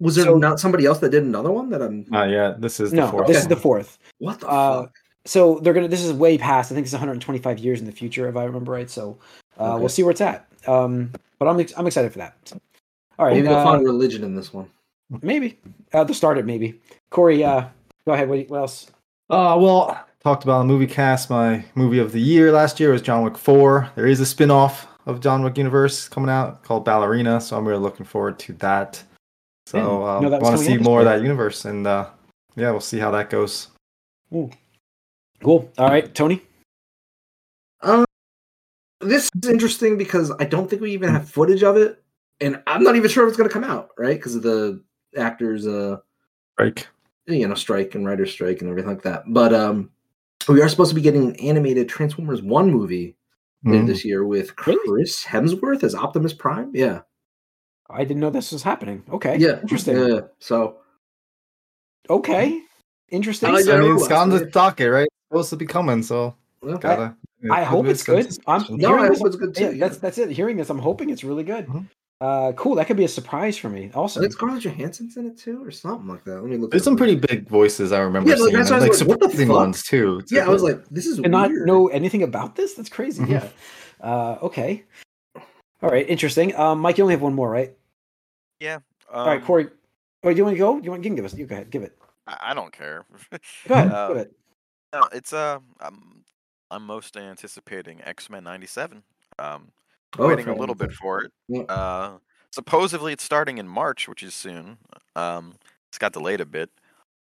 Was 0.00 0.14
there 0.14 0.26
So- 0.26 0.36
not 0.38 0.60
somebody 0.60 0.84
else 0.86 0.98
that 1.00 1.10
did 1.10 1.24
another 1.24 1.50
one 1.50 1.70
that 1.70 1.82
I'm? 1.82 2.04
Not 2.08 2.28
yet. 2.30 2.60
This 2.60 2.78
is 2.80 2.90
the 2.90 2.96
no, 2.98 3.10
fourth. 3.10 3.26
this 3.26 3.36
Okay. 3.38 3.42
is 3.42 3.48
the 3.48 3.56
fourth. 3.56 3.98
What 4.18 4.40
the 4.40 4.48
Uh, 4.48 4.82
fuck? 4.82 4.92
So 5.24 5.58
they're 5.58 5.72
gonna. 5.72 5.88
This 5.88 6.04
is 6.04 6.12
way 6.12 6.38
past. 6.38 6.70
I 6.70 6.74
think 6.76 6.84
it's 6.84 6.92
125 6.92 7.58
years 7.58 7.80
in 7.80 7.86
the 7.86 7.92
future, 7.92 8.28
if 8.28 8.36
I 8.36 8.44
remember 8.44 8.70
right. 8.72 8.88
So 8.88 9.18
uh, 9.58 9.72
Okay. 9.72 9.80
we'll 9.80 9.88
see 9.88 10.02
where 10.04 10.12
it's 10.12 10.20
at. 10.20 10.46
Um, 10.68 11.10
but 11.38 11.48
I'm 11.48 11.60
ex- 11.60 11.74
I'm 11.76 11.86
excited 11.86 12.12
for 12.12 12.18
that. 12.18 12.52
All 13.18 13.26
right, 13.26 13.34
Maybe 13.34 13.48
they'll 13.48 13.56
uh, 13.58 13.64
find 13.64 13.84
religion 13.84 14.24
in 14.24 14.34
this 14.34 14.52
one. 14.52 14.68
maybe 15.22 15.58
uh, 15.92 16.04
to 16.04 16.14
start 16.14 16.38
it. 16.38 16.44
Maybe 16.46 16.80
Corey. 17.10 17.42
Uh, 17.44 17.66
go 18.06 18.12
ahead. 18.12 18.28
What, 18.28 18.48
what 18.48 18.58
else? 18.58 18.90
Uh, 19.30 19.56
well, 19.58 20.06
talked 20.22 20.44
about 20.44 20.60
a 20.60 20.64
movie 20.64 20.86
cast. 20.86 21.30
My 21.30 21.64
movie 21.74 21.98
of 21.98 22.12
the 22.12 22.20
year 22.20 22.52
last 22.52 22.78
year 22.78 22.92
was 22.92 23.02
John 23.02 23.24
Wick 23.24 23.38
4. 23.38 23.90
There 23.94 24.06
is 24.06 24.20
a 24.20 24.26
spin 24.26 24.50
off 24.50 24.86
of 25.06 25.20
John 25.20 25.42
Wick 25.42 25.56
Universe 25.56 26.08
coming 26.08 26.30
out 26.30 26.62
called 26.62 26.84
Ballerina, 26.84 27.40
so 27.40 27.56
I'm 27.56 27.66
really 27.66 27.80
looking 27.80 28.04
forward 28.06 28.38
to 28.40 28.52
that. 28.54 29.02
So 29.66 29.78
Didn't 29.78 30.22
know 30.22 30.30
that 30.30 30.40
was 30.40 30.48
want 30.50 30.58
to 30.58 30.64
see 30.64 30.72
out 30.72 30.78
this 30.78 30.86
more 30.86 31.00
of 31.00 31.06
that 31.06 31.22
universe, 31.22 31.64
and 31.64 31.86
uh, 31.86 32.08
yeah, 32.54 32.70
we'll 32.70 32.80
see 32.80 32.98
how 32.98 33.10
that 33.12 33.30
goes. 33.30 33.68
Cool. 34.30 35.70
All 35.78 35.88
right, 35.88 36.14
Tony. 36.14 36.42
This 39.08 39.30
is 39.42 39.50
interesting 39.50 39.96
because 39.98 40.30
I 40.38 40.44
don't 40.44 40.68
think 40.68 40.82
we 40.82 40.92
even 40.92 41.08
have 41.10 41.28
footage 41.28 41.62
of 41.62 41.76
it, 41.76 42.02
and 42.40 42.62
I'm 42.66 42.82
not 42.82 42.96
even 42.96 43.10
sure 43.10 43.24
if 43.24 43.28
it's 43.28 43.36
going 43.36 43.48
to 43.48 43.52
come 43.52 43.64
out, 43.64 43.90
right? 43.98 44.16
Because 44.16 44.34
of 44.34 44.42
the 44.42 44.82
actors, 45.16 45.66
uh, 45.66 45.98
Break. 46.56 46.86
you 47.26 47.46
know, 47.48 47.54
strike 47.54 47.94
and 47.94 48.06
writer 48.06 48.26
strike 48.26 48.60
and 48.60 48.70
everything 48.70 48.90
like 48.90 49.02
that. 49.02 49.22
But 49.28 49.54
um, 49.54 49.90
we 50.48 50.60
are 50.62 50.68
supposed 50.68 50.90
to 50.90 50.94
be 50.94 51.00
getting 51.02 51.28
an 51.30 51.36
animated 51.36 51.88
Transformers 51.88 52.42
One 52.42 52.70
movie 52.70 53.16
later 53.64 53.82
Mhm. 53.84 53.86
this 53.86 54.04
year 54.04 54.24
with 54.24 54.54
Chris 54.56 55.24
Hemsworth 55.24 55.82
as 55.82 55.94
Optimus 55.94 56.32
Prime. 56.34 56.70
Yeah, 56.74 57.00
I 57.90 58.04
didn't 58.04 58.20
know 58.20 58.30
this 58.30 58.52
was 58.52 58.62
happening. 58.62 59.02
Okay. 59.12 59.36
yeah, 59.38 59.60
Interesting. 59.60 59.96
Yeah. 59.96 60.20
So 60.38 60.78
Okay. 62.08 62.60
Interesting. 63.10 63.48
I 63.50 63.52
like 63.52 63.68
I 63.68 63.78
mean, 63.80 63.94
well, 63.96 64.04
it's 64.04 64.12
on 64.12 64.30
yeah. 64.30 64.38
the 64.38 64.46
docket, 64.46 64.90
right? 64.92 65.04
It's 65.04 65.28
supposed 65.30 65.50
to 65.50 65.56
be 65.56 65.66
coming, 65.66 66.02
so 66.02 66.34
well, 66.62 66.78
gotta. 66.78 67.16
I 67.50 67.62
hope 67.64 67.86
it's 67.86 68.02
good. 68.02 68.26
I'm- 68.46 68.64
no, 68.70 68.88
hearing 68.88 69.04
I 69.04 69.08
this- 69.10 69.18
hope 69.18 69.26
it's 69.28 69.36
good 69.36 69.54
too. 69.54 69.62
yeah, 69.64 69.70
yeah. 69.70 69.78
that's 69.88 69.98
that's 69.98 70.18
it. 70.18 70.30
Hearing 70.30 70.56
this, 70.56 70.70
I'm 70.70 70.78
hoping 70.78 71.10
it's 71.10 71.22
really 71.24 71.44
good. 71.44 71.66
Mhm. 71.66 71.86
Uh, 72.18 72.52
cool. 72.52 72.74
That 72.76 72.86
could 72.86 72.96
be 72.96 73.04
a 73.04 73.08
surprise 73.08 73.58
for 73.58 73.68
me. 73.68 73.90
Also, 73.94 74.20
think 74.20 74.32
Scarlett 74.32 74.62
Johansson's 74.62 75.18
in 75.18 75.26
it 75.26 75.36
too, 75.36 75.62
or 75.62 75.70
something 75.70 76.08
like 76.08 76.24
that. 76.24 76.40
Let 76.40 76.44
me 76.50 76.56
look. 76.56 76.70
There's 76.70 76.82
some 76.82 76.94
up. 76.94 76.98
pretty 76.98 77.16
big 77.16 77.46
voices 77.46 77.92
I 77.92 78.00
remember 78.00 78.30
Yeah, 78.30 78.36
like, 78.36 78.44
seeing, 78.44 78.56
that's 78.56 78.70
I 78.70 78.78
like 78.78 78.88
was 78.90 79.02
like, 79.02 79.18
surprising 79.18 79.48
ones 79.48 79.82
too. 79.82 80.22
Yeah, 80.30 80.46
I 80.46 80.48
was 80.48 80.62
like, 80.62 80.82
this 80.88 81.06
is 81.06 81.18
and 81.18 81.30
not 81.30 81.50
know 81.52 81.88
anything 81.88 82.22
about 82.22 82.56
this. 82.56 82.72
That's 82.74 82.88
crazy. 82.88 83.22
Mhm. 83.22 83.28
Yeah. 83.30 83.48
Uh, 84.00 84.38
okay. 84.42 84.84
All 85.82 85.90
right. 85.90 86.08
Interesting. 86.08 86.56
Um, 86.56 86.80
Mike, 86.80 86.96
you 86.96 87.04
only 87.04 87.12
have 87.12 87.20
one 87.22 87.34
more, 87.34 87.50
right? 87.50 87.76
Yeah. 88.60 88.78
All 89.12 89.26
right, 89.26 89.40
um, 89.40 89.46
Corey. 89.46 89.68
Oh, 90.24 90.30
do 90.30 90.36
you 90.36 90.44
want 90.44 90.54
to 90.54 90.58
go? 90.58 90.78
You 90.78 90.90
want? 90.90 91.04
You 91.04 91.10
can 91.10 91.16
give 91.16 91.24
us. 91.26 91.34
You 91.34 91.44
go 91.46 91.54
ahead. 91.54 91.70
Give 91.70 91.82
it. 91.82 91.96
I, 92.26 92.38
I 92.50 92.54
don't 92.54 92.72
care. 92.72 93.04
Go 93.68 93.74
ahead. 93.74 93.92
Uh, 93.92 94.08
give 94.08 94.16
it. 94.16 94.32
No, 94.94 95.02
it's 95.12 95.32
uh, 95.34 95.58
I'm, 95.80 96.15
I'm 96.70 96.84
most 96.84 97.16
anticipating 97.16 98.02
X 98.02 98.28
Men 98.30 98.44
'97. 98.44 99.02
Um, 99.38 99.68
Oh, 100.18 100.28
waiting 100.28 100.48
a 100.48 100.54
little 100.54 100.74
bit 100.74 100.92
for 100.92 101.22
it. 101.24 101.32
Yeah. 101.48 101.62
Uh, 101.62 102.18
supposedly 102.50 103.12
it's 103.12 103.24
starting 103.24 103.58
in 103.58 103.68
March, 103.68 104.08
which 104.08 104.22
is 104.22 104.34
soon. 104.34 104.78
Um, 105.14 105.56
it's 105.88 105.98
got 105.98 106.12
delayed 106.12 106.40
a 106.40 106.46
bit, 106.46 106.70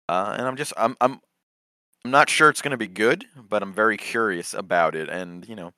uh, 0.09 0.35
and 0.37 0.47
I'm 0.47 0.57
just 0.57 0.73
I'm 0.77 0.97
I'm 1.01 1.21
I'm 2.05 2.11
not 2.11 2.29
sure 2.29 2.49
it's 2.49 2.61
going 2.61 2.73
to 2.73 2.77
be 2.77 2.89
good, 2.89 3.25
but 3.49 3.63
I'm 3.63 3.73
very 3.73 3.97
curious 3.97 4.53
about 4.55 4.95
it, 4.95 5.09
and 5.09 5.49
you 5.49 5.57
know, 5.57 5.73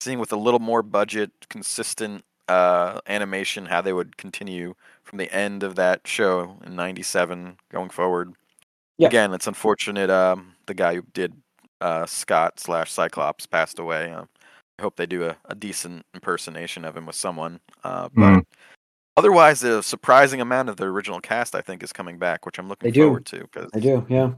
seeing 0.00 0.18
with 0.18 0.32
a 0.32 0.36
little 0.36 0.60
more 0.60 0.82
budget, 0.82 1.30
consistent 1.48 2.24
uh, 2.48 3.00
animation, 3.06 3.66
how 3.66 3.80
they 3.80 3.92
would 3.92 4.16
continue 4.16 4.74
from 5.04 5.18
the 5.18 5.32
end 5.32 5.62
of 5.62 5.76
that 5.76 6.06
show 6.06 6.56
in 6.64 6.74
'97 6.74 7.58
going 7.70 7.90
forward. 7.90 8.32
Yeah. 8.98 9.08
Again, 9.08 9.34
it's 9.34 9.46
unfortunate. 9.46 10.10
Um, 10.10 10.54
the 10.66 10.74
guy 10.74 10.94
who 10.96 11.02
did 11.12 11.34
uh, 11.80 12.06
Scott 12.06 12.58
slash 12.60 12.90
Cyclops 12.92 13.46
passed 13.46 13.78
away. 13.78 14.10
Um, 14.12 14.28
I 14.78 14.82
hope 14.82 14.96
they 14.96 15.06
do 15.06 15.24
a, 15.24 15.36
a 15.46 15.54
decent 15.54 16.04
impersonation 16.14 16.84
of 16.84 16.96
him 16.96 17.06
with 17.06 17.16
someone. 17.16 17.60
Uh, 17.84 18.08
but 18.14 18.20
Mm. 18.40 18.46
otherwise, 19.16 19.62
a 19.62 19.82
surprising 19.82 20.40
amount 20.40 20.68
of 20.68 20.76
the 20.76 20.84
original 20.84 21.20
cast, 21.20 21.54
I 21.54 21.60
think, 21.62 21.82
is 21.82 21.92
coming 21.92 22.18
back, 22.18 22.44
which 22.44 22.58
I'm 22.58 22.68
looking 22.68 22.92
They 22.92 23.00
forward 23.00 23.26
to. 23.26 23.40
Because 23.40 23.70
I 23.74 23.78
do. 23.80 24.04
Yeah. 24.08 24.32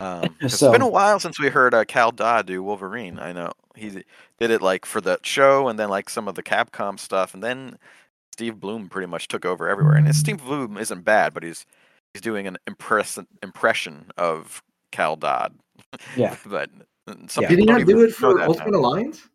um, 0.00 0.34
'cause 0.40 0.54
So- 0.58 0.66
it's 0.68 0.72
been 0.72 0.82
a 0.82 0.88
while 0.88 1.18
since 1.18 1.40
we 1.40 1.48
heard 1.48 1.74
uh, 1.74 1.84
Cal 1.84 2.12
Dodd 2.12 2.46
do 2.46 2.62
Wolverine. 2.62 3.18
I 3.18 3.32
know 3.32 3.50
he 3.74 3.90
did 4.38 4.50
it 4.50 4.62
like 4.62 4.86
for 4.86 5.00
the 5.00 5.18
show, 5.22 5.68
and 5.68 5.78
then 5.78 5.88
like 5.88 6.08
some 6.10 6.28
of 6.28 6.34
the 6.36 6.42
Capcom 6.42 6.98
stuff, 6.98 7.34
and 7.34 7.42
then 7.42 7.78
Steve 8.32 8.60
Blum 8.60 8.88
pretty 8.88 9.06
much 9.08 9.26
took 9.26 9.44
over 9.44 9.68
everywhere. 9.68 9.96
And 9.96 10.14
Steve 10.14 10.44
Blum 10.44 10.76
isn't 10.78 11.04
bad, 11.04 11.34
but 11.34 11.42
he's 11.42 11.66
he's 12.14 12.20
doing 12.22 12.46
an 12.46 12.56
impress- 12.68 13.18
impression 13.42 14.10
of 14.16 14.62
Cal 14.92 15.16
Dodd. 15.16 15.58
Yeah. 16.16 16.36
but 16.46 16.70
some 17.28 17.42
Yeah. 17.42 17.48
Did 17.50 17.58
he 17.60 17.64
not 17.64 17.78
don't 17.78 17.86
do 17.86 17.96
even 17.98 18.08
it 18.08 18.14
for 18.14 18.34
that 18.34 18.40
now. 18.40 18.46
Ultimate 18.48 18.74
Alliance? 18.74 19.28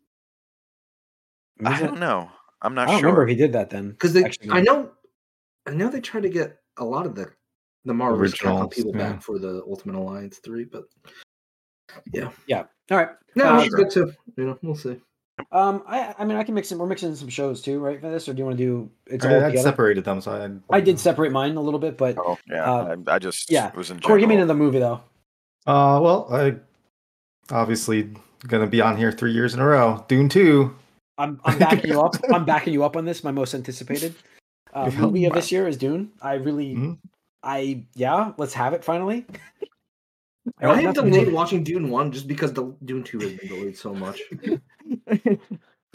I 1.64 1.70
Was 1.70 1.80
it- 1.80 1.84
don't 1.86 2.00
know. 2.00 2.30
I'm 2.62 2.74
not 2.74 2.88
sure. 2.88 2.88
I 2.88 2.92
don't 2.92 3.00
sure. 3.00 3.06
remember 3.10 3.22
if 3.24 3.28
he 3.28 3.34
did 3.34 3.52
that 3.52 3.70
then. 3.70 3.90
Because 3.90 4.12
they, 4.14 4.24
Actually, 4.24 4.50
I 4.50 4.60
know, 4.62 4.90
I 5.66 5.70
know 5.72 5.88
they 5.90 6.00
tried 6.00 6.22
to 6.22 6.30
get 6.30 6.58
a 6.78 6.84
lot 6.84 7.04
of 7.06 7.14
the 7.14 7.30
the 7.84 7.92
Marvel 7.92 8.18
vs. 8.18 8.40
Originals, 8.40 8.74
people 8.74 8.92
yeah. 8.96 9.12
back 9.12 9.22
for 9.22 9.38
the 9.38 9.62
Ultimate 9.68 9.96
Alliance 9.98 10.38
three, 10.38 10.64
but 10.64 10.84
yeah, 12.12 12.30
yeah. 12.46 12.64
All 12.90 12.96
right. 12.96 13.10
no, 13.36 13.56
Uh, 13.56 13.60
it's 13.60 13.74
good 13.74 13.90
too. 13.90 14.12
You 14.38 14.46
know, 14.46 14.58
we'll 14.62 14.74
see. 14.74 14.98
Um, 15.52 15.82
I 15.86 16.14
I 16.18 16.24
mean 16.24 16.38
I 16.38 16.44
can 16.44 16.54
mix 16.54 16.72
it. 16.72 16.78
We're 16.78 16.86
mixing 16.86 17.14
some 17.14 17.28
shows 17.28 17.60
too, 17.60 17.80
right? 17.80 18.00
For 18.00 18.08
this, 18.10 18.26
or 18.28 18.32
do 18.32 18.38
you 18.38 18.44
want 18.46 18.56
to 18.56 18.64
do 18.64 18.90
it's 19.06 19.24
I, 19.26 19.34
all 19.34 19.44
I 19.44 19.54
separated 19.56 20.04
them, 20.04 20.22
so 20.22 20.32
I 20.70 20.74
I 20.76 20.80
did 20.80 20.98
separate 20.98 21.32
mine 21.32 21.56
a 21.56 21.60
little 21.60 21.80
bit, 21.80 21.98
but 21.98 22.16
Oh 22.16 22.38
yeah, 22.48 22.64
Uh, 22.64 22.96
I, 23.08 23.16
I 23.16 23.18
just 23.18 23.50
yeah. 23.50 23.74
was 23.74 23.90
in 23.90 24.00
Corey, 24.00 24.20
give 24.20 24.28
me 24.30 24.36
general. 24.36 24.50
another 24.52 24.58
movie 24.64 24.78
though. 24.78 25.02
Uh, 25.66 25.98
well, 26.02 26.26
I 26.30 26.56
obviously 27.50 28.10
gonna 28.46 28.66
be 28.66 28.80
on 28.80 28.96
here 28.96 29.10
three 29.12 29.32
years 29.32 29.54
in 29.54 29.60
a 29.60 29.66
row. 29.66 30.04
Dune 30.08 30.28
two. 30.28 30.74
I'm 31.18 31.40
I'm 31.44 31.58
backing 31.58 31.90
you 31.90 32.00
up. 32.00 32.14
I'm 32.32 32.44
backing 32.44 32.72
you 32.72 32.84
up 32.84 32.96
on 32.96 33.04
this. 33.04 33.22
My 33.24 33.30
most 33.30 33.54
anticipated 33.54 34.14
uh, 34.74 34.90
Yeah. 34.92 35.00
movie 35.00 35.24
of 35.26 35.32
this 35.34 35.50
year 35.52 35.66
is 35.68 35.76
Dune. 35.76 36.10
I 36.20 36.34
really, 36.34 36.74
Mhm. 36.74 36.98
I 37.42 37.84
yeah, 37.94 38.32
let's 38.36 38.52
have 38.54 38.72
it 38.74 38.84
finally. 38.84 39.24
And 40.60 40.70
I 40.70 40.74
have 40.80 40.96
Nothing 40.96 41.12
delayed 41.12 41.28
to- 41.28 41.34
watching 41.34 41.64
Dune 41.64 41.88
one 41.90 42.12
just 42.12 42.26
because 42.28 42.52
the 42.52 42.74
Dune 42.84 43.04
two 43.04 43.18
has 43.20 43.32
been 43.34 43.48
delayed 43.48 43.76
so 43.78 43.94
much. 43.94 44.20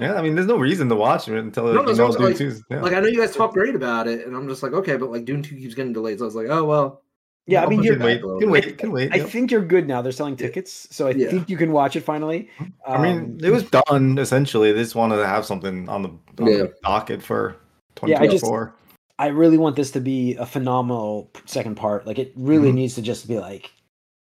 Yeah, 0.01 0.13
I 0.13 0.21
mean, 0.21 0.33
there's 0.33 0.47
no 0.47 0.57
reason 0.57 0.87
to 0.87 0.95
watch 0.95 1.27
it 1.27 1.37
until 1.37 1.65
No, 1.73 1.81
you 1.85 1.93
know 1.93 2.09
Dune 2.13 2.21
like- 2.23 2.37
two's. 2.37 2.63
Yeah. 2.71 2.81
Like 2.81 2.93
I 2.93 3.01
know 3.01 3.07
you 3.07 3.19
guys 3.19 3.35
talk 3.35 3.51
great 3.51 3.75
about 3.75 4.07
it, 4.07 4.25
and 4.25 4.33
I'm 4.33 4.47
just 4.47 4.63
like, 4.63 4.71
okay, 4.71 4.95
but 4.95 5.11
like 5.11 5.25
Dune 5.25 5.43
two 5.43 5.57
keeps 5.57 5.75
getting 5.75 5.91
delayed, 5.91 6.19
so 6.19 6.23
I 6.23 6.27
was 6.27 6.35
like, 6.35 6.47
oh 6.49 6.63
well. 6.63 7.01
Yeah, 7.49 7.63
I 7.65 7.69
mean, 7.69 7.83
you're, 7.83 7.95
can 7.95 8.03
wait, 8.05 8.15
back 8.15 8.23
a 8.23 8.27
little 8.27 8.39
can 8.41 8.49
wait, 8.51 8.77
can 8.77 8.91
wait. 8.91 9.13
I 9.13 9.17
yeah. 9.17 9.23
think 9.25 9.51
you're 9.51 9.65
good 9.65 9.87
now. 9.87 10.01
They're 10.01 10.11
selling 10.11 10.35
tickets, 10.35 10.87
so 10.91 11.07
I 11.07 11.11
Yeah. 11.11 11.29
think 11.29 11.49
you 11.49 11.57
can 11.57 11.71
watch 11.71 11.95
it 11.95 12.01
finally. 12.01 12.49
I 12.85 13.01
mean, 13.01 13.17
Um, 13.17 13.37
it 13.41 13.49
was 13.51 13.63
done 13.63 14.17
essentially. 14.17 14.71
They 14.71 14.81
just 14.83 14.95
wanted 14.95 15.17
to 15.17 15.27
have 15.27 15.45
something 15.45 15.89
on 15.89 16.03
the, 16.03 16.09
on 16.09 16.47
Yeah. 16.47 16.57
the 16.57 16.73
docket 16.83 17.21
for 17.23 17.55
2024. 17.95 18.09
Yeah, 18.09 18.21
I 18.21 18.27
just- 18.31 18.43
2024. 18.45 18.75
I 19.17 19.27
really 19.27 19.57
want 19.57 19.75
this 19.75 19.91
to 19.91 19.99
be 19.99 20.35
a 20.35 20.45
phenomenal 20.45 21.29
second 21.45 21.75
part. 21.75 22.07
Like 22.07 22.19
it 22.19 22.31
really 22.37 22.71
Mhm. 22.71 22.75
needs 22.75 22.95
to 22.95 23.01
just 23.01 23.27
be 23.27 23.37
like, 23.37 23.71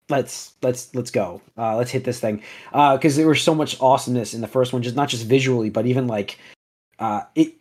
let's 0.10 0.54
let's 0.62 0.94
let's 0.94 1.12
go, 1.12 1.42
uh, 1.58 1.76
let's 1.76 1.92
hit 1.92 2.04
this 2.06 2.20
thing, 2.20 2.42
because 2.72 3.16
there 3.18 3.28
was 3.28 3.42
so 3.42 3.56
much 3.56 3.76
awesomeness 3.82 4.34
in 4.34 4.40
the 4.42 4.48
first 4.48 4.72
one, 4.72 4.82
just 4.84 4.96
not 4.96 5.10
just 5.10 5.26
visually, 5.26 5.70
but 5.70 5.86
even 5.86 6.08
like, 6.08 6.38
uh, 7.00 7.22
it. 7.36 7.56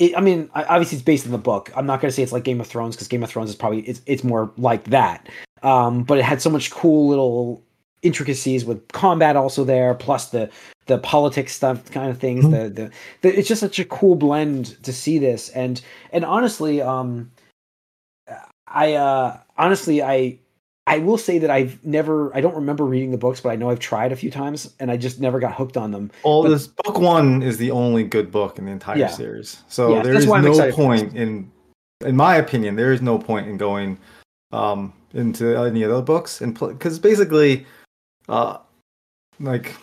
It, 0.00 0.16
I 0.16 0.20
mean, 0.20 0.50
obviously 0.54 0.96
it's 0.96 1.04
based 1.04 1.26
on 1.26 1.32
the 1.32 1.38
book. 1.38 1.70
I'm 1.76 1.86
not 1.86 2.00
gonna 2.00 2.10
say 2.10 2.22
it's 2.22 2.32
like 2.32 2.42
Game 2.44 2.60
of 2.60 2.66
Thrones 2.66 2.96
because 2.96 3.06
Game 3.06 3.22
of 3.22 3.30
Thrones 3.30 3.50
is 3.50 3.54
probably 3.56 3.82
it's 3.82 4.00
it's 4.06 4.24
more 4.24 4.50
like 4.56 4.84
that. 4.84 5.28
Um, 5.62 6.02
but 6.04 6.18
it 6.18 6.24
had 6.24 6.40
so 6.42 6.48
much 6.50 6.70
cool 6.70 7.06
little 7.08 7.62
intricacies 8.02 8.64
with 8.64 8.88
combat 8.88 9.36
also 9.36 9.62
there, 9.62 9.94
plus 9.94 10.30
the 10.30 10.50
the 10.86 10.96
politics 10.98 11.54
stuff 11.54 11.90
kind 11.90 12.10
of 12.10 12.18
things. 12.18 12.46
Mhm. 12.46 12.50
The, 12.50 12.70
the 12.70 12.90
the 13.20 13.38
it's 13.38 13.46
just 13.46 13.60
such 13.60 13.78
a 13.78 13.84
cool 13.84 14.16
blend 14.16 14.82
to 14.84 14.92
see 14.92 15.18
this 15.18 15.50
and 15.50 15.80
and 16.12 16.24
honestly 16.24 16.80
um 16.80 17.30
i 18.68 18.94
uh 18.94 19.36
honestly 19.58 20.02
i 20.02 20.38
i 20.90 20.98
will 20.98 21.16
say 21.18 21.38
that 21.38 21.50
i've 21.50 21.82
never 21.84 22.34
i 22.36 22.40
don't 22.40 22.54
remember 22.54 22.84
reading 22.84 23.10
the 23.10 23.16
books 23.16 23.40
but 23.40 23.50
i 23.50 23.56
know 23.56 23.70
i've 23.70 23.78
tried 23.78 24.12
a 24.12 24.16
few 24.16 24.30
times 24.30 24.74
and 24.80 24.90
i 24.90 24.96
just 24.96 25.20
never 25.20 25.38
got 25.40 25.54
hooked 25.54 25.76
on 25.76 25.90
them 25.90 26.10
Well, 26.24 26.42
but- 26.42 26.50
this 26.50 26.66
book 26.66 26.98
one 26.98 27.42
is 27.42 27.56
the 27.56 27.70
only 27.70 28.04
good 28.04 28.30
book 28.30 28.58
in 28.58 28.66
the 28.66 28.72
entire 28.72 28.98
Yeah. 28.98 29.08
series. 29.08 29.62
So 29.68 29.94
Yes, 29.94 30.04
there 30.04 30.14
is 30.14 30.26
no 30.26 30.72
point 30.72 31.14
in, 31.16 31.50
in 32.04 32.16
my 32.16 32.36
opinion, 32.36 32.76
there 32.76 32.92
is 32.92 33.00
no 33.02 33.18
point 33.18 33.46
in 33.48 33.56
going 33.56 33.98
um, 34.52 34.92
into 35.14 35.56
any 35.56 35.82
of 35.84 35.90
the 35.90 36.02
books 36.02 36.40
and 36.40 36.58
because 36.58 36.98
basically, 36.98 37.66
uh, 38.28 38.58
like 39.38 39.76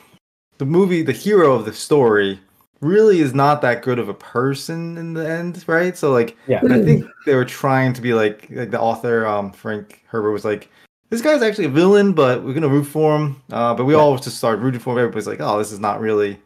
the 0.58 0.66
movie, 0.66 1.02
the 1.04 1.12
hero 1.14 1.54
of 1.54 1.66
the 1.66 1.74
story 1.74 2.40
really 2.82 3.20
is 3.22 3.34
not 3.34 3.62
that 3.62 3.82
good 3.82 3.98
of 4.00 4.08
a 4.10 4.14
person 4.14 4.98
in 4.98 5.14
the 5.14 5.28
end, 5.28 5.64
right? 5.68 5.98
So 5.98 6.12
like, 6.12 6.36
Yeah. 6.48 6.62
I 6.70 6.82
think 6.84 7.06
they 7.26 7.36
were 7.36 7.46
trying 7.46 7.94
to 7.94 8.02
be 8.02 8.14
like 8.14 8.48
like 8.52 8.72
the 8.72 8.80
author, 8.80 9.26
um, 9.26 9.52
Frank 9.52 10.04
Herbert 10.08 10.32
was 10.32 10.46
like. 10.46 10.70
This 11.10 11.22
guy's 11.22 11.42
actually 11.42 11.66
a 11.66 11.70
villain, 11.70 12.14
but 12.14 12.44
we're 12.44 12.54
gonna 12.54 12.68
root 12.68 12.84
for 12.86 13.16
him. 13.16 13.42
Uh, 13.52 13.74
but 13.74 13.86
we 13.86 13.94
Yeah. 13.94 14.00
all 14.00 14.18
just 14.18 14.38
started 14.38 14.62
rooting 14.62 14.80
for 14.80 14.94
him. 14.94 15.00
Everybody's 15.00 15.28
like, 15.28 15.40
"Oh, 15.42 15.58
this 15.58 15.72
is 15.72 15.80
not 15.80 16.00
really 16.00 16.38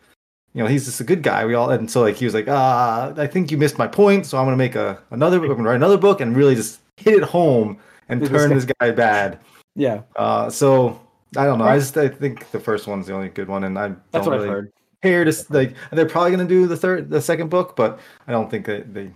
you 0.53 0.61
know, 0.61 0.67
he's 0.69 0.83
just 0.85 0.99
a 0.99 1.03
good 1.05 1.23
guy. 1.23 1.45
We 1.45 1.53
all 1.53 1.69
and 1.69 1.89
so 1.89 2.01
like 2.01 2.15
he 2.17 2.25
was 2.25 2.33
like, 2.33 2.47
ah, 2.49 3.13
I 3.15 3.25
think 3.25 3.51
you 3.51 3.57
missed 3.57 3.77
my 3.77 3.87
point, 3.87 4.25
so 4.25 4.37
I'm 4.37 4.45
gonna 4.45 4.57
make 4.57 4.75
a 4.75 4.99
another 5.11 5.37
I'm 5.41 5.47
gonna 5.47 5.63
write 5.63 5.75
another 5.75 5.97
book 5.97 6.19
and 6.19 6.35
really 6.35 6.55
just 6.55 6.79
hit 6.97 7.13
it 7.15 7.23
home 7.23 7.77
and 8.09 8.25
turn 8.27 8.53
this 8.53 8.65
guy 8.79 8.91
bad. 8.91 9.39
yeah 9.75 10.01
Uh, 10.17 10.49
so 10.49 10.99
I 11.37 11.45
don't 11.45 11.57
know. 11.57 11.65
I 11.65 11.79
just 11.79 11.97
I 11.97 12.09
think 12.09 12.51
the 12.51 12.59
first 12.59 12.85
one's 12.85 13.07
the 13.07 13.13
only 13.13 13.29
good 13.29 13.47
one, 13.47 13.63
and 13.63 13.79
I 13.79 13.89
that's 14.11 14.25
don't 14.25 14.25
what 14.25 14.33
really 14.33 14.49
i've 14.49 14.53
heard 14.55 14.71
care 15.01 15.23
to 15.23 15.33
like. 15.49 15.73
They're 15.91 16.05
probably 16.05 16.31
gonna 16.31 16.45
do 16.45 16.67
the 16.67 16.75
third, 16.77 17.09
the 17.09 17.21
second 17.21 17.49
book, 17.49 17.75
but 17.77 17.99
I 18.27 18.31
don't 18.33 18.51
think 18.51 18.65
that 18.65 18.93
they. 18.93 19.11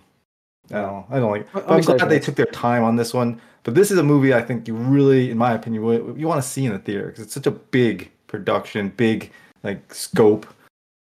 I 0.72 0.82
don't. 0.82 0.84
know. 0.92 1.06
I 1.10 1.20
don't 1.20 1.32
like. 1.32 1.48
I'm 1.56 1.64
I'm, 1.74 1.82
glad 1.82 2.10
they 2.10 2.20
took 2.20 2.36
their 2.36 2.46
time 2.48 2.84
on 2.84 2.96
this 2.96 3.14
one. 3.14 3.40
But 3.64 3.74
this 3.76 3.90
is 3.92 3.98
a 3.98 4.04
movie 4.04 4.34
I 4.34 4.42
think 4.42 4.68
you 4.68 4.76
really, 4.76 5.32
in 5.32 5.38
my 5.38 5.54
opinion, 5.54 5.84
you, 6.18 6.28
want 6.28 6.42
to 6.42 6.48
see 6.48 6.66
in 6.66 6.72
the 6.74 6.80
theater 6.80 7.08
because 7.08 7.24
it's 7.24 7.34
such 7.34 7.48
a 7.48 7.52
big 7.52 8.12
production, 8.28 8.90
big 8.98 9.32
like 9.64 9.94
scope 9.94 10.46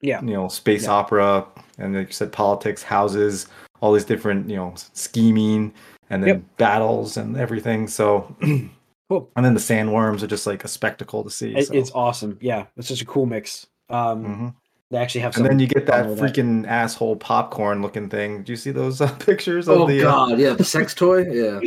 yeah 0.02 0.22
you 0.22 0.32
know 0.32 0.48
space 0.48 0.84
Yeah. 0.84 0.92
opera 0.92 1.46
and 1.78 1.94
like 1.94 2.08
you 2.08 2.12
said 2.12 2.32
politics 2.32 2.82
houses 2.82 3.46
all 3.80 3.92
these 3.92 4.04
different 4.04 4.48
you 4.48 4.56
know 4.56 4.74
scheming 4.94 5.72
and 6.10 6.22
then 6.22 6.28
Yep. 6.28 6.42
battles 6.58 7.16
and 7.16 7.36
everything 7.36 7.86
so 7.88 8.34
Cool. 9.10 9.30
and 9.36 9.44
then 9.44 9.54
the 9.54 9.60
sandworms 9.60 10.22
are 10.22 10.26
just 10.26 10.46
like 10.46 10.64
a 10.64 10.68
spectacle 10.68 11.24
to 11.24 11.30
see 11.30 11.54
it, 11.54 11.66
so. 11.66 11.74
it's 11.74 11.90
awesome 11.92 12.38
yeah 12.40 12.66
it's 12.76 12.88
such 12.88 13.02
a 13.02 13.06
cool 13.06 13.26
mix 13.26 13.66
um 13.88 14.24
Mhm. 14.24 14.54
They 14.90 14.98
actually 14.98 15.20
have 15.20 15.34
and 15.36 15.44
some 15.44 15.46
then 15.48 15.58
you 15.58 15.66
get 15.66 15.86
that 15.86 16.02
fun 16.02 16.10
with 16.10 16.18
that. 16.18 16.34
freaking 16.34 16.66
asshole 16.66 17.16
popcorn 17.16 17.80
looking 17.82 18.08
thing 18.08 18.42
do 18.42 18.52
you 18.52 18.56
see 18.56 18.70
those 18.70 19.00
uh, 19.00 19.10
pictures 19.18 19.68
of 19.68 19.78
Oh 19.80 19.86
the 19.86 20.02
uh, 20.02 20.10
god, 20.10 20.38
yeah, 20.38 20.52
the 20.52 20.64
sex 20.64 20.94
toy, 20.94 21.24
yeah. 21.30 21.60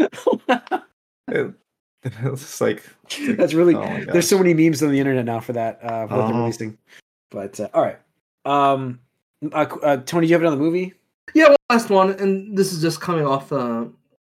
it, 1.30 1.54
it's 2.04 2.42
just 2.42 2.62
like 2.62 2.84
that's 3.38 3.54
really 3.54 3.76
oh 3.76 4.04
there's 4.12 4.28
so 4.28 4.38
many 4.38 4.54
memes 4.54 4.84
on 4.84 4.92
the 4.92 5.00
internet 5.00 5.24
now 5.26 5.40
for 5.40 5.54
that 5.54 5.80
uh 5.84 6.08
for 6.08 6.16
what 6.16 6.26
they're 6.28 6.34
Uh-huh. 6.34 6.40
releasing 6.42 6.78
but 7.32 7.60
uh, 7.60 7.70
all 7.74 7.82
right 7.84 8.00
um 8.46 9.00
uh, 9.54 9.66
uh, 9.84 9.98
tony 9.98 10.28
do 10.28 10.30
you 10.32 10.36
have 10.36 10.42
another 10.42 10.58
movie 10.58 10.94
Yeah, 11.34 11.48
well, 11.48 11.58
last 11.70 11.90
one, 11.90 12.12
and 12.12 12.58
this 12.58 12.74
is 12.74 12.82
just 12.82 13.00
coming 13.00 13.26
off 13.26 13.52
uh 13.54 13.86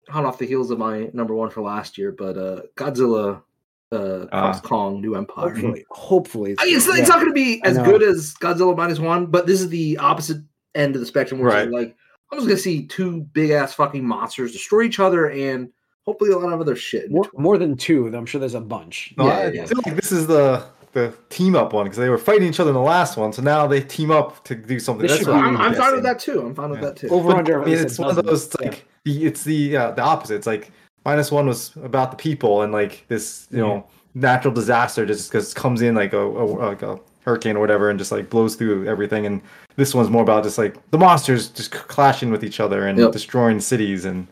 hot 0.09 0.25
off 0.25 0.39
the 0.39 0.47
heels 0.47 0.71
of 0.71 0.79
my 0.79 1.09
number 1.13 1.35
one 1.35 1.49
for 1.51 1.61
last 1.61 1.97
year, 1.97 2.11
but 2.11 2.35
uh 2.37 2.61
Godzilla 2.75 3.43
uh 3.91 4.25
Cross 4.27 4.61
Kong 4.61 5.01
New 5.01 5.15
Empire. 5.15 5.49
hopefully 5.49 5.85
hopefully 5.91 6.55
I 6.59 6.65
mean, 6.65 6.75
it's, 6.75 6.87
it's 6.87 7.07
not 7.09 7.15
going 7.19 7.27
to 7.29 7.33
be 7.33 7.61
as 7.63 7.77
good 7.77 8.03
as 8.03 8.33
Godzilla 8.35 8.75
minus 8.75 8.99
one, 8.99 9.27
but 9.27 9.47
this 9.47 9.61
is 9.61 9.69
the 9.69 9.97
opposite 9.97 10.37
end 10.75 10.95
of 10.95 10.99
the 11.01 11.07
spectrum, 11.07 11.39
where 11.39 11.49
Right. 11.49 11.71
like 11.71 11.95
I'm 12.31 12.37
just 12.37 12.47
going 12.47 12.57
to 12.57 12.61
see 12.63 12.85
two 12.87 13.21
big 13.31 13.51
ass 13.51 13.73
fucking 13.73 14.03
monsters 14.05 14.51
destroy 14.51 14.81
each 14.83 14.99
other, 14.99 15.29
and 15.31 15.69
hopefully 16.05 16.31
a 16.31 16.37
lot 16.37 16.51
of 16.53 16.59
other 16.59 16.75
shit. 16.75 17.09
more, 17.11 17.23
more 17.37 17.57
than 17.57 17.75
two 17.77 18.07
i'm 18.15 18.25
sure 18.25 18.39
there's 18.39 18.53
a 18.53 18.61
bunch 18.61 19.13
No, 19.17 19.27
Yeah, 19.27 19.37
I 19.37 19.51
yeah. 19.51 19.65
feel 19.65 19.81
like 19.85 19.95
this 19.95 20.11
is 20.11 20.27
the 20.27 20.65
the 20.93 21.13
team 21.29 21.55
up 21.55 21.73
one 21.73 21.85
because 21.85 21.97
they 21.97 22.09
were 22.09 22.17
fighting 22.17 22.47
each 22.47 22.59
other 22.59 22.71
in 22.71 22.75
the 22.75 22.81
last 22.81 23.17
one, 23.17 23.31
so 23.31 23.41
now 23.41 23.67
they 23.67 23.81
team 23.81 24.09
up 24.09 24.43
to 24.45 24.55
do 24.55 24.79
something. 24.79 25.03
This 25.03 25.11
That's 25.11 25.23
should 25.25 25.33
what 25.33 25.43
I'm, 25.43 25.55
I'm 25.57 25.75
fine 25.75 25.93
with 25.93 26.03
that 26.03 26.17
too. 26.19 26.41
I'm 26.41 26.55
fine 26.55 26.71
with 26.71 26.81
that 26.81 26.95
too. 26.95 27.07
over 27.09 27.29
But, 27.29 27.37
under 27.39 27.61
I 27.61 27.65
mean, 27.65 27.77
it's 27.77 27.99
one 27.99 28.09
of 28.17 28.25
those 28.25 28.45
it's 28.47 28.55
Yeah. 28.59 28.69
like 28.69 28.85
the, 29.05 29.25
it's 29.25 29.43
the 29.43 29.77
uh, 29.77 29.91
the 29.91 30.01
opposite. 30.01 30.35
It's 30.35 30.47
like 30.47 30.71
minus 31.07 31.31
one 31.31 31.47
was 31.47 31.73
about 31.83 32.11
the 32.11 32.17
people 32.17 32.61
and 32.63 32.71
like 32.73 33.05
this 33.07 33.47
you 33.49 33.59
know 33.59 33.87
natural 34.13 34.53
disaster 34.53 35.05
just 35.05 35.31
because 35.31 35.51
it 35.51 35.55
comes 35.55 35.81
in 35.81 35.95
like 35.95 36.11
a, 36.13 36.19
a 36.19 36.43
like 36.71 36.81
a 36.81 36.99
hurricane 37.21 37.55
or 37.55 37.61
whatever 37.61 37.89
and 37.89 37.97
just 37.99 38.11
like 38.11 38.29
blows 38.29 38.55
through 38.55 38.87
everything. 38.87 39.25
And 39.25 39.41
this 39.75 39.93
one's 39.95 40.09
more 40.09 40.21
about 40.23 40.43
just 40.43 40.57
like 40.57 40.73
the 40.91 40.97
monsters 40.97 41.47
just 41.49 41.71
clashing 41.71 42.29
with 42.31 42.43
each 42.43 42.59
other 42.59 42.87
and 42.87 42.97
Yep. 42.99 43.11
destroying 43.11 43.59
cities 43.61 44.05
and, 44.05 44.27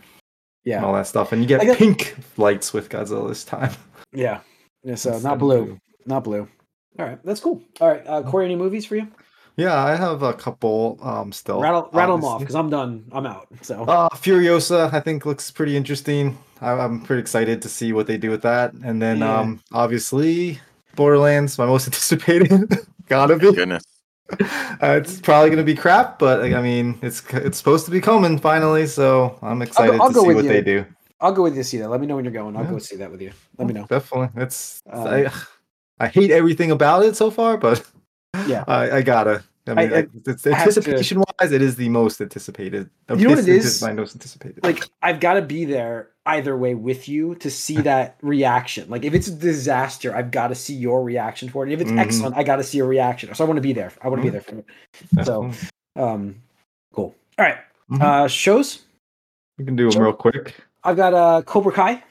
yeah 0.63 0.77
and 0.77 0.85
all 0.85 0.93
that 0.93 1.07
stuff. 1.07 1.31
And 1.31 1.41
you 1.41 1.47
get 1.47 1.61
guess- 1.61 1.77
pink 1.77 2.15
lights 2.37 2.73
with 2.73 2.89
Godzilla 2.89 3.27
this 3.29 3.43
time. 3.45 3.71
yeah 4.13 4.39
yeah 4.83 4.95
so 4.95 5.17
not 5.19 5.39
blue 5.39 5.77
not 6.05 6.23
blue 6.23 6.47
all 6.99 7.05
right 7.05 7.19
that's 7.25 7.41
cool 7.41 7.61
all 7.81 7.89
right 7.89 8.03
uh 8.07 8.21
corey 8.23 8.45
any 8.45 8.55
movies 8.55 8.85
for 8.85 8.95
you 8.95 9.07
Yeah, 9.57 9.75
I 9.83 9.95
have 9.95 10.21
a 10.23 10.33
couple 10.33 10.97
um 11.01 11.31
still. 11.31 11.61
rattle 11.61 11.89
rattle 11.93 12.17
them 12.17 12.25
off 12.25 12.39
because 12.41 12.55
i'm 12.55 12.69
done 12.69 13.05
i'm 13.13 13.25
out 13.25 13.47
so 13.61 13.83
Uh, 13.87 14.09
Furiosa, 14.09 14.91
I 14.93 14.99
think 14.99 15.25
looks 15.25 15.49
pretty 15.51 15.77
interesting. 15.77 16.37
I, 16.61 16.71
I'm 16.71 17.01
pretty 17.01 17.21
excited 17.21 17.61
to 17.61 17.69
see 17.69 17.93
what 17.93 18.07
they 18.07 18.17
do 18.17 18.29
with 18.31 18.41
that. 18.43 18.73
And 18.83 19.01
then, 19.01 19.19
Yeah. 19.19 19.39
um, 19.39 19.61
obviously, 19.73 20.59
Borderlands, 20.95 21.57
my 21.57 21.65
most 21.65 21.87
anticipated. 21.91 22.73
Gotta 23.07 23.37
be. 23.37 23.51
Goodness. 23.53 23.83
Uh, 24.81 24.99
it's 24.99 25.19
probably 25.21 25.49
gonna 25.51 25.63
be 25.63 25.75
crap, 25.75 26.17
but 26.19 26.39
like, 26.41 26.53
I 26.53 26.61
mean, 26.61 26.97
it's 27.01 27.21
it's 27.33 27.57
supposed 27.57 27.85
to 27.85 27.91
be 27.91 28.01
coming 28.01 28.39
finally, 28.39 28.87
so 28.87 29.37
I'm 29.41 29.61
excited 29.61 30.01
I'll 30.01 30.07
to 30.09 30.13
go 30.13 30.21
see 30.21 30.27
with 30.27 30.35
what 30.37 30.45
you. 30.45 30.51
they 30.51 30.61
do. 30.61 30.85
i'll 31.21 31.31
go 31.31 31.43
with 31.43 31.53
you 31.55 31.61
to 31.63 31.67
see 31.69 31.77
that 31.77 31.89
let 31.89 32.01
me 32.01 32.07
know 32.07 32.15
when 32.17 32.25
you're 32.25 32.33
going 32.33 32.55
i'll 32.57 32.63
Yeah. 32.65 32.71
go 32.71 32.77
see 32.79 32.97
that 32.97 33.09
with 33.11 33.21
you 33.21 33.31
let 33.57 33.67
me 33.67 33.73
know 33.73 33.85
Definitely, 33.87 34.41
it's 34.43 34.81
Um, 34.91 35.07
I 35.07 35.31
I 35.99 36.07
hate 36.07 36.31
everything 36.31 36.71
about 36.71 37.05
it 37.05 37.15
so 37.15 37.29
far, 37.31 37.55
but 37.57 37.85
Yeah. 38.47 38.63
I, 38.67 38.97
I 38.97 39.01
gotta. 39.01 39.43
I 39.67 39.73
mean, 39.73 39.93
I- 39.93 39.97
I, 39.97 40.07
it's 40.27 40.43
have 40.43 40.53
to- 40.53 40.79
anticipation 40.79 41.23
wise, 41.39 41.51
it 41.51 41.61
is 41.61 41.75
the 41.75 41.89
most 41.89 42.21
anticipated. 42.21 42.89
You 43.09 43.15
know 43.27 43.29
what 43.31 43.39
it 43.39 43.47
is? 43.47 43.81
my 43.81 43.93
most 43.93 44.15
anticipated. 44.15 44.63
like 44.63 44.83
I've 45.01 45.19
got 45.19 45.33
to 45.33 45.41
be 45.41 45.65
there 45.65 46.09
either 46.27 46.55
way 46.55 46.75
with 46.75 47.09
you 47.09 47.33
to 47.35 47.49
see 47.49 47.77
that 47.81 48.17
reaction. 48.21 48.89
Like 48.89 49.03
if 49.03 49.13
it's 49.15 49.27
a 49.27 49.31
disaster, 49.35 50.15
I've 50.15 50.29
got 50.31 50.49
to 50.49 50.55
see 50.55 50.75
your 50.75 51.03
reaction 51.03 51.49
for 51.49 51.65
it. 51.65 51.71
If 51.73 51.81
it's 51.81 51.91
Mhm. 51.91 51.97
excellent, 51.99 52.35
I 52.37 52.43
got 52.43 52.57
to 52.57 52.63
see 52.63 52.77
a 52.79 52.85
reaction. 52.85 53.33
So 53.33 53.43
I 53.43 53.47
want 53.47 53.57
to 53.57 53.61
be 53.61 53.73
there. 53.73 53.91
I 54.01 54.07
want 54.09 54.21
to 54.21 54.23
be 54.23 54.29
Mhm. 54.29 54.31
there 54.33 54.41
for 54.41 54.55
it. 54.59 54.65
Definitely. 55.15 55.57
Um, 55.95 56.35
cool. 56.93 57.15
All 57.39 57.45
right. 57.45 57.57
Mhm. 57.91 58.01
Uh, 58.01 58.27
shows. 58.27 58.83
we 59.57 59.65
can 59.65 59.75
do 59.75 59.83
them 59.85 59.93
sure. 59.93 60.03
real 60.03 60.13
quick. 60.13 60.53
I've 60.83 60.97
got 60.97 61.13
uh 61.15 61.41
Cobra 61.43 61.71
Kai. 61.71 62.03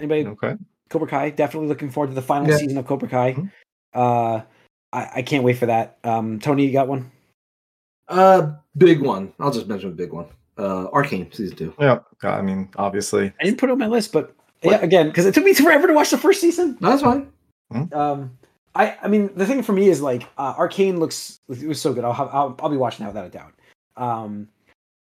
Anybody? 0.00 0.26
Okay. 0.26 0.56
Cobra 0.90 1.06
Kai. 1.06 1.30
Definitely 1.30 1.68
looking 1.68 1.90
forward 1.90 2.08
to 2.08 2.14
the 2.14 2.22
final 2.22 2.48
Yeah. 2.48 2.56
season 2.56 2.78
of 2.78 2.86
Cobra 2.86 3.08
Kai. 3.08 3.34
Mhm. 3.34 3.50
Uh, 3.94 4.40
I, 4.92 5.10
I 5.16 5.22
can't 5.22 5.44
wait 5.44 5.58
for 5.58 5.66
that. 5.66 5.98
Um, 6.04 6.40
Tony, 6.40 6.64
you 6.64 6.72
got 6.72 6.88
one? 6.88 7.10
Uh, 8.08 8.54
big 8.76 9.00
one. 9.00 9.32
I'll 9.38 9.50
just 9.50 9.68
mention 9.68 9.90
a 9.90 9.92
big 9.92 10.12
one. 10.12 10.26
Uh, 10.56 10.88
Arcane 10.92 11.30
season 11.32 11.56
two. 11.56 11.74
Yeah, 11.78 12.00
I 12.22 12.42
mean, 12.42 12.68
obviously. 12.76 13.32
I 13.40 13.44
didn't 13.44 13.58
put 13.58 13.68
it 13.68 13.72
on 13.72 13.78
my 13.78 13.86
list, 13.86 14.12
but 14.12 14.34
yeah, 14.62 14.80
again, 14.80 15.08
because 15.08 15.26
it 15.26 15.34
took 15.34 15.44
me 15.44 15.54
forever 15.54 15.86
to 15.86 15.92
watch 15.92 16.10
the 16.10 16.18
first 16.18 16.40
season. 16.40 16.76
No, 16.80 16.90
that's 16.90 17.02
fine. 17.02 17.30
Um, 17.92 18.36
I 18.74 18.96
I 19.02 19.08
mean, 19.08 19.30
the 19.36 19.46
thing 19.46 19.62
for 19.62 19.72
me 19.72 19.88
is 19.88 20.00
like 20.00 20.26
uh, 20.38 20.54
Arcane 20.56 20.98
looks 20.98 21.40
it 21.48 21.68
was 21.68 21.80
so 21.80 21.92
good. 21.92 22.04
I'll 22.04 22.12
have 22.12 22.28
I'll, 22.32 22.56
I'll 22.60 22.70
be 22.70 22.76
watching 22.76 23.04
that 23.04 23.14
without 23.14 23.26
a 23.26 23.30
doubt. 23.30 23.52
Um, 23.96 24.48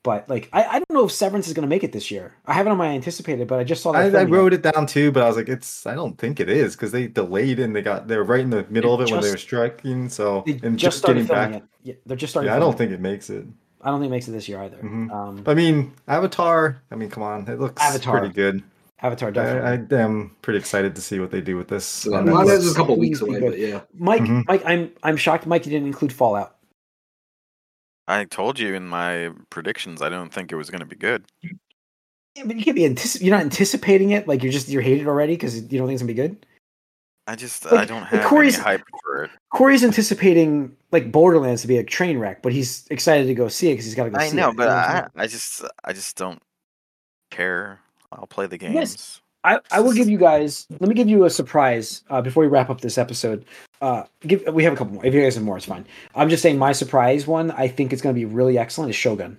but 0.07 0.29
like 0.29 0.47
I, 0.53 0.63
I 0.63 0.71
don't 0.79 0.93
know 0.93 1.03
if 1.03 1.11
Severance 1.11 1.49
is 1.49 1.53
going 1.53 1.63
to 1.63 1.67
make 1.67 1.83
it 1.83 1.91
this 1.91 2.09
year. 2.09 2.33
I 2.45 2.53
have 2.53 2.65
it 2.65 2.69
on 2.69 2.77
my 2.77 2.87
anticipated, 2.87 3.45
but 3.45 3.59
I 3.59 3.65
just 3.65 3.83
saw 3.83 3.91
that. 3.91 3.99
I, 3.99 4.05
I 4.05 4.11
filming 4.11 4.33
it. 4.33 4.37
wrote 4.37 4.53
it 4.53 4.61
down 4.61 4.85
too, 4.87 5.11
but 5.11 5.21
I 5.21 5.27
was 5.27 5.35
like, 5.35 5.49
it's. 5.49 5.85
I 5.85 5.95
don't 5.95 6.17
think 6.17 6.39
it 6.39 6.47
is 6.47 6.77
because 6.77 6.93
they 6.93 7.07
delayed 7.07 7.59
and 7.59 7.75
they 7.75 7.81
got 7.81 8.07
they 8.07 8.15
were 8.15 8.23
right 8.23 8.39
in 8.39 8.49
the 8.49 8.65
middle 8.69 8.93
of 8.93 9.01
it 9.01 9.11
when 9.11 9.19
they 9.19 9.29
were 9.29 9.35
striking. 9.35 10.07
So 10.07 10.43
They 10.47 10.61
and 10.63 10.79
just 10.79 10.97
started 10.97 11.27
getting 11.27 11.51
back. 11.51 11.61
it. 11.61 11.67
Yeah, 11.83 11.93
they're 12.05 12.15
just 12.15 12.31
starting. 12.31 12.49
Yeah, 12.49 12.55
I 12.55 12.59
don't 12.59 12.77
think 12.77 12.93
it 12.93 13.01
makes 13.01 13.29
it. 13.29 13.39
it. 13.39 13.47
I 13.81 13.89
don't 13.89 13.99
think 13.99 14.09
it 14.09 14.15
makes 14.15 14.29
it 14.29 14.31
this 14.31 14.47
year 14.47 14.61
either. 14.63 14.77
Mhm. 14.77 15.11
Um, 15.11 15.43
I 15.45 15.53
mean, 15.53 15.91
Avatar. 16.07 16.81
I 16.89 16.95
mean, 16.95 17.09
come 17.09 17.23
on, 17.23 17.45
it 17.49 17.59
looks 17.59 17.81
Avatar, 17.81 18.19
pretty 18.19 18.33
good. 18.33 18.63
Avatar 19.01 19.27
I, 19.27 19.31
definitely. 19.31 19.97
I 19.97 20.01
am 20.01 20.35
pretty 20.41 20.57
excited 20.59 20.95
to 20.95 21.01
see 21.01 21.19
what 21.19 21.31
they 21.31 21.41
do 21.41 21.57
with 21.57 21.67
this. 21.67 22.05
Yeah, 22.09 22.17
on 22.19 22.25
well, 22.25 22.37
Netflix. 22.45 22.47
that's 22.47 22.71
a 22.71 22.75
couple 22.75 22.97
weeks 22.97 23.19
away, 23.21 23.39
but 23.41 23.59
yeah. 23.59 23.81
Mike, 23.93 24.21
Mhm. 24.23 24.45
Mike, 24.47 24.63
I'm 24.65 24.91
I'm 25.03 25.17
shocked. 25.17 25.45
Mike, 25.45 25.65
you 25.65 25.71
didn't 25.71 25.87
include 25.87 26.13
Fallout. 26.13 26.55
I 28.07 28.23
told 28.25 28.59
you 28.59 28.73
in 28.73 28.87
my 28.87 29.31
predictions 29.49 30.01
I 30.01 30.09
don't 30.09 30.31
think 30.33 30.51
it 30.51 30.55
was 30.55 30.69
going 30.69 30.79
to 30.79 30.85
be 30.85 30.95
good. 30.95 31.25
Yeah, 32.35 32.43
but 32.45 32.55
you 32.55 32.63
can't 32.63 32.75
be 32.75 32.83
antici- 32.83 33.21
You're 33.21 33.35
not 33.35 33.43
anticipating 33.43 34.11
it. 34.11 34.27
Like 34.27 34.43
you're 34.43 34.51
just 34.51 34.69
you're 34.69 34.81
hated 34.81 35.07
already 35.07 35.33
because 35.33 35.59
you 35.59 35.79
don't 35.79 35.87
think 35.87 35.95
it's 35.95 36.03
gonna 36.03 36.13
be 36.13 36.13
good. 36.13 36.45
I 37.25 37.35
just 37.35 37.65
Like, 37.65 37.73
I 37.73 37.85
don't 37.85 38.01
like 38.01 38.11
have 38.11 38.31
any 38.31 38.51
hype 38.51 38.83
for 39.03 39.23
it. 39.23 39.31
Corey's 39.51 39.83
anticipating 39.83 40.75
like 40.91 41.11
Borderlands 41.11 41.61
to 41.63 41.67
be 41.67 41.77
a 41.77 41.83
train 41.83 42.19
wreck, 42.19 42.41
but 42.41 42.53
he's 42.53 42.85
excited 42.89 43.25
to 43.25 43.33
go 43.33 43.47
see 43.47 43.69
it 43.69 43.73
because 43.73 43.85
he's 43.85 43.95
got 43.95 44.05
to 44.05 44.11
go 44.11 44.19
I 44.19 44.29
see 44.29 44.37
know, 44.37 44.51
it. 44.51 44.55
but 44.57 44.63
You 44.63 44.69
know 44.69 44.75
what 44.75 44.85
I'm 44.89 45.09
I 45.15 45.27
just 45.27 45.63
I 45.83 45.93
just 45.93 46.15
don't 46.15 46.41
care. 47.31 47.79
I'll 48.11 48.27
play 48.27 48.45
the 48.45 48.57
Yes. 48.61 49.19
Games. 49.43 49.61
I, 49.71 49.77
I 49.77 49.79
will 49.79 49.93
give 49.93 50.09
you 50.09 50.17
guys. 50.17 50.67
Let 50.79 50.89
me 50.89 50.95
give 50.95 51.09
you 51.09 51.25
a 51.25 51.29
surprise 51.29 52.03
uh, 52.09 52.21
before 52.21 52.41
we 52.41 52.47
wrap 52.47 52.69
up 52.69 52.81
this 52.81 52.97
episode. 52.97 53.45
Uh, 53.81 54.03
give 54.21 54.43
we 54.53 54.63
have 54.63 54.73
a 54.73 54.75
couple 54.75 54.93
more. 54.93 55.05
If 55.05 55.13
you 55.13 55.21
guys 55.21 55.35
have 55.35 55.43
more, 55.43 55.57
it's 55.57 55.65
fine. 55.65 55.85
I'm 56.15 56.29
just 56.29 56.43
saying 56.43 56.57
my 56.57 56.71
surprise 56.71 57.27
one. 57.27 57.51
I 57.51 57.67
think 57.67 57.93
it's 57.93 58.01
going 58.01 58.13
to 58.15 58.19
be 58.19 58.25
really 58.25 58.57
excellent. 58.57 58.89
Is 58.89 58.95
Shogun. 58.95 59.37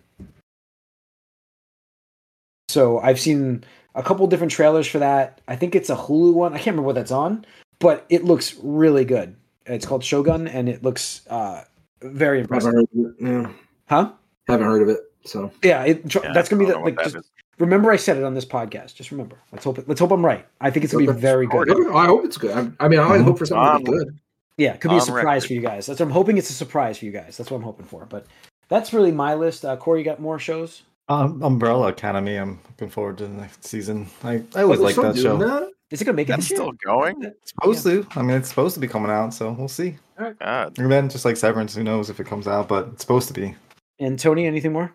So 2.68 2.98
I've 3.00 3.18
seen 3.18 3.64
a 3.94 4.02
couple 4.02 4.26
different 4.26 4.52
trailers 4.52 4.86
for 4.86 4.98
that. 4.98 5.40
I 5.48 5.56
think 5.56 5.74
it's 5.74 5.90
a 5.90 5.96
Hulu 5.96 6.34
one. 6.34 6.52
I 6.52 6.56
can't 6.56 6.68
remember 6.68 6.82
what 6.82 6.94
that's 6.94 7.10
on, 7.10 7.44
but 7.78 8.04
it 8.08 8.24
looks 8.24 8.56
really 8.62 9.04
good. 9.04 9.34
It's 9.66 9.86
called 9.86 10.04
Shogun, 10.04 10.48
and 10.48 10.68
it 10.68 10.82
looks 10.82 11.26
uh, 11.28 11.64
very 12.02 12.40
impressive. 12.40 12.72
Haven't 12.74 12.88
heard 12.94 13.06
of 13.06 13.20
it. 13.20 13.46
Yeah. 13.46 13.52
Huh? 13.88 14.12
Haven't 14.46 14.66
heard 14.66 14.82
of 14.82 14.88
it. 14.88 15.00
So 15.24 15.50
Yeah, 15.62 15.84
it, 15.84 16.14
Yeah, 16.14 16.32
that's 16.32 16.48
gonna 16.48 16.60
be 16.60 16.66
the 16.66 16.72
don't 16.72 16.80
know 16.80 16.84
what 16.84 16.96
like. 16.96 17.04
Just, 17.04 17.16
is. 17.16 17.30
Remember, 17.58 17.90
I 17.90 17.96
said 17.96 18.16
it 18.16 18.24
on 18.24 18.34
this 18.34 18.44
podcast. 18.44 18.94
Just 18.94 19.10
remember. 19.10 19.36
Let's 19.52 19.64
hope. 19.64 19.78
It, 19.78 19.88
let's 19.88 20.00
hope 20.00 20.10
I'm 20.10 20.24
right. 20.24 20.46
I 20.60 20.70
think 20.70 20.84
it's 20.84 20.92
gonna 20.92 21.12
be 21.12 21.18
very 21.20 21.46
good. 21.46 21.70
I 21.94 22.06
hope 22.06 22.24
it's 22.24 22.36
good. 22.36 22.50
I, 22.56 22.84
I 22.84 22.88
mean, 22.88 22.98
I 23.00 23.04
always 23.04 23.22
Mhm. 23.22 23.24
hope 23.24 23.38
for 23.38 23.46
something 23.46 23.84
to 23.86 23.92
be 23.92 23.98
Um, 23.98 24.04
good. 24.04 24.18
Yeah, 24.56 24.74
it 24.74 24.80
could 24.80 24.90
be 24.90 24.96
a 24.96 25.00
surprise 25.00 25.42
record. 25.42 25.46
for 25.46 25.52
you 25.54 25.60
guys. 25.60 25.86
That's 25.86 26.00
what 26.00 26.06
I'm 26.06 26.12
hoping. 26.12 26.36
It's 26.38 26.50
a 26.50 26.54
surprise 26.54 26.98
for 26.98 27.04
you 27.04 27.12
guys. 27.12 27.36
That's 27.36 27.50
what 27.50 27.58
I'm 27.58 27.62
hoping 27.62 27.86
for. 27.86 28.06
But 28.08 28.26
that's 28.68 28.92
really 28.92 29.12
my 29.12 29.34
list. 29.34 29.64
Uh, 29.64 29.76
Corey, 29.76 30.00
you 30.00 30.04
got 30.04 30.20
more 30.20 30.38
shows? 30.38 30.82
Um, 31.08 31.42
Umbrella 31.42 31.88
Academy. 31.88 32.36
I'm 32.36 32.58
looking 32.68 32.88
forward 32.90 33.18
to 33.18 33.26
the 33.28 33.32
next 33.34 33.64
season. 33.64 34.08
I, 34.24 34.42
I 34.56 34.62
always 34.62 34.80
like 34.80 34.92
still 34.92 35.04
that 35.04 35.16
show. 35.16 35.36
doing 35.38 35.48
that? 35.48 35.70
Is 35.90 36.02
it 36.02 36.04
gonna 36.04 36.16
make 36.16 36.28
it 36.28 36.32
That's 36.32 36.48
this 36.48 36.58
year? 36.58 36.58
still 36.58 36.72
going. 36.84 37.22
It's 37.22 37.50
supposed 37.52 37.82
to. 37.84 38.06
I 38.18 38.22
mean, 38.22 38.36
it's 38.36 38.48
supposed 38.50 38.74
to 38.74 38.80
be 38.80 38.88
coming 38.88 39.10
out, 39.10 39.32
so 39.32 39.52
we'll 39.52 39.68
see. 39.68 39.96
God, 40.18 40.76
And 40.78 40.90
then 40.92 41.08
just 41.08 41.24
like 41.24 41.36
Severance, 41.38 41.74
who 41.74 41.82
knows 41.84 42.10
if 42.10 42.18
it 42.20 42.26
comes 42.26 42.46
out, 42.48 42.68
but 42.68 42.88
it's 42.92 43.00
supposed 43.02 43.28
to 43.28 43.34
be. 43.34 43.54
And 44.00 44.18
Tony, 44.18 44.46
anything 44.46 44.72
more? 44.72 44.92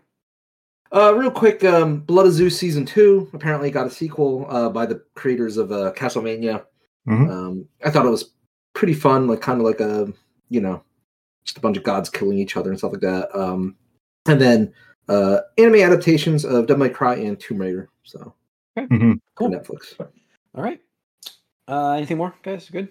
Uh, 0.93 1.13
real 1.15 1.31
quick, 1.31 1.63
um, 1.63 2.01
Blood 2.01 2.27
of 2.27 2.33
Zeus 2.33 2.57
season 2.57 2.85
two 2.85 3.29
apparently 3.33 3.71
got 3.71 3.87
a 3.87 3.89
sequel 3.89 4.45
uh, 4.49 4.69
by 4.69 4.85
the 4.85 5.03
creators 5.15 5.57
of 5.57 5.71
uh, 5.71 5.91
Castlevania. 5.95 6.63
Mhm. 7.07 7.29
Um, 7.31 7.65
I 7.83 7.89
thought 7.89 8.05
it 8.05 8.09
was 8.09 8.31
pretty 8.73 8.93
fun, 8.93 9.27
like 9.27 9.41
kind 9.41 9.59
of 9.59 9.65
like 9.65 9.79
a 9.79 10.13
you 10.49 10.61
know, 10.61 10.83
just 11.45 11.57
a 11.57 11.61
bunch 11.61 11.77
of 11.77 11.83
gods 11.83 12.09
killing 12.09 12.37
each 12.37 12.55
other 12.55 12.69
and 12.69 12.77
stuff 12.77 12.91
like 12.91 13.01
that. 13.01 13.35
Um, 13.35 13.75
and 14.27 14.39
then 14.39 14.71
uh, 15.09 15.39
anime 15.57 15.81
adaptations 15.81 16.45
of 16.45 16.67
Devil 16.67 16.85
May 16.85 16.93
Cry 16.93 17.15
and 17.15 17.39
Tomb 17.39 17.57
Raider. 17.57 17.89
So 18.03 18.33
Mhm. 18.77 19.19
Cool. 19.35 19.47
on 19.47 19.53
Netflix. 19.53 19.99
All 19.99 20.63
right. 20.63 20.79
Uh, 21.67 21.91
anything 21.93 22.17
more, 22.17 22.35
guys? 22.43 22.69
Good. 22.69 22.89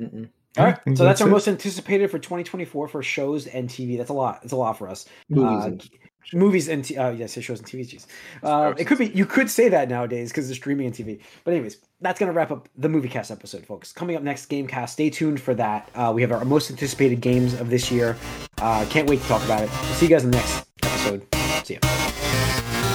Mm-mm. 0.00 0.28
All 0.58 0.64
I 0.64 0.68
right. 0.70 0.84
think 0.84 0.96
So 0.96 1.04
that's 1.04 1.20
that's 1.20 1.22
our 1.22 1.28
it. 1.28 1.30
most 1.30 1.48
anticipated 1.48 2.10
for 2.10 2.18
2024 2.18 2.88
for 2.88 3.02
shows 3.02 3.46
and 3.46 3.68
TV. 3.68 3.96
That's 3.96 4.10
a 4.10 4.14
lot. 4.14 4.40
It's 4.42 4.52
a 4.52 4.56
lot 4.56 4.76
for 4.78 4.88
us. 4.88 5.06
Movies 5.28 5.64
Uh, 5.64 5.66
and- 5.68 5.90
movies 6.32 6.68
and 6.68 6.84
t- 6.84 6.96
uh, 6.96 7.10
yes, 7.10 7.36
it 7.36 7.42
shows 7.42 7.58
and 7.58 7.68
TV. 7.68 7.86
Jeez. 7.88 8.06
Uh, 8.42 8.74
it 8.76 8.86
could 8.86 8.98
be. 8.98 9.06
You 9.08 9.26
could 9.26 9.50
say 9.50 9.68
that 9.68 9.88
nowadays 9.88 10.30
because 10.30 10.48
they're 10.48 10.56
streaming 10.56 10.86
and 10.86 10.94
TV. 10.94 11.20
But 11.44 11.54
anyways, 11.54 11.78
that's 12.00 12.18
gonna 12.18 12.32
wrap 12.32 12.50
up 12.50 12.68
the 12.76 12.88
movie 12.88 13.08
cast 13.08 13.30
episode, 13.30 13.66
folks. 13.66 13.92
Coming 13.92 14.16
up 14.16 14.22
next, 14.22 14.48
Gamecast. 14.50 14.90
Stay 14.90 15.10
tuned 15.10 15.40
for 15.40 15.54
that. 15.54 15.90
Uh, 15.94 16.12
we 16.14 16.22
have 16.22 16.32
our 16.32 16.44
most 16.44 16.70
anticipated 16.70 17.20
games 17.20 17.54
of 17.54 17.70
this 17.70 17.90
year. 17.90 18.16
Uh, 18.58 18.84
can't 18.90 19.08
wait 19.08 19.20
to 19.20 19.28
talk 19.28 19.44
about 19.44 19.62
it. 19.62 19.70
see 19.94 20.06
you 20.06 20.10
guys 20.10 20.24
in 20.24 20.30
the 20.30 20.36
next 20.36 20.66
episode. 20.82 21.26
See 21.64 21.74
ya. 21.74 22.85